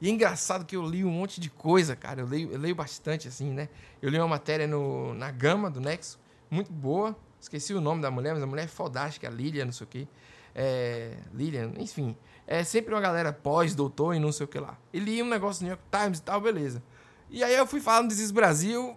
[0.00, 2.20] E é engraçado que eu li um monte de coisa, cara.
[2.20, 3.68] Eu leio, eu leio bastante, assim, né?
[4.00, 6.18] Eu li uma matéria no, na Gama do Nexo,
[6.50, 7.16] muito boa.
[7.40, 9.88] Esqueci o nome da mulher, mas a mulher é fodástica, a Lilian, não sei o
[9.88, 10.08] quê.
[10.54, 12.16] É, Lilian, enfim.
[12.46, 14.76] É sempre uma galera pós-doutor e não sei o que lá.
[14.92, 16.82] E li um negócio no New York Times e tal, beleza.
[17.30, 18.96] E aí eu fui falando no Desis Brasil.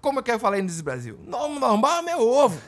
[0.00, 1.18] Como é que eu falei no Desis Brasil?
[1.24, 2.60] Nome normal é meu ovo.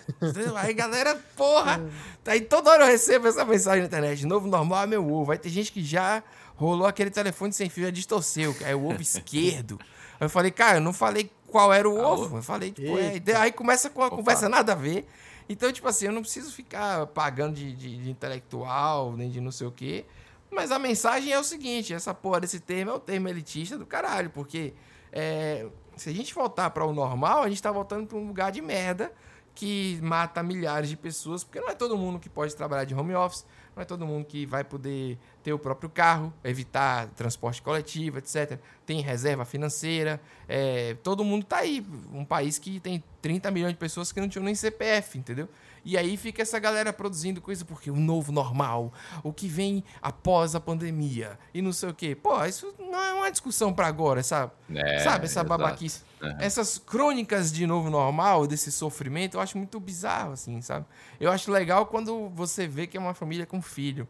[0.56, 1.84] aí galera, porra.
[2.26, 4.26] Aí toda hora eu recebo essa mensagem na internet.
[4.26, 5.30] Novo normal é meu ovo.
[5.30, 6.24] Aí tem gente que já
[6.56, 9.78] rolou aquele telefone sem fio, já distorceu, aí o ovo esquerdo.
[10.18, 12.24] Aí eu falei, cara, eu não falei qual era o Alô?
[12.24, 12.38] ovo.
[12.38, 13.36] Eu falei, tipo, é.
[13.36, 14.16] Aí começa com a Opa.
[14.16, 15.06] conversa nada a ver.
[15.48, 19.52] Então, tipo assim, eu não preciso ficar pagando de, de, de, intelectual, nem de não
[19.52, 20.04] sei o quê.
[20.50, 23.86] Mas a mensagem é o seguinte: essa porra desse termo é o termo elitista do
[23.86, 24.74] caralho, porque
[25.12, 28.50] é, se a gente voltar para o normal, a gente tá voltando para um lugar
[28.50, 29.12] de merda
[29.54, 33.14] que mata milhares de pessoas, porque não é todo mundo que pode trabalhar de home
[33.14, 33.46] office,
[33.76, 38.58] não é todo mundo que vai poder ter o próprio carro, evitar transporte coletivo, etc.
[38.86, 40.18] Tem reserva financeira,
[40.48, 41.86] é, todo mundo está aí.
[42.10, 45.46] Um país que tem 30 milhões de pessoas que não tinham nem CPF, entendeu?
[45.86, 50.56] E aí fica essa galera produzindo coisa porque o novo normal, o que vem após
[50.56, 52.12] a pandemia e não sei o quê.
[52.12, 54.50] Pô, isso não é uma discussão para agora, sabe?
[54.74, 55.48] É, sabe, essa exato.
[55.48, 56.02] babaquice.
[56.20, 56.36] Uhum.
[56.40, 60.84] Essas crônicas de novo normal, desse sofrimento, eu acho muito bizarro, assim, sabe?
[61.20, 64.08] Eu acho legal quando você vê que é uma família com filho.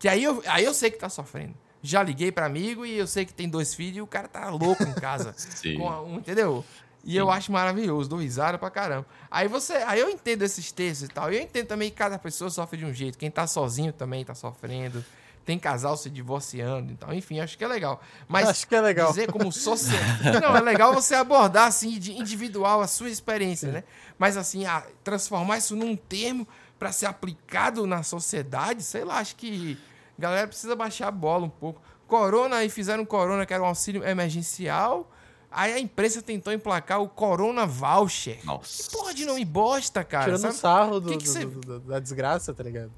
[0.00, 1.54] Que aí eu, aí eu sei que tá sofrendo.
[1.82, 4.50] Já liguei para amigo e eu sei que tem dois filhos e o cara tá
[4.50, 5.32] louco em casa.
[5.38, 5.78] Sim.
[5.78, 6.64] Com um, entendeu?
[7.06, 7.18] E Sim.
[7.18, 9.06] eu acho maravilhoso, dou risada pra caramba.
[9.30, 11.32] Aí você, aí eu entendo esses textos e tal.
[11.32, 13.16] E eu entendo também que cada pessoa sofre de um jeito.
[13.16, 15.04] Quem tá sozinho também tá sofrendo.
[15.44, 18.02] Tem casal se divorciando, então, enfim, acho que é legal.
[18.26, 19.10] Mas acho que é legal.
[19.10, 20.40] dizer como sociedade.
[20.42, 23.84] Não, é legal você abordar assim de individual a sua experiência, né?
[24.18, 29.36] Mas assim, a, transformar isso num termo para ser aplicado na sociedade, sei lá, acho
[29.36, 29.78] que
[30.18, 31.80] a galera precisa baixar a bola um pouco.
[32.08, 35.08] Corona e fizeram corona que era um auxílio emergencial
[35.56, 38.38] Aí a imprensa tentou emplacar o Corona Voucher.
[38.44, 38.82] Nossa.
[38.82, 40.26] Que porra de nome bosta, cara.
[40.26, 40.54] Tirando sabe?
[40.54, 42.92] sarro do, que que do, do, da desgraça, tá ligado?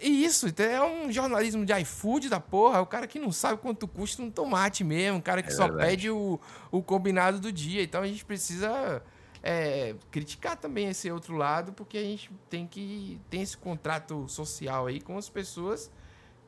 [0.00, 2.80] E isso, é um jornalismo de iFood da porra.
[2.80, 5.18] O cara que não sabe quanto custa um tomate mesmo.
[5.18, 5.90] O cara que é só verdade.
[5.90, 7.82] pede o, o combinado do dia.
[7.82, 9.02] Então a gente precisa
[9.42, 14.86] é, criticar também esse outro lado, porque a gente tem que tem esse contrato social
[14.86, 15.90] aí com as pessoas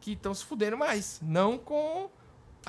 [0.00, 1.20] que estão se fudendo mais.
[1.22, 2.08] Não com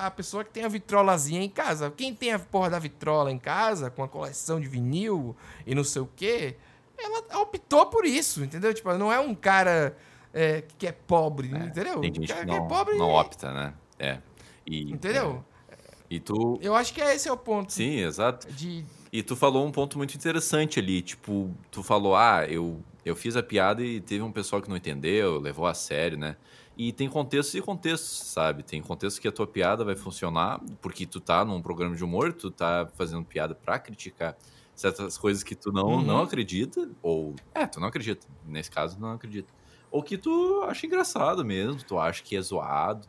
[0.06, 1.90] a pessoa que tem a vitrolazinha em casa.
[1.90, 5.36] Quem tem a porra da vitrola em casa, com a coleção de vinil
[5.66, 6.56] e não sei o quê,
[6.98, 8.72] ela optou por isso, entendeu?
[8.72, 9.96] Tipo, não é um cara
[10.32, 12.00] é, que é pobre, é, entendeu?
[12.00, 13.74] Tem gente que, não, é pobre não opta, né?
[13.98, 14.18] É.
[14.66, 15.44] E, entendeu?
[15.68, 15.76] É,
[16.08, 16.58] e tu...
[16.62, 17.72] Eu acho que esse é o ponto.
[17.72, 18.50] Sim, exato.
[18.52, 18.84] De...
[19.12, 23.36] E tu falou um ponto muito interessante ali, tipo, tu falou, ah, eu, eu fiz
[23.36, 26.36] a piada e teve um pessoal que não entendeu, levou a sério, né?
[26.82, 28.62] E tem contextos e contextos, sabe?
[28.62, 32.32] Tem contextos que a tua piada vai funcionar porque tu tá num programa de humor,
[32.32, 34.34] tu tá fazendo piada pra criticar
[34.74, 36.00] certas coisas que tu não, uhum.
[36.00, 37.34] não acredita, ou...
[37.54, 38.26] É, tu não acredita.
[38.46, 39.52] Nesse caso, não acredita.
[39.90, 43.06] Ou que tu acha engraçado mesmo, tu acha que é zoado.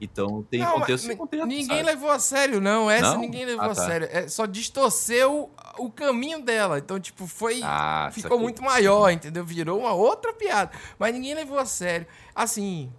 [0.00, 1.46] Então tem não, contexto e contexto.
[1.46, 1.82] Ninguém sabe?
[1.82, 2.90] levou a sério, não.
[2.90, 3.20] Essa não?
[3.20, 3.82] ninguém levou ah, tá.
[3.82, 4.08] a sério.
[4.10, 5.48] É, só distorceu
[5.78, 6.78] o caminho dela.
[6.78, 7.60] Então, tipo, foi.
[7.62, 9.44] Ah, ficou muito maior, entendeu?
[9.44, 10.72] Virou uma outra piada.
[10.98, 12.04] Mas ninguém levou a sério.
[12.34, 12.92] Assim,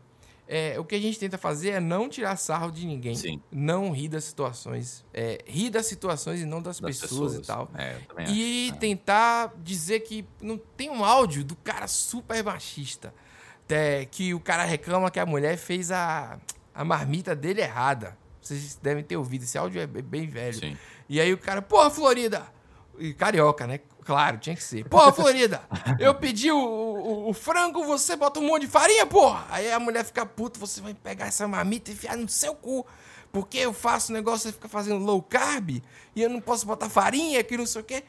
[0.47, 3.15] é, o que a gente tenta fazer é não tirar sarro de ninguém.
[3.15, 3.41] Sim.
[3.51, 5.05] Não rir das situações.
[5.13, 7.43] É, rir das situações e não das, Das pessoas, pessoas.
[7.45, 7.69] e tal.
[7.75, 7.97] É,
[8.29, 8.79] E acho.
[8.79, 13.13] tentar dizer que não tem um áudio do cara super machista.
[13.69, 16.37] é, que o cara reclama que a mulher fez a,
[16.75, 18.15] a marmita dele errada.
[18.41, 19.43] Vocês devem ter ouvido.
[19.43, 20.53] Esse áudio é bem velho.
[20.59, 20.77] Sim.
[21.09, 22.43] E aí o cara, porra, Florida!
[22.99, 23.79] E carioca, né?
[24.05, 24.87] Claro, tinha que ser.
[24.89, 25.61] Porra, Florida!
[25.99, 29.45] Eu pedi o, o, o frango, você bota um monte de farinha, porra!
[29.49, 32.85] Aí a mulher fica puta, você vai pegar essa marmita e enfiar no seu cu.
[33.31, 35.69] Porque eu faço o negócio, você fica fazendo low carb
[36.15, 38.03] e eu não posso botar farinha, que não sei o quê.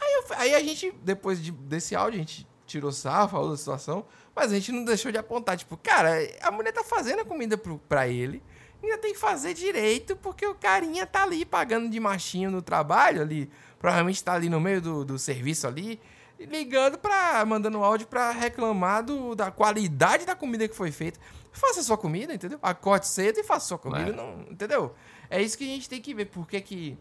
[0.00, 3.56] Aí, eu- aí a gente, depois de- desse áudio, a gente tirou sarro, falou da
[3.56, 5.56] situação, mas a gente não deixou de apontar.
[5.56, 6.10] Tipo, cara,
[6.42, 8.40] a mulher tá fazendo a comida pro, pra ele,
[8.82, 13.22] ainda tem que fazer direito, porque o carinha tá ali pagando de machinho no trabalho
[13.22, 16.00] ali, provavelmente tá ali no meio do, do serviço ali,
[16.38, 21.20] ligando pra, mandando áudio pra reclamar do, da qualidade da comida que foi feita.
[21.52, 22.58] Faça sua comida, entendeu?
[22.62, 24.12] Acorde cedo e faça sua comida, É.
[24.12, 24.94] não, entendeu?
[25.28, 26.96] É isso que a gente tem que ver, porque que...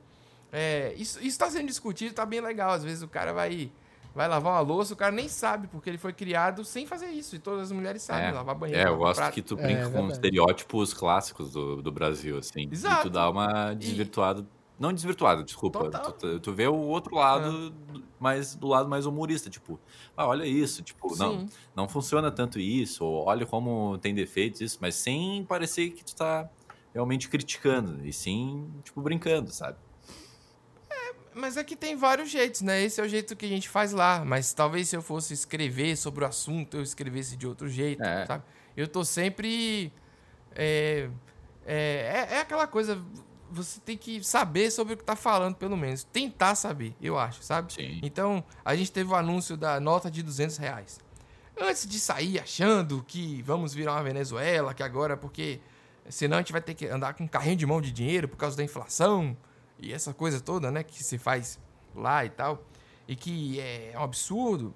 [0.52, 2.72] É, isso está sendo discutido, tá bem legal.
[2.72, 3.72] Às vezes o cara vai,
[4.20, 7.38] vai lavar uma louça, o cara nem sabe, porque ele foi criado sem fazer isso.
[7.38, 8.82] E todas as mulheres sabem É, lavar banheiro.
[8.82, 9.34] É, eu lavar gosto prato.
[9.34, 10.12] que tu É, brinca é com verdade.
[10.12, 12.68] estereótipos clássicos do, do Brasil, assim.
[12.70, 13.04] E Exato.
[13.04, 14.46] tu dá uma desvirtuada.
[14.78, 15.90] Não desvirtuada, desculpa.
[16.20, 19.80] Tu, tu vê o outro lado, do- mais, do lado mais humorista, tipo,
[20.18, 21.50] ah, olha isso, tipo, não, Sim.
[21.74, 26.14] não funciona tanto isso, ou olha como tem defeitos isso, mas sem parecer que tu
[26.14, 26.50] tá
[26.94, 29.78] realmente criticando, e sim, tipo, brincando, sabe?
[31.40, 32.82] Mas é que tem vários jeitos, né?
[32.84, 34.24] Esse é o jeito que a gente faz lá.
[34.26, 38.26] Mas talvez se eu fosse escrever sobre o assunto, eu escrevesse de outro jeito, É.
[38.26, 38.44] sabe?
[38.76, 39.92] Eu tô sempre.
[40.56, 41.10] É,
[41.66, 43.02] é, é, é aquela coisa.
[43.52, 46.04] Você tem que saber sobre o que tá falando, pelo menos.
[46.04, 47.74] Tentar saber, eu acho, sabe?
[47.74, 48.00] Sim.
[48.04, 51.00] Então, a gente teve o anúncio da nota de 200 reais.
[51.60, 55.60] Antes de sair achando que vamos virar uma Venezuela, que agora, porque
[56.08, 58.38] senão a gente vai ter que andar com um carrinho de mão de dinheiro por
[58.38, 59.36] causa da inflação
[59.82, 61.60] e essa coisa toda, né, que se faz
[61.96, 62.64] lá e tal,
[63.08, 64.74] e que é um absurdo.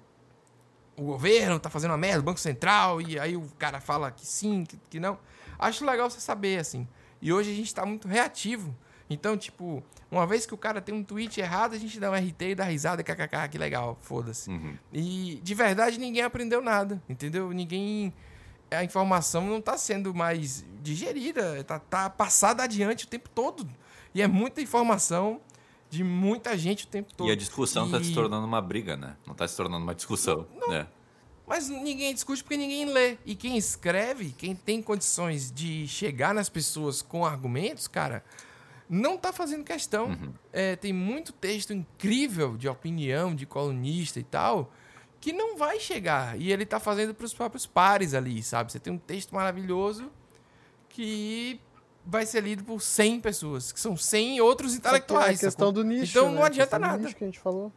[0.96, 4.26] O governo tá fazendo uma merda, o Banco Central, e aí o cara fala que
[4.26, 5.18] sim, que, que não.
[5.58, 6.86] Acho legal você saber, assim.
[7.20, 8.74] E hoje a gente tá muito reativo.
[9.08, 12.14] Então, tipo, uma vez que o cara tem um tweet errado, a gente dá um
[12.14, 14.50] RT e dá risada, kkk, que legal, foda-se.
[14.50, 14.76] Uhum.
[14.92, 17.50] E de verdade ninguém aprendeu nada, entendeu?
[17.50, 18.12] Ninguém.
[18.70, 23.68] A informação não tá sendo mais digerida, tá, tá passada adiante o tempo todo.
[24.14, 25.40] E é muita informação
[25.90, 27.28] de muita gente o tempo todo.
[27.28, 29.16] E a discussão tá E- se tornando uma briga, né?
[29.26, 30.86] Não tá se tornando uma discussão, né?
[31.46, 33.18] Mas ninguém discute porque ninguém lê.
[33.26, 38.24] E quem escreve, quem tem condições de chegar nas pessoas com argumentos, cara,
[38.88, 40.06] não tá fazendo questão.
[40.06, 40.32] Uhum.
[40.52, 44.72] É, tem muito texto incrível de opinião, de colunista e tal,
[45.20, 46.40] que não vai chegar.
[46.40, 48.72] E ele tá fazendo pros próprios pares ali, sabe?
[48.72, 50.10] Você tem um texto maravilhoso
[50.88, 51.60] que
[52.06, 55.42] vai ser lido por 100 pessoas, que são 100 outros intelectuais.
[55.42, 55.72] É a questão sacou?
[55.72, 56.10] do nicho.
[56.10, 56.34] Então né?
[56.36, 56.98] não A adianta nada.
[56.98, 57.72] nicho que a gente falou.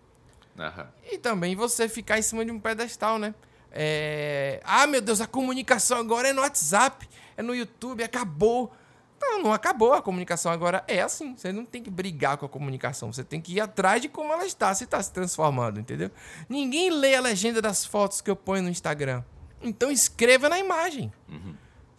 [0.59, 0.87] Aham.
[1.11, 3.33] E também você ficar em cima de um pedestal, né?
[3.71, 8.71] É, Ah, meu Deus, a comunicação agora é no WhatsApp, é no YouTube, acabou.
[9.19, 9.93] Não, não acabou.
[9.93, 11.35] A comunicação agora é assim.
[11.35, 13.11] Você não tem que brigar com a comunicação.
[13.11, 16.11] Você tem que ir atrás de como ela está, se está se transformando, entendeu?
[16.47, 19.23] Ninguém lê a legenda das fotos que eu ponho no Instagram.
[19.61, 21.11] Então escreva na imagem.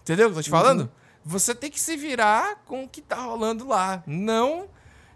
[0.03, 0.91] Entendeu o que eu tô te falando?
[1.29, 4.03] Você tem que se virar com o que tá rolando lá.
[4.07, 4.67] Não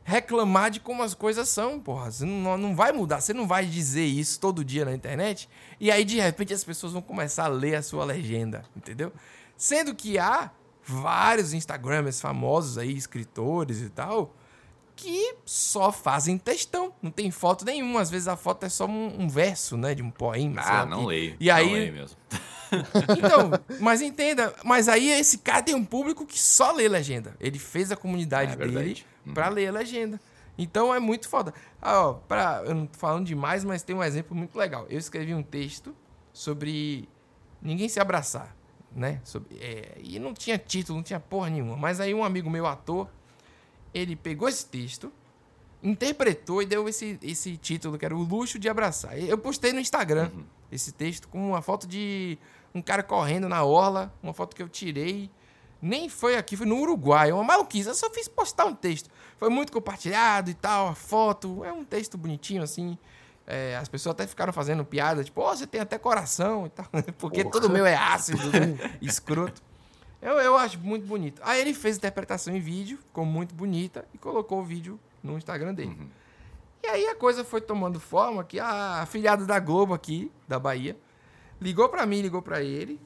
[0.04, 2.10] reclamar de como as coisas são, porra.
[2.10, 3.22] Você não, não vai mudar.
[3.22, 5.48] Você não vai dizer isso todo dia na internet.
[5.80, 8.62] E aí, de repente, as pessoas vão começar a ler a sua legenda.
[8.76, 9.10] Entendeu?
[9.56, 10.50] Sendo que há
[10.84, 14.34] vários Instagramers famosos aí, escritores e tal,
[14.94, 16.92] que só fazem textão.
[17.00, 18.02] Não tem foto nenhuma.
[18.02, 19.94] Às vezes a foto é só um, um verso, né?
[19.94, 20.60] De um poema.
[20.60, 21.06] Ah, não quê.
[21.06, 21.36] leio.
[21.40, 22.18] E aí, Não leio mesmo.
[23.18, 23.50] então,
[23.80, 27.34] mas entenda, mas aí esse cara tem um público que só lê legenda.
[27.40, 29.04] Ele fez a comunidade É dele.
[29.26, 29.34] Uhum.
[29.34, 30.20] pra ler a legenda.
[30.58, 31.54] Então é muito foda.
[31.80, 34.86] Ah, ó, pra, eu não tô falando demais, mas tem um exemplo muito legal.
[34.90, 35.94] Eu escrevi um texto
[36.32, 37.08] sobre
[37.60, 38.54] ninguém se abraçar,
[38.94, 39.20] né?
[39.24, 41.76] Sobre, é, e não tinha título, não tinha porra nenhuma.
[41.76, 43.08] Mas aí um amigo meu, ator,
[43.94, 45.10] ele pegou esse texto,
[45.82, 49.18] interpretou e deu esse, esse título, que era O Luxo de Abraçar.
[49.18, 50.44] Eu postei no Instagram Uhum.
[50.70, 52.38] esse texto com uma foto de
[52.74, 55.30] um cara correndo na orla, uma foto que eu tirei.
[55.80, 57.88] Nem foi aqui, foi no Uruguai, uma maluquice.
[57.88, 59.10] Eu só fiz postar um texto.
[59.36, 61.64] Foi muito compartilhado e tal, a foto.
[61.64, 62.96] É um texto bonitinho, assim.
[63.44, 66.86] É, as pessoas até ficaram fazendo piada, tipo, ó, você tem até coração e tal.
[67.18, 67.52] Porque Porra.
[67.52, 68.78] todo meu é ácido, né?
[69.02, 69.60] escroto.
[70.20, 71.42] Eu, eu acho muito bonito.
[71.44, 75.36] Aí ele fez a interpretação em vídeo, ficou muito bonita, e colocou o vídeo no
[75.36, 75.98] Instagram dele.
[76.82, 80.96] E aí a coisa foi tomando forma que a afilhada da Globo aqui, da Bahia,
[81.62, 83.00] ligou para mim, ligou para ele,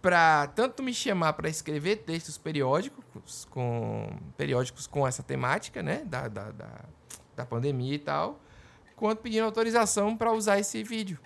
[0.00, 6.28] para tanto me chamar para escrever textos periódicos com periódicos com essa temática, né, da,
[6.28, 6.84] da, da,
[7.36, 8.40] da pandemia e tal,
[8.96, 11.18] quanto pedindo autorização para usar esse vídeo.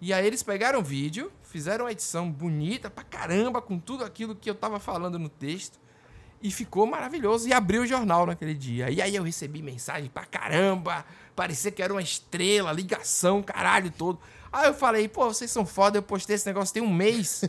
[0.00, 4.36] E aí eles pegaram o vídeo, fizeram uma edição bonita pra caramba com tudo aquilo
[4.36, 5.78] que eu tava falando no texto
[6.42, 7.48] e ficou maravilhoso.
[7.48, 8.90] E abriu o jornal naquele dia.
[8.90, 11.04] E aí eu recebi mensagem pra caramba.
[11.34, 14.20] Parecia que era uma estrela, ligação, caralho todo.
[14.56, 17.42] Aí eu falei, pô, vocês são foda, eu postei esse negócio tem um mês.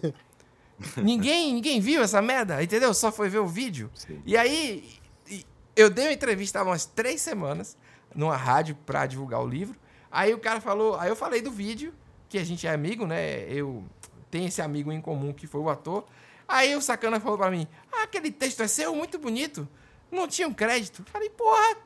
[0.98, 2.94] ninguém, ninguém viu essa merda, entendeu?
[2.94, 3.90] Só foi ver o vídeo.
[3.94, 4.22] Sim.
[4.26, 5.00] E aí
[5.74, 7.78] eu dei uma entrevista há umas três semanas
[8.14, 9.80] numa rádio pra divulgar o livro.
[10.12, 11.94] Aí o cara falou, aí eu falei do vídeo,
[12.28, 13.50] que a gente é amigo, né?
[13.50, 13.86] Eu
[14.30, 16.04] tenho esse amigo em comum que foi o ator.
[16.46, 19.66] Aí o sacana falou para mim: ah, aquele texto é seu, muito bonito.
[20.12, 21.06] Não tinha um crédito.
[21.06, 21.78] Falei, porra,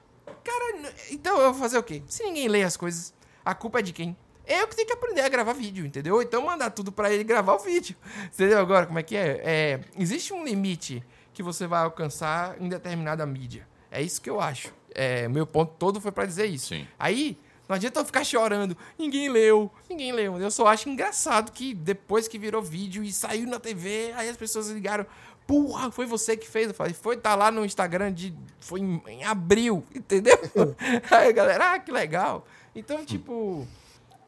[0.43, 2.01] cara, então eu vou fazer o quê?
[2.07, 3.13] Se ninguém lê as coisas,
[3.45, 4.17] a culpa é de quem?
[4.47, 6.21] Eu que tenho que aprender a gravar vídeo, entendeu?
[6.21, 7.95] Então mandar tudo para ele gravar o vídeo.
[8.33, 9.41] Entendeu agora como é que é?
[9.43, 9.79] é?
[9.97, 13.67] Existe um limite que você vai alcançar em determinada mídia.
[13.89, 14.73] É isso que eu acho.
[14.93, 16.67] É, meu ponto todo foi para dizer isso.
[16.67, 16.87] Sim.
[16.97, 17.37] Aí,
[17.67, 18.75] não adianta eu ficar chorando.
[18.97, 20.37] Ninguém leu, ninguém leu.
[20.37, 24.37] Eu só acho engraçado que depois que virou vídeo e saiu na TV, aí as
[24.37, 25.05] pessoas ligaram.
[25.47, 26.67] Porra, foi você que fez.
[26.67, 28.33] Eu falei, foi, tá lá no Instagram de.
[28.59, 30.37] Foi em, em abril, entendeu?
[31.09, 32.45] aí a galera, ah, que legal.
[32.75, 33.67] Então, tipo,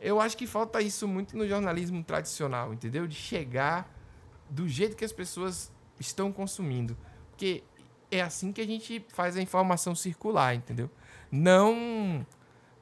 [0.03, 3.07] eu acho que falta isso muito no jornalismo tradicional, entendeu?
[3.07, 3.89] De chegar
[4.49, 6.97] do jeito que as pessoas estão consumindo.
[7.29, 7.63] Porque
[8.11, 10.89] é assim que a gente faz a informação circular, entendeu?
[11.31, 12.25] Não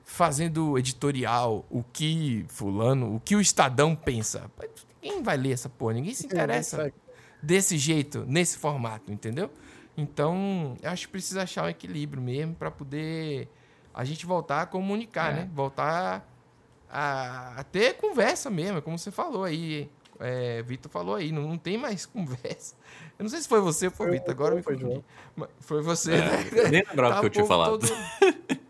[0.03, 4.49] fazendo editorial, o que fulano, o que o Estadão pensa.
[5.01, 6.91] Ninguém vai ler essa porra, ninguém se interessa
[7.41, 9.51] desse jeito, nesse formato, entendeu?
[9.95, 13.47] Então, eu acho que precisa achar um equilíbrio mesmo para poder
[13.93, 15.36] a gente voltar a comunicar, é.
[15.36, 15.49] né?
[15.53, 16.31] Voltar
[16.92, 19.89] a, a, ter conversa mesmo, como você falou aí.
[20.20, 22.76] É, Vitor falou aí, não, não, tem mais conversa.
[23.18, 25.04] Eu não sei se foi você ou foi o Vitor, agora foi, me
[25.36, 26.70] foi, foi você, é, né?
[26.70, 27.80] Nem lembrava tá que eu tinha falado.
[27.80, 27.92] Todo...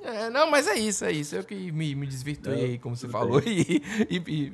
[0.00, 1.36] É, não, mas é isso, é isso.
[1.36, 4.52] Eu que me, me desvirtuei aí, como você falou, e, e, e,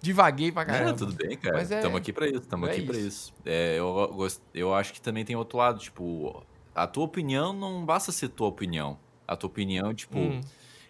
[0.00, 0.90] divaguei pra caramba.
[0.90, 1.62] Não, tudo bem, cara.
[1.62, 2.88] Estamos é, aqui pra isso, estamos é aqui isso.
[2.88, 3.34] pra isso.
[3.44, 7.84] É, eu, gost, eu acho que também tem outro lado, tipo, a tua opinião não
[7.84, 8.96] basta ser tua opinião.
[9.26, 10.40] A tua opinião, tipo, hum.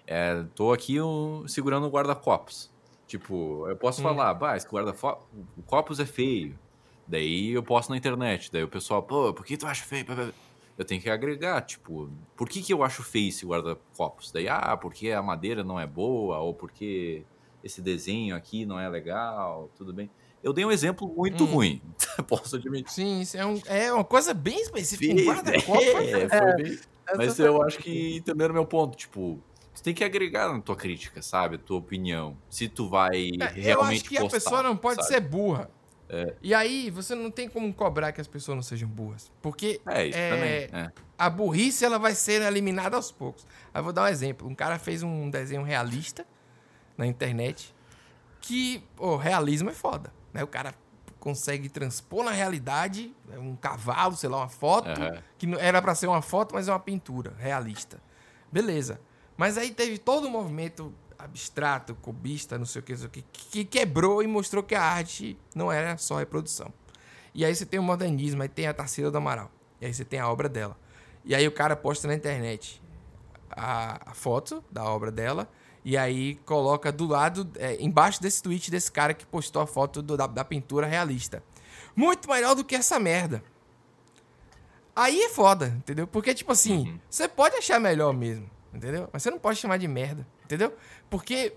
[0.06, 2.70] É, tô aqui um, segurando o guarda-copos.
[3.06, 4.04] Tipo, eu posso hum.
[4.04, 6.58] falar, bah, esse guarda-copos é feio.
[7.06, 8.50] Daí eu posto na internet.
[8.50, 10.04] Daí o pessoal, pô, por que tu acha feio?
[10.76, 14.32] eu tenho que agregar, tipo, por que, que eu acho feio esse guarda-copos?
[14.32, 17.22] Daí, ah, porque a madeira não é boa, ou porque
[17.62, 20.10] esse desenho aqui não é legal, tudo bem.
[20.42, 21.46] Eu dei um exemplo muito hum.
[21.46, 21.82] ruim,
[22.28, 22.92] posso admitir.
[22.92, 25.14] Sim, isso é, um, é uma coisa bem específica.
[25.14, 26.78] Um guarda-copos é, foi bem,
[27.16, 29.40] Mas eu acho que entenderam meu ponto, tipo,
[29.84, 31.56] tem que agregar na tua crítica, sabe?
[31.56, 32.38] A tua opinião.
[32.48, 35.08] Se tu vai é, realmente Eu acho que postar, a pessoa não pode sabe?
[35.08, 35.70] ser burra.
[36.08, 36.34] É.
[36.42, 39.30] E aí, você não tem como cobrar que as pessoas não sejam burras.
[39.42, 40.82] Porque é, isso é, também.
[40.84, 40.92] É.
[41.18, 43.46] a burrice ela vai ser eliminada aos poucos.
[43.74, 44.48] Aí eu vou dar um exemplo.
[44.48, 46.26] Um cara fez um desenho realista
[46.96, 47.74] na internet
[48.40, 50.10] que, o realismo é foda.
[50.32, 50.42] Né?
[50.42, 50.74] O cara
[51.20, 55.18] consegue transpor na realidade é um cavalo, sei lá, uma foto, uhum.
[55.36, 58.00] que era para ser uma foto, mas é uma pintura realista.
[58.50, 58.98] Beleza.
[59.36, 63.08] Mas aí teve todo o um movimento abstrato, cubista, não sei o que, não sei
[63.08, 66.72] o que, que quebrou e mostrou que a arte não era só reprodução.
[67.34, 69.50] E aí você tem o modernismo, aí tem a Tarsila do Amaral.
[69.80, 70.78] E aí você tem a obra dela.
[71.24, 72.80] E aí o cara posta na internet
[73.50, 75.48] a, a foto da obra dela.
[75.84, 80.00] E aí coloca do lado, é, embaixo desse tweet desse cara que postou a foto
[80.00, 81.42] do, da, da pintura realista.
[81.96, 83.42] Muito melhor do que essa merda.
[84.96, 86.06] Aí é foda, entendeu?
[86.06, 87.00] Porque, tipo assim, uhum.
[87.10, 89.08] você pode achar melhor mesmo, entendeu?
[89.12, 90.26] Mas você não pode chamar de merda.
[90.44, 90.74] Entendeu?
[91.08, 91.56] Porque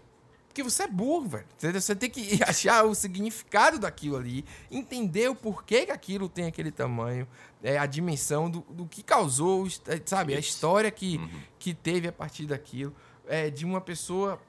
[0.57, 1.45] porque você é burro, velho.
[1.55, 1.79] Entendeu?
[1.79, 6.71] Você tem que achar o significado daquilo ali, entender o porquê que aquilo tem aquele
[6.71, 7.27] tamanho,
[7.61, 10.33] é, a dimensão do, do que causou, é, sabe?
[10.33, 11.29] A história que, uhum.
[11.59, 12.95] que teve a partir daquilo,
[13.27, 14.41] é, de uma pessoa.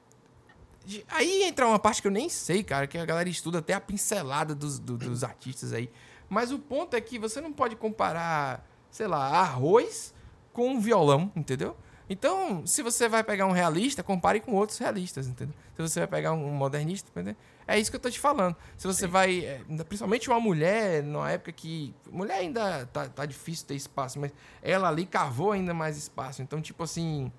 [0.86, 1.04] De...
[1.08, 3.80] Aí entra uma parte que eu nem sei, cara, que a galera estuda até a
[3.80, 5.90] pincelada dos, do, dos artistas aí.
[6.26, 10.14] Mas o ponto é que você não pode comparar, sei lá, arroz
[10.54, 11.76] com um violão, entendeu?
[12.10, 15.54] Então, se você vai pegar um realista, compare com outros realistas, entendeu?
[15.76, 17.36] Se você vai pegar um modernista, entendeu?
[17.68, 18.56] é isso que eu tô te falando.
[18.78, 19.12] Se você Sim.
[19.12, 24.18] vai, é, principalmente uma mulher, numa época que mulher ainda tá, tá difícil ter espaço,
[24.18, 24.32] mas
[24.62, 26.40] ela ali cavou ainda mais espaço.
[26.40, 27.30] Então, tipo assim,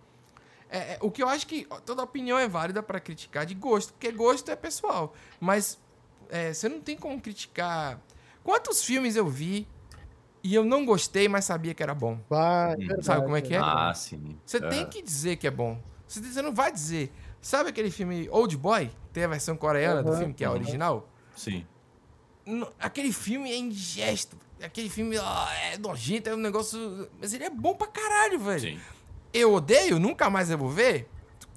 [0.70, 3.92] é, é, o que eu acho que toda opinião é válida para criticar de gosto,
[3.94, 5.16] porque gosto é pessoal.
[5.40, 5.80] Mas
[6.30, 8.00] é, você não tem como criticar.
[8.44, 9.68] Quantos filmes eu vi
[10.50, 12.20] e eu não gostei, mas sabia que era bom.
[12.28, 12.78] Vai, Hum.
[12.80, 13.60] verdade, Sabe como é que é?
[13.60, 14.36] Ah, sim.
[14.46, 14.68] Você É.
[14.68, 15.80] tem que dizer que é bom.
[16.08, 17.12] Você, não vai dizer.
[17.40, 18.90] Sabe aquele filme Old Boy?
[19.14, 20.58] Tem a versão coreana do Aham, filme, que é a aham.
[20.60, 21.10] original?
[21.36, 21.68] Sim.
[22.80, 24.38] Aquele filme é indigesto.
[24.62, 27.08] Aquele filme ó, é nojento, é um negócio.
[27.22, 28.60] Mas ele é bom pra caralho, velho.
[28.60, 28.80] Sim.
[29.32, 31.08] Eu odeio, nunca mais eu vou ver?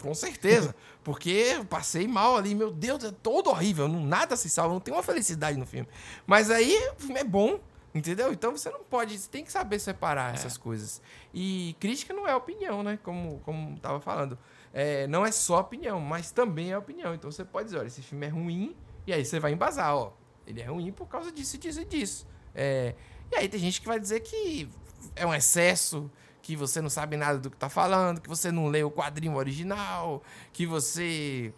[0.03, 0.75] Com certeza.
[1.03, 3.89] Porque eu passei mal ali, meu Deus, é todo horrível.
[3.89, 5.89] Não, nada se salva, não tem uma felicidade no filme.
[6.27, 7.59] Mas aí o filme é bom,
[7.95, 8.33] entendeu?
[8.33, 11.01] Então você não pode, você tem que saber separar essas coisas.
[11.33, 12.99] E crítica não é opinião, né?
[13.03, 14.39] Como, como tava falando.
[14.73, 17.15] É, não é só opinião, mas também é opinião.
[17.15, 18.77] Então você pode dizer, olha, esse filme é ruim,
[19.07, 20.13] e aí você vai embasar, ó.
[20.47, 22.27] Ele é ruim por causa disso, disso e disso.
[22.55, 22.95] É,
[23.31, 24.69] e aí tem gente que vai dizer que
[25.15, 28.67] é um excesso, que você não sabe nada do que tá falando, que você não
[28.69, 30.23] lê o quadrinho original,
[30.53, 31.55] que você,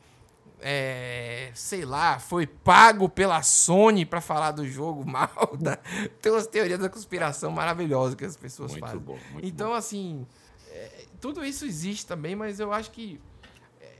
[0.67, 5.29] é, sei lá, foi pago pela Sony pra falar do jogo mal.
[5.63, 5.77] Tá?
[6.23, 8.99] Tem umas teorias da conspiração maravilhosas que as pessoas Muito fazem.
[8.99, 9.19] bom.
[9.31, 9.75] Muito Então, bom.
[9.75, 10.27] assim,
[10.71, 13.21] é, tudo isso existe também, mas eu acho que.
[13.79, 13.93] é,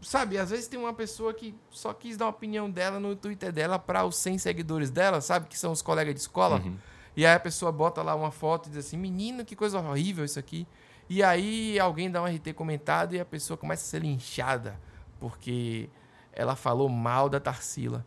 [0.00, 3.50] sabe, às vezes tem uma pessoa que só quis dar uma opinião dela no Twitter
[3.52, 5.48] dela para os 100 seguidores dela, sabe?
[5.48, 6.60] Que são os colegas de escola.
[6.64, 6.76] Uhum.
[7.16, 10.24] E aí a pessoa bota lá uma foto e diz assim: menino, que coisa horrível
[10.24, 10.64] isso aqui.
[11.10, 14.78] E aí alguém dá um RT comentado e a pessoa começa a ser linchada
[15.20, 15.88] porque
[16.34, 18.04] ela falou mal da Tarsila.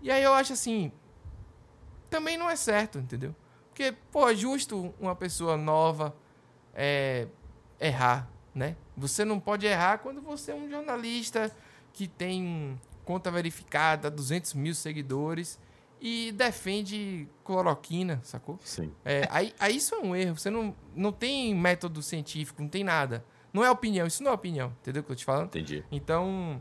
[0.00, 0.92] E aí eu acho assim,
[2.08, 3.34] também não é certo, entendeu?
[3.68, 6.14] Porque, pô, é justo uma pessoa nova
[6.74, 7.28] é,
[7.80, 8.76] errar, né?
[8.96, 11.54] Você não pode errar quando você é um jornalista
[11.92, 15.58] que tem conta verificada, 200 mil seguidores
[16.00, 18.58] e defende cloroquina, sacou?
[18.64, 18.92] Sim.
[19.04, 20.36] É, aí, aí isso é um erro.
[20.36, 23.24] Você não, não tem método científico, não tem nada.
[23.52, 25.46] Não é opinião, isso não é opinião, entendeu o que eu tô te falando?
[25.46, 25.82] Entendi.
[25.90, 26.60] Então,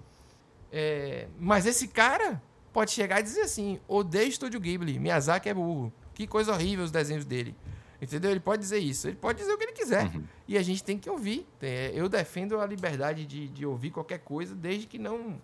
[0.72, 2.42] é, mas esse cara
[2.74, 6.92] pode chegar e dizer assim: odeio Estúdio Ghibli, Miyazaki é burro, que coisa horrível os
[6.92, 7.56] desenhos dele.
[8.00, 8.30] Entendeu?
[8.30, 10.06] Ele pode dizer isso, ele pode dizer o que ele quiser.
[10.06, 10.24] Uhum.
[10.48, 11.48] E a gente tem que ouvir.
[11.60, 15.42] É, eu defendo a liberdade de, de ouvir qualquer coisa, desde que não,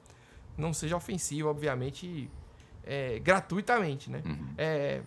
[0.56, 2.30] não seja ofensivo, obviamente,
[2.84, 4.22] é, gratuitamente, né?
[4.24, 4.54] Uhum.
[4.56, 5.02] É,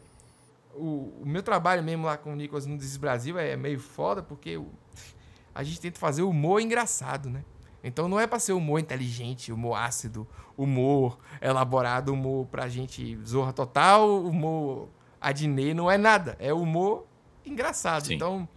[0.75, 4.23] o, o meu trabalho mesmo lá com o Nicolas no Desis Brasil é meio foda,
[4.23, 4.61] porque
[5.55, 7.45] a gente tenta fazer humor engraçado, né?
[7.83, 13.53] Então não é pra ser humor inteligente, humor ácido, humor elaborado, humor pra gente zorra
[13.53, 14.89] total, humor
[15.20, 16.37] adnê, não é nada.
[16.41, 17.07] É humor
[17.45, 18.07] engraçado.
[18.07, 18.14] Sim.
[18.14, 18.49] Então,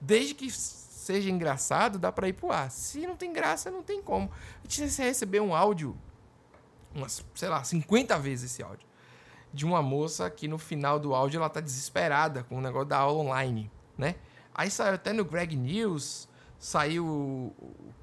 [0.00, 2.70] desde que seja engraçado, dá pra ir pro ar.
[2.70, 4.30] Se não tem graça, não tem como.
[4.68, 5.96] Você receber um áudio,
[6.94, 8.86] umas, sei lá, 50 vezes esse áudio
[9.52, 12.98] de uma moça que no final do áudio ela tá desesperada com o negócio da
[12.98, 14.16] aula online, né?
[14.54, 17.54] Aí saiu até no Greg News, saiu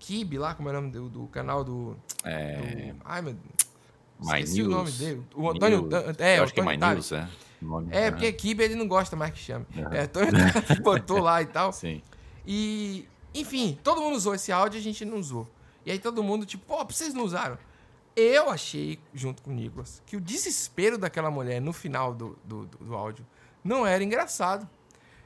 [0.03, 2.91] o, o Kib lá, como é o nome do, do canal do, É.
[2.93, 3.35] do- Ai, meu
[4.19, 5.23] My esqueci o nome dele.
[5.35, 5.81] O Antônio.
[5.81, 5.93] News.
[6.19, 7.11] É, Eu acho que é Antônio My Tales.
[7.11, 8.07] News, é.
[8.07, 9.65] É, porque Kib ele não gosta mais que chame.
[9.91, 10.31] É, Antônio
[10.83, 11.71] botou lá e tal.
[11.73, 12.01] Sim.
[12.45, 15.47] E, enfim, todo mundo usou esse áudio e a gente não usou.
[15.85, 17.57] E aí todo mundo, tipo, pô, vocês não usaram?
[18.15, 22.65] Eu achei, junto com o Nicolas, que o desespero daquela mulher no final do, do,
[22.67, 23.25] do- do áudio
[23.63, 24.69] não era engraçado.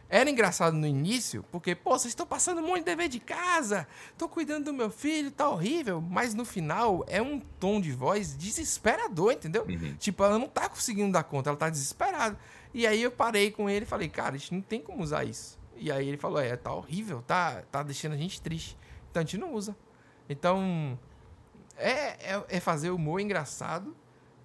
[0.09, 3.85] Era engraçado no início, porque, pô, vocês estão passando um monte de dever de casa,
[4.17, 5.99] tô cuidando do meu filho, tá horrível.
[5.99, 9.65] Mas no final é um tom de voz desesperador, entendeu?
[9.67, 9.95] Uhum.
[9.97, 12.39] Tipo, ela não tá conseguindo dar conta, ela tá desesperada.
[12.73, 15.25] E aí eu parei com ele e falei, cara, a gente não tem como usar
[15.25, 15.59] isso.
[15.75, 18.77] E aí ele falou, é, tá horrível, tá, tá deixando a gente triste.
[19.11, 19.75] Então a gente não usa.
[20.29, 20.97] Então,
[21.77, 23.95] é, é, é fazer humor engraçado.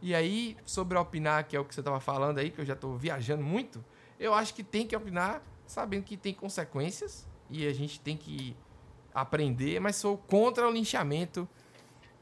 [0.01, 2.75] E aí, sobre opinar, que é o que você tava falando aí, que eu já
[2.75, 3.85] tô viajando muito,
[4.23, 8.57] eu acho que tem que opinar sabendo que tem consequências e a gente tem que
[9.13, 11.49] aprender, mas sou contra o linchamento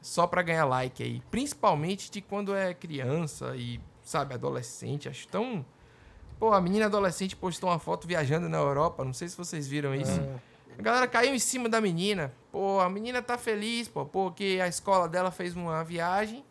[0.01, 1.21] só pra ganhar like aí.
[1.29, 5.07] Principalmente de quando é criança e, sabe, adolescente.
[5.07, 5.63] Acho tão.
[6.39, 9.93] Pô, a menina adolescente postou uma foto viajando na Europa, não sei se vocês viram
[9.93, 10.19] isso.
[10.77, 12.33] A galera caiu em cima da menina.
[12.51, 16.43] Pô, a menina tá feliz, pô, porque a escola dela fez uma viagem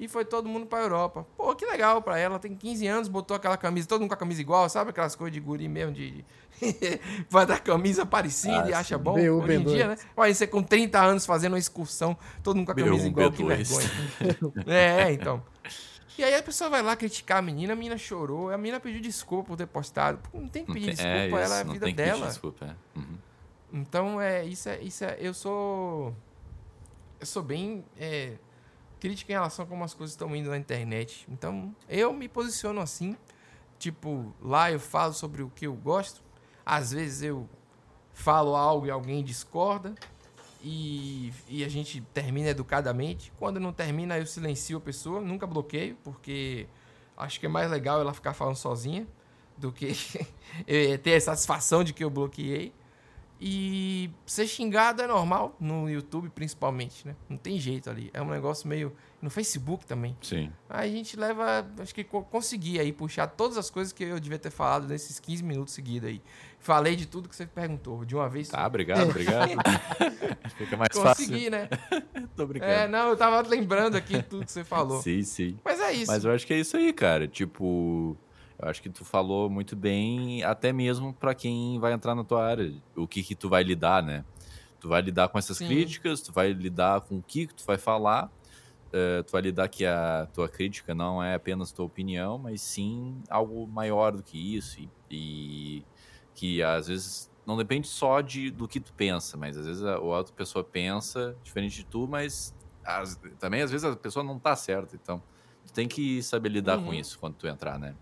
[0.00, 1.26] e foi todo mundo pra Europa.
[1.36, 2.38] Pô, que legal pra ela.
[2.38, 4.90] Tem 15 anos, botou aquela camisa, todo mundo com a camisa igual, sabe?
[4.90, 6.24] Aquelas coisas de guri mesmo, de.
[7.28, 9.12] Vai dar camisa parecida Ah, e acha bom.
[9.12, 9.68] Hoje em B2.
[9.68, 9.96] dia, né?
[10.16, 13.30] Olha, você com 30 anos fazendo uma excursão, todo mundo com a camisa B1, igual,
[13.30, 13.46] que B2.
[13.56, 14.64] vergonha.
[14.66, 15.42] é, então.
[16.18, 19.00] E aí a pessoa vai lá criticar a menina, a menina chorou, a menina pediu
[19.02, 20.18] desculpa por ter postado.
[20.34, 22.02] Não tem que pedir tem- desculpa, é, ela é isso, a não vida tem que
[22.02, 22.26] pedir dela.
[22.26, 22.98] Desculpa, é.
[22.98, 23.18] Uhum.
[23.72, 26.14] Então, é, isso é, isso é, eu sou,
[27.20, 28.32] eu sou bem é,
[29.00, 31.26] crítico em relação a como as coisas estão indo na internet.
[31.28, 33.16] Então, eu me posiciono assim,
[33.78, 36.22] tipo, lá eu falo sobre o que eu gosto,
[36.64, 37.48] às vezes eu
[38.12, 39.94] falo algo e alguém discorda,
[40.62, 43.32] e, e a gente termina educadamente.
[43.38, 46.66] Quando não termina, eu silencio a pessoa, nunca bloqueio, porque
[47.16, 49.06] acho que é mais legal ela ficar falando sozinha
[49.56, 49.92] do que
[50.66, 52.74] eh, ter a satisfação de que eu bloqueei.
[53.42, 57.16] E ser xingado é normal, no YouTube principalmente, né?
[57.26, 58.10] Não tem jeito ali.
[58.12, 58.92] É um negócio meio.
[59.22, 60.16] No Facebook também.
[60.20, 60.50] Sim.
[60.68, 61.66] Aí a gente leva.
[61.78, 65.42] Acho que consegui aí puxar todas as coisas que eu devia ter falado nesses 15
[65.42, 66.22] minutos seguidos aí.
[66.58, 69.52] Falei de tudo que você perguntou, de uma vez Tá, obrigado, obrigado.
[70.56, 71.50] Fica mais Consegui, fácil.
[71.50, 71.68] né?
[72.36, 72.72] Tô brincando.
[72.72, 75.00] É, não, eu tava lembrando aqui tudo que você falou.
[75.00, 75.58] Sim, sim.
[75.64, 76.12] Mas é isso.
[76.12, 77.26] Mas eu acho que é isso aí, cara.
[77.26, 78.16] Tipo,
[78.62, 82.44] eu acho que tu falou muito bem, até mesmo pra quem vai entrar na tua
[82.44, 82.70] área.
[82.96, 84.26] O que que tu vai lidar, né?
[84.80, 85.60] Tu vai lidar com essas Sim.
[85.60, 88.32] críticas, tu vai lidar com o que que tu vai falar.
[88.92, 93.22] eh, tu vai lidar que a tua crítica não é apenas tua opinião, mas sim
[93.30, 94.80] algo maior do que isso.
[94.80, 95.86] E, e
[96.34, 99.94] que às vezes não depende só de, do que tu pensa, mas às vezes a,
[99.96, 102.54] a outra pessoa pensa diferente de tu, mas
[102.84, 104.96] às- também às vezes a pessoa não tá certa.
[104.96, 105.24] Então,
[105.66, 106.94] tu tem que saber lidar com Uhum.
[106.94, 107.96] isso quando tu entrar, né?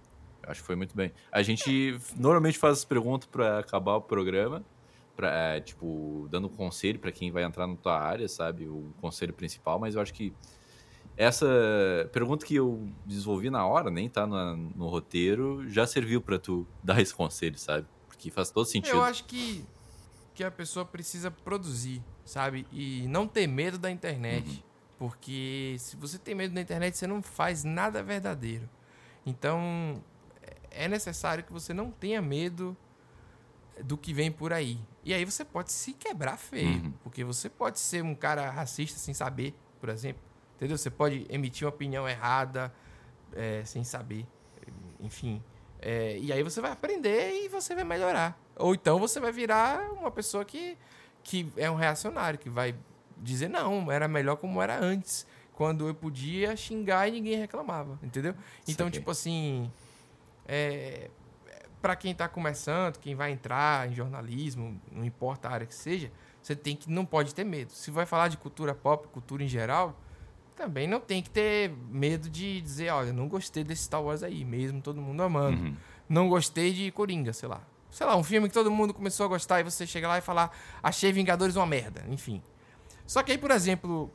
[0.48, 1.12] Acho que foi muito bem.
[1.30, 4.64] A gente normalmente faz as perguntas pra acabar o programa,
[5.14, 8.66] pra, é, tipo, dando conselho pra quem vai entrar na tua área, sabe?
[8.66, 10.32] O conselho principal, mas eu acho que
[11.16, 11.46] essa
[12.12, 16.66] pergunta que eu desenvolvi na hora, nem tá na- no roteiro, já serviu pra tu
[16.82, 17.86] dar esse conselho, sabe?
[18.06, 18.94] Porque faz todo sentido.
[18.96, 19.64] Eu acho que,
[20.34, 22.66] que a pessoa precisa produzir, sabe?
[22.72, 24.48] E não ter medo da internet.
[24.48, 24.62] Uhum.
[24.98, 28.68] Porque se você tem medo da internet, você não faz nada verdadeiro.
[29.26, 30.02] Então,
[30.70, 32.76] é necessário que você não tenha medo
[33.82, 34.78] do que vem por aí.
[35.04, 36.84] E aí você pode se quebrar feio.
[36.84, 36.92] Uhum.
[37.02, 40.22] Porque você pode ser um cara racista sem saber, por exemplo.
[40.56, 40.76] Entendeu?
[40.76, 42.72] Você pode emitir uma opinião errada
[43.32, 44.26] é, sem saber.
[45.00, 45.42] Enfim.
[45.80, 48.38] É, e aí você vai aprender e você vai melhorar.
[48.56, 50.76] Ou então você vai virar uma pessoa que,
[51.22, 52.74] que é um reacionário, que vai
[53.16, 55.26] dizer, não, era melhor como era antes.
[55.52, 58.32] Quando eu podia xingar e ninguém reclamava, entendeu?
[58.66, 59.68] Então, tipo assim,
[60.48, 61.10] é,
[61.80, 66.10] para quem tá começando, quem vai entrar em jornalismo, não importa a área que seja,
[66.42, 67.72] você tem que não pode ter medo.
[67.72, 70.00] Se vai falar de cultura pop, cultura em geral,
[70.56, 74.44] também não tem que ter medo de dizer, olha, não gostei desse Star Wars aí,
[74.44, 75.62] mesmo todo mundo amando.
[75.62, 75.76] Uhum.
[76.08, 77.60] Não gostei de Coringa, sei lá.
[77.90, 80.20] Sei lá, um filme que todo mundo começou a gostar e você chega lá e
[80.20, 82.42] falar, achei Vingadores uma merda, enfim.
[83.06, 84.12] Só que aí, por exemplo,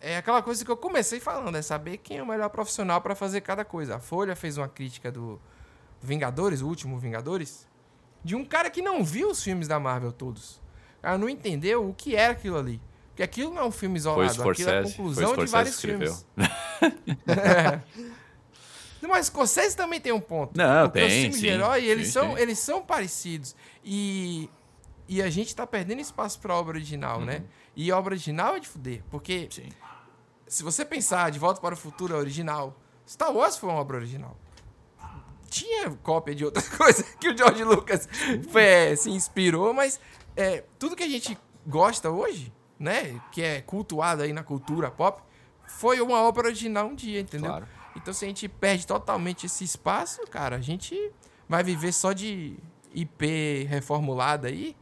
[0.00, 3.14] é aquela coisa que eu comecei falando, é saber quem é o melhor profissional para
[3.14, 3.96] fazer cada coisa.
[3.96, 5.40] A Folha fez uma crítica do
[6.02, 7.66] Vingadores, o último Vingadores,
[8.24, 10.60] de um cara que não viu os filmes da Marvel todos.
[11.02, 12.80] Ela não entendeu o que era aquilo ali.
[13.08, 16.14] Porque aquilo não é um filme isolado, aquilo é a conclusão de vários escreveu.
[16.14, 16.52] filmes.
[17.26, 17.80] É.
[19.06, 20.56] Mas Scorsese também tem um ponto.
[20.56, 22.40] Não, porque os tem, filmes de sim, herói, eles, sim, são, sim.
[22.42, 23.54] eles são parecidos.
[23.84, 24.48] E,
[25.08, 27.24] e a gente tá perdendo espaço pra obra original, Uhum.
[27.26, 27.42] né?
[27.74, 29.02] E obra original é de fuder.
[29.10, 29.48] Porque
[30.46, 33.96] se você pensar De Volta para o Futuro é original, Star Wars foi uma obra
[33.96, 34.36] original.
[35.52, 38.08] Tinha cópia de outra coisa que o George Lucas
[38.50, 40.00] foi, se inspirou, mas
[40.34, 45.22] é, tudo que a gente gosta hoje, né, que é cultuado aí na cultura pop,
[45.66, 47.50] foi uma obra original um dia, entendeu?
[47.50, 47.68] Claro.
[47.94, 51.12] Então se a gente perde totalmente esse espaço, cara, a gente
[51.46, 52.56] vai viver só de
[52.94, 54.74] IP reformulada aí,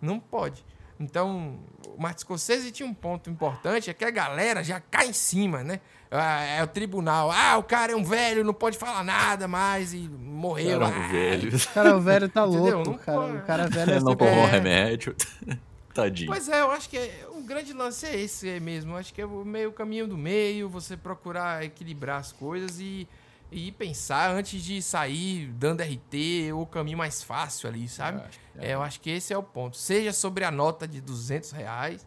[0.00, 0.64] não pode.
[0.98, 1.58] Então,
[1.88, 5.64] o Martin Scorsese tinha um ponto importante, é que a galera já cai em cima,
[5.64, 5.80] né?
[6.10, 7.32] Ah, é o tribunal.
[7.32, 10.78] Ah, o cara é um velho, não pode falar nada mais e morreu.
[10.78, 11.50] Caramba, Ah, velho.
[11.74, 13.18] Cara, o velho tá louco, Não cara.
[13.18, 13.36] pode.
[13.38, 14.50] O cara velho é Não sempre- tomou É.
[14.50, 15.16] remédio.
[15.92, 16.28] Tadinho.
[16.30, 18.92] Pois é, eu acho que é- o grande lance é esse mesmo.
[18.92, 23.08] Eu acho que é o meio caminho do meio, você procurar equilibrar as coisas e,
[23.54, 28.18] e pensar antes de sair dando RT ou o caminho mais fácil ali, sabe?
[28.18, 29.76] Eu acho que É, eu acho que esse é o ponto.
[29.76, 32.06] Seja sobre a nota de 200 reais,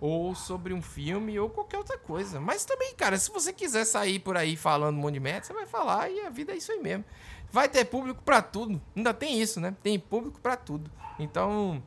[0.00, 2.38] ou sobre um filme, ou qualquer outra coisa.
[2.40, 5.52] Mas também, cara, se você quiser sair por aí falando um monte de merda, você
[5.52, 7.04] vai falar e a vida é isso aí mesmo.
[7.50, 8.80] Vai ter público pra tudo.
[8.94, 9.74] Ainda tem isso, né?
[9.82, 10.90] Tem público pra tudo.
[11.18, 11.82] Então,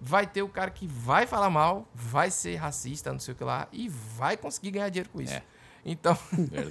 [0.00, 3.44] vai ter o cara que vai falar mal, vai ser racista, não sei o que
[3.44, 5.34] lá, e vai conseguir ganhar dinheiro com isso.
[5.34, 5.42] É.
[5.84, 6.16] Então,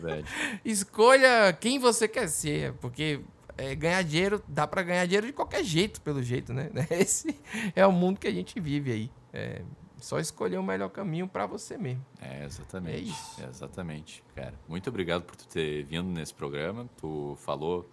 [0.63, 3.21] escolha quem você quer ser, porque
[3.57, 6.69] é, ganhar dinheiro, dá pra ganhar dinheiro de qualquer jeito, pelo jeito, né?
[6.89, 7.39] Esse
[7.75, 9.11] é o mundo que a gente vive aí.
[9.33, 9.61] É
[10.01, 12.03] só escolher o melhor caminho pra você mesmo.
[12.19, 12.97] É, exatamente.
[12.97, 13.43] É isso.
[13.43, 14.53] Exatamente, cara.
[14.67, 16.89] Muito obrigado por tu ter vindo nesse programa.
[16.97, 17.89] Tu falou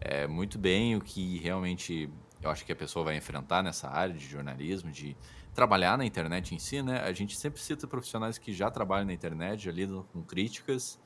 [0.00, 2.08] é, muito bem o que realmente
[2.40, 5.16] eu acho que a pessoa vai enfrentar nessa área de jornalismo, de
[5.60, 7.00] trabalhar na internet em si, né?
[7.02, 10.98] A gente sempre cita profissionais que já trabalham na internet, já lidam com críticas.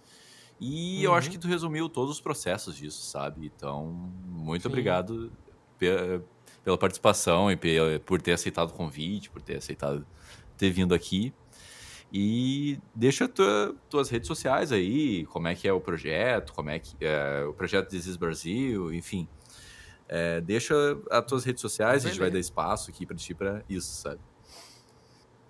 [0.60, 1.16] E eu Uhum.
[1.16, 3.51] acho que tu resumiu todos os processos disso, sabe?
[3.56, 3.85] Então,
[4.24, 4.68] muito Sim.
[4.68, 5.32] obrigado
[5.76, 6.20] pe-
[6.62, 10.06] pela participação e pe- por ter aceitado o convite, por ter aceitado
[10.56, 11.35] ter vindo aqui.
[12.12, 16.78] E deixa tua, tuas redes sociais aí, como é que é o projeto, como é
[16.78, 19.26] que é o projeto This is Brasil, enfim.
[20.09, 20.74] É, deixa
[21.10, 22.06] as tuas redes sociais, Beleza.
[22.06, 24.20] a gente vai dar espaço aqui pra ti pra isso, sabe?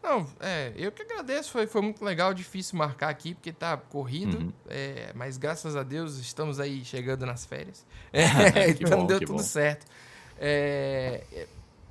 [0.05, 4.37] Não, é, eu que agradeço, foi, foi muito legal, difícil marcar aqui, porque tá corrido,
[4.37, 4.53] Uhum.
[4.69, 7.87] é, mas graças a Deus estamos aí chegando nas férias.
[8.13, 9.39] É, então bom, deu tudo bom.
[9.39, 9.87] certo.
[10.39, 11.47] É, é,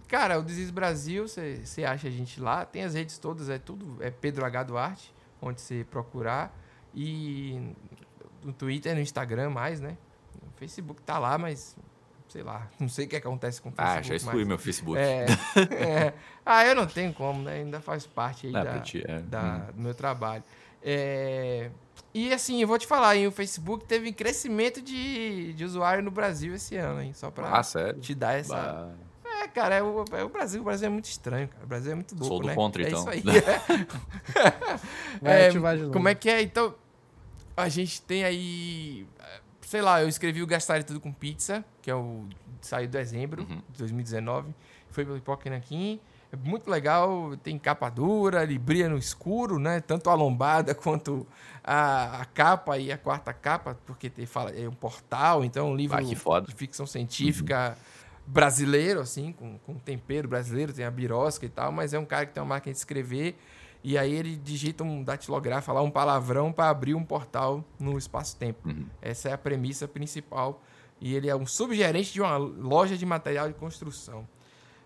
[0.07, 3.97] cara, o Desis Brasil, você acha a gente lá, tem as redes todas, é tudo,
[4.01, 4.63] é Pedro H.
[4.63, 6.55] Duarte, onde você procurar,
[6.93, 7.73] e
[8.43, 9.97] no Twitter, no Instagram mais, né?
[10.41, 11.75] No Facebook tá lá, mas
[12.33, 13.99] sei lá, não sei o que acontece com o Facebook.
[13.99, 14.99] Ah, já excluí mas- meu Facebook.
[14.99, 15.25] é,
[15.71, 16.13] é.
[16.43, 17.57] Ah, eu não tenho como, né?
[17.57, 19.19] Ainda faz parte aí Ah, da, ti, é.
[19.19, 20.43] da- do meu trabalho.
[20.81, 21.69] É,
[22.13, 26.09] E assim, eu vou te falar, hein, o Facebook teve crescimento de, de usuário no
[26.11, 27.11] Brasil esse ano, hein?
[27.13, 27.99] Só pra Ah, sério?
[28.01, 28.55] te dar essa.
[28.55, 28.89] Bah.
[29.43, 30.61] É, cara, é o, é o Brasil.
[30.61, 31.63] O Brasil é muito estranho, cara.
[31.63, 32.55] O Brasil é muito louco, Sou do né?
[32.55, 32.99] contra, é então.
[32.99, 33.23] isso aí.
[35.23, 35.49] É,
[35.91, 36.41] como é que é?
[36.41, 36.73] Então,
[37.55, 39.07] a gente tem aí.
[39.61, 42.25] Sei lá, eu escrevi o Gastar Tudo com Pizza, que é o.
[42.61, 43.61] saiu em dezembro Uhum.
[43.69, 44.55] de 2019.
[44.89, 45.99] Foi pelo Nanquim.
[46.31, 49.79] É muito legal, tem capa dura, ele brilha no escuro, né?
[49.81, 51.27] Tanto a lombada quanto
[51.63, 55.69] a, a capa e a quarta capa, porque tem, fala, é um portal, então é
[55.69, 57.77] um livro Ah, de ficção científica
[58.25, 62.25] brasileiro, assim, com, com tempero brasileiro, tem a birosca e tal, mas é um cara
[62.25, 63.37] que tem uma máquina de escrever
[63.83, 68.69] e aí ele digita um datilografo, lá um palavrão para abrir um portal no espaço-tempo.
[68.69, 68.85] Uhum.
[69.01, 70.63] Essa é a premissa principal.
[71.03, 74.25] E ele é um subgerente de uma loja de material de construção.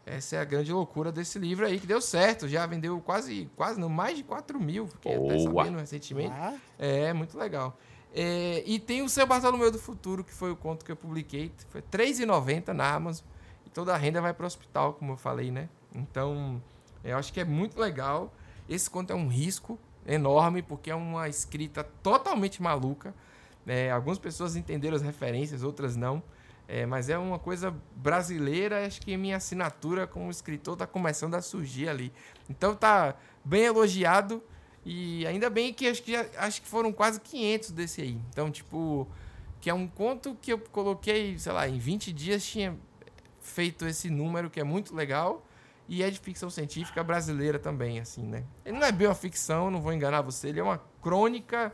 [0.04, 2.48] Essa é a grande loucura desse livro aí, que deu certo.
[2.48, 4.88] Já vendeu quase, quase não, mais de 4 mil.
[4.88, 5.64] Fiquei até Boa.
[5.64, 6.34] sabendo recentemente.
[6.36, 7.78] Ah, É, muito legal.
[8.16, 11.52] É, e tem o Seu Bartolomeu do Futuro, que foi o conto que eu publiquei.
[11.70, 13.24] Foi R$ 3,90 na Amazon.
[13.64, 15.70] E toda a renda vai para o hospital, como eu falei, né?
[15.94, 16.60] Então,
[17.04, 18.34] eu acho que é muito legal.
[18.68, 23.14] Esse conto é um risco enorme, porque é uma escrita totalmente maluca.
[23.68, 26.24] É, algumas pessoas entenderam as referências, outras não.
[26.70, 31.42] É, mas é uma coisa brasileira, acho que minha assinatura como escritor está começando a
[31.42, 32.12] surgir ali.
[32.50, 34.44] Então tá bem elogiado
[34.86, 38.20] e ainda bem que acho que, já- acho que foram quase 500 desse aí.
[38.30, 39.08] Então, tipo,
[39.62, 42.76] que é um conto que eu coloquei, sei lá, em 20 dias tinha
[43.42, 45.46] feito esse número que é muito legal
[45.88, 48.44] e é de ficção científica brasileira também, assim, né?
[48.66, 51.72] Ele não é bem uma ficção, não vou enganar você, ele é uma crônica.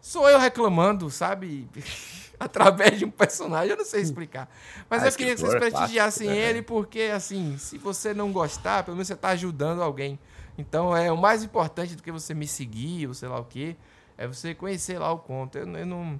[0.00, 1.68] Sou eu reclamando, sabe?
[2.40, 4.48] Através de um personagem, eu não sei explicar.
[4.88, 6.36] Mas Ah, eu queria que vocês é prestigiassem né?
[6.36, 10.18] ele, porque, assim, se você não gostar, pelo menos você está ajudando alguém.
[10.56, 13.76] Então, é o mais importante do que você me seguir, ou sei lá o quê,
[14.16, 15.58] é você conhecer lá o conto.
[15.58, 16.18] Eu, eu não.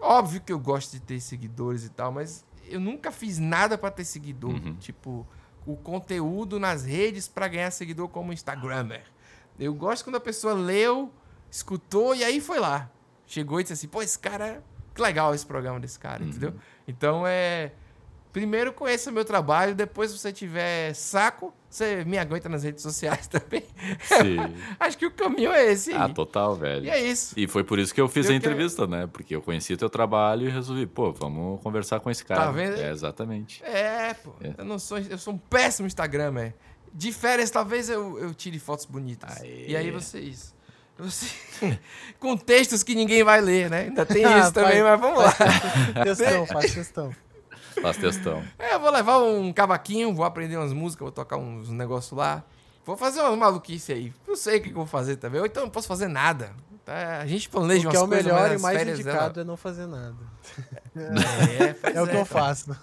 [0.00, 3.90] Óbvio que eu gosto de ter seguidores e tal, mas eu nunca fiz nada para
[3.90, 4.50] ter seguidor.
[4.50, 4.74] Uhum.
[4.80, 5.24] Tipo,
[5.64, 9.04] o conteúdo nas redes para ganhar seguidor como Instagrammer.
[9.58, 11.12] Eu gosto quando a pessoa leu,
[11.50, 12.90] escutou e aí foi lá.
[13.26, 14.62] Chegou e disse assim: pô, esse cara.
[14.94, 16.28] Que legal esse programa desse cara, Uhum.
[16.28, 16.54] entendeu?
[16.86, 17.72] Então é.
[18.32, 23.26] Primeiro conheça meu trabalho, depois se você tiver saco, você me aguenta nas redes sociais
[23.28, 23.62] também.
[24.00, 24.38] Sim.
[24.80, 25.92] Acho que o caminho é esse.
[25.92, 26.86] Ah, total, velho.
[26.86, 27.34] E é isso.
[27.38, 29.06] E foi por isso que eu fiz Eu a entrevista, né?
[29.06, 32.46] Porque eu conheci teu trabalho e resolvi, pô, vamos conversar com esse cara.
[32.46, 32.76] Tá vendo?
[32.80, 33.62] É, exatamente.
[33.64, 34.32] É, pô.
[34.40, 34.54] É.
[34.56, 34.96] Eu não sou.
[34.98, 36.54] Eu sou um péssimo Instagramer.
[36.94, 39.42] De férias, talvez eu, eu tire fotos bonitas.
[39.42, 39.66] Aê.
[39.68, 40.32] E aí você-
[42.18, 43.80] com textos que ninguém vai ler, né?
[43.82, 46.04] Ainda tem Ah, isso também, faz- mas vamos lá.
[46.04, 47.14] Textão, faz textão.
[47.80, 48.42] Faz textão.
[48.58, 52.42] É, eu vou levar um cavaquinho, vou aprender umas músicas, vou tocar uns negócios lá.
[52.84, 54.12] Vou fazer umas maluquice aí.
[54.26, 55.40] Não sei o que, eu vou fazer também.
[55.40, 56.52] Ou então não posso fazer nada.
[56.84, 57.18] Tá?
[57.20, 59.44] A gente planeja O que é umas o coisas, melhor e mais férias, indicado é
[59.44, 60.16] não fazer nada.
[60.96, 62.44] É, pois É o que eu cara.
[62.44, 62.76] faço.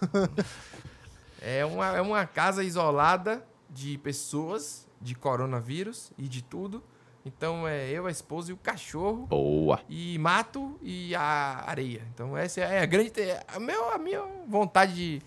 [1.41, 6.83] É uma, é uma casa isolada de pessoas, de coronavírus e de tudo.
[7.25, 9.27] Então é eu, a esposa e o cachorro.
[9.27, 9.81] Boa.
[9.89, 12.01] E mato e a areia.
[12.13, 13.11] Então essa é a grande.
[13.47, 15.21] A, meu, a minha vontade de.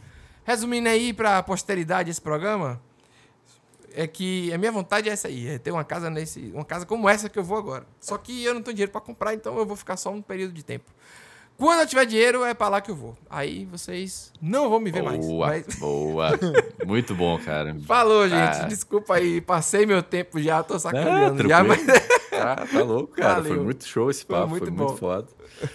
[0.45, 2.81] Resumindo aí pra posteridade esse programa.
[3.95, 6.87] É que a minha vontade é essa aí, é ter uma casa nesse, uma casa
[6.87, 7.87] como essa que eu vou agora.
[8.01, 10.55] Só que eu não tenho dinheiro pra comprar, então eu vou ficar só um período
[10.55, 10.91] de tempo.
[11.59, 13.17] Quando eu tiver dinheiro, é pra lá que eu vou.
[13.31, 15.25] Aí vocês não vão me ver mais.
[15.25, 15.47] Boa.
[15.47, 16.31] Mas- Boa.
[16.85, 17.77] Muito bom, cara.
[17.87, 18.59] Falou, gente.
[18.63, 18.65] Ah.
[18.69, 21.87] Desculpa aí, passei meu tempo já, tô Ah, sacaneando já, tranquilo.
[21.89, 22.03] mas
[22.33, 23.35] Ah, tá louco, cara.
[23.35, 23.55] Valeu.
[23.55, 24.49] Foi muito show esse Foi papo.
[24.51, 25.29] muito Foi muito foda.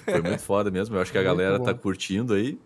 [0.03, 0.95] Foi muito foda mesmo.
[0.97, 1.63] Eu acho que a Muito galera bom.
[1.65, 2.59] tá curtindo aí.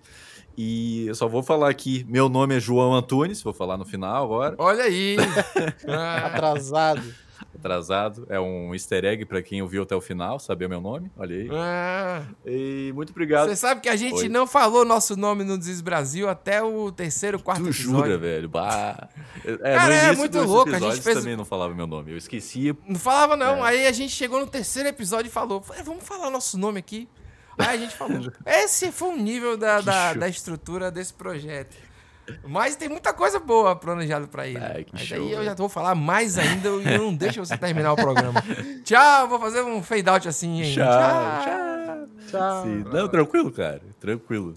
[0.58, 2.06] E eu só vou falar aqui.
[2.10, 3.44] Meu nome é João Antunes.
[3.44, 4.56] Vou falar no final agora.
[4.58, 5.18] olha aí.
[5.88, 7.04] Ah, Atrasado.
[7.58, 8.26] Atrasado.
[8.30, 11.12] É um easter egg pra quem ouviu até o final, saber o meu nome.
[11.18, 11.50] Olha aí.
[11.52, 12.24] ah.
[12.46, 13.50] E muito obrigado.
[13.50, 14.30] Você sabe que a gente Oi.
[14.30, 18.04] não falou nosso nome no Desis Brasil até o terceiro, quarto Tu episódio.
[18.06, 18.50] jura, velho?
[18.50, 19.10] Bah.
[19.46, 22.12] É, Cara, é muito louco, a gente fez- também não falava meu nome.
[22.12, 22.76] Eu esquecia.
[22.88, 23.66] Não falava, não.
[23.66, 23.70] É.
[23.70, 27.08] Aí a gente chegou no terceiro episódio e falou: "É, vamos falar nosso nome aqui.
[27.58, 28.32] Aí a gente falou.
[28.46, 31.76] Esse foi o nível da, da, da estrutura desse projeto.
[32.48, 34.58] Mas tem muita coisa boa planejada pra ele.
[34.58, 37.44] Ai, que Mas show, aí eu já vou falar mais ainda e eu não deixo
[37.44, 38.44] você terminar o programa.
[38.84, 40.62] Tchau, vou fazer um fade out assim.
[40.62, 40.74] hein?
[40.74, 42.08] Tchau, tchau.
[42.28, 42.64] Tchau.
[42.64, 42.84] Sim.
[42.92, 43.82] Não, tranquilo, cara.
[44.00, 44.56] Tranquilo.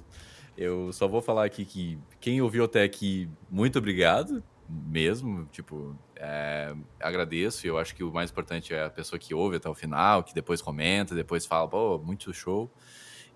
[0.56, 5.46] Eu só vou falar aqui que quem ouviu até aqui, muito obrigado mesmo.
[5.50, 7.66] Tipo, é, agradeço.
[7.66, 10.22] E eu acho que o mais importante é a pessoa que ouve até o final,
[10.22, 12.70] que depois comenta, depois fala, pô, muito show.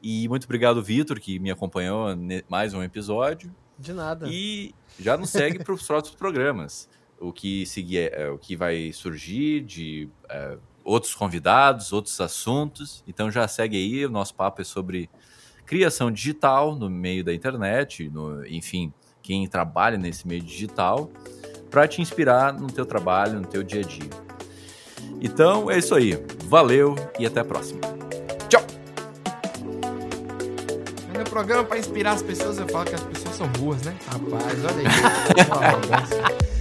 [0.03, 2.07] E muito obrigado, Vitor, que me acompanhou
[2.49, 3.53] mais um episódio.
[3.79, 4.27] De nada.
[4.29, 6.89] E já nos segue para os próximos programas.
[7.21, 13.05] O que seguir é, é o que vai surgir de é, outros convidados, outros assuntos.
[13.07, 14.07] Então já segue aí.
[14.07, 15.09] O nosso papo é sobre
[15.67, 18.93] criação digital no meio da internet, no, enfim,
[19.23, 21.11] quem trabalha nesse meio digital,
[21.71, 24.11] para te inspirar no teu trabalho, no teu dia a dia.
[25.21, 26.15] Então é isso aí.
[26.45, 27.81] Valeu e até a próxima.
[28.49, 28.78] Tchau!
[31.19, 33.93] No programa pra inspirar as pessoas, eu falo que as pessoas são boas, né?
[34.07, 36.49] Rapaz, olha aí.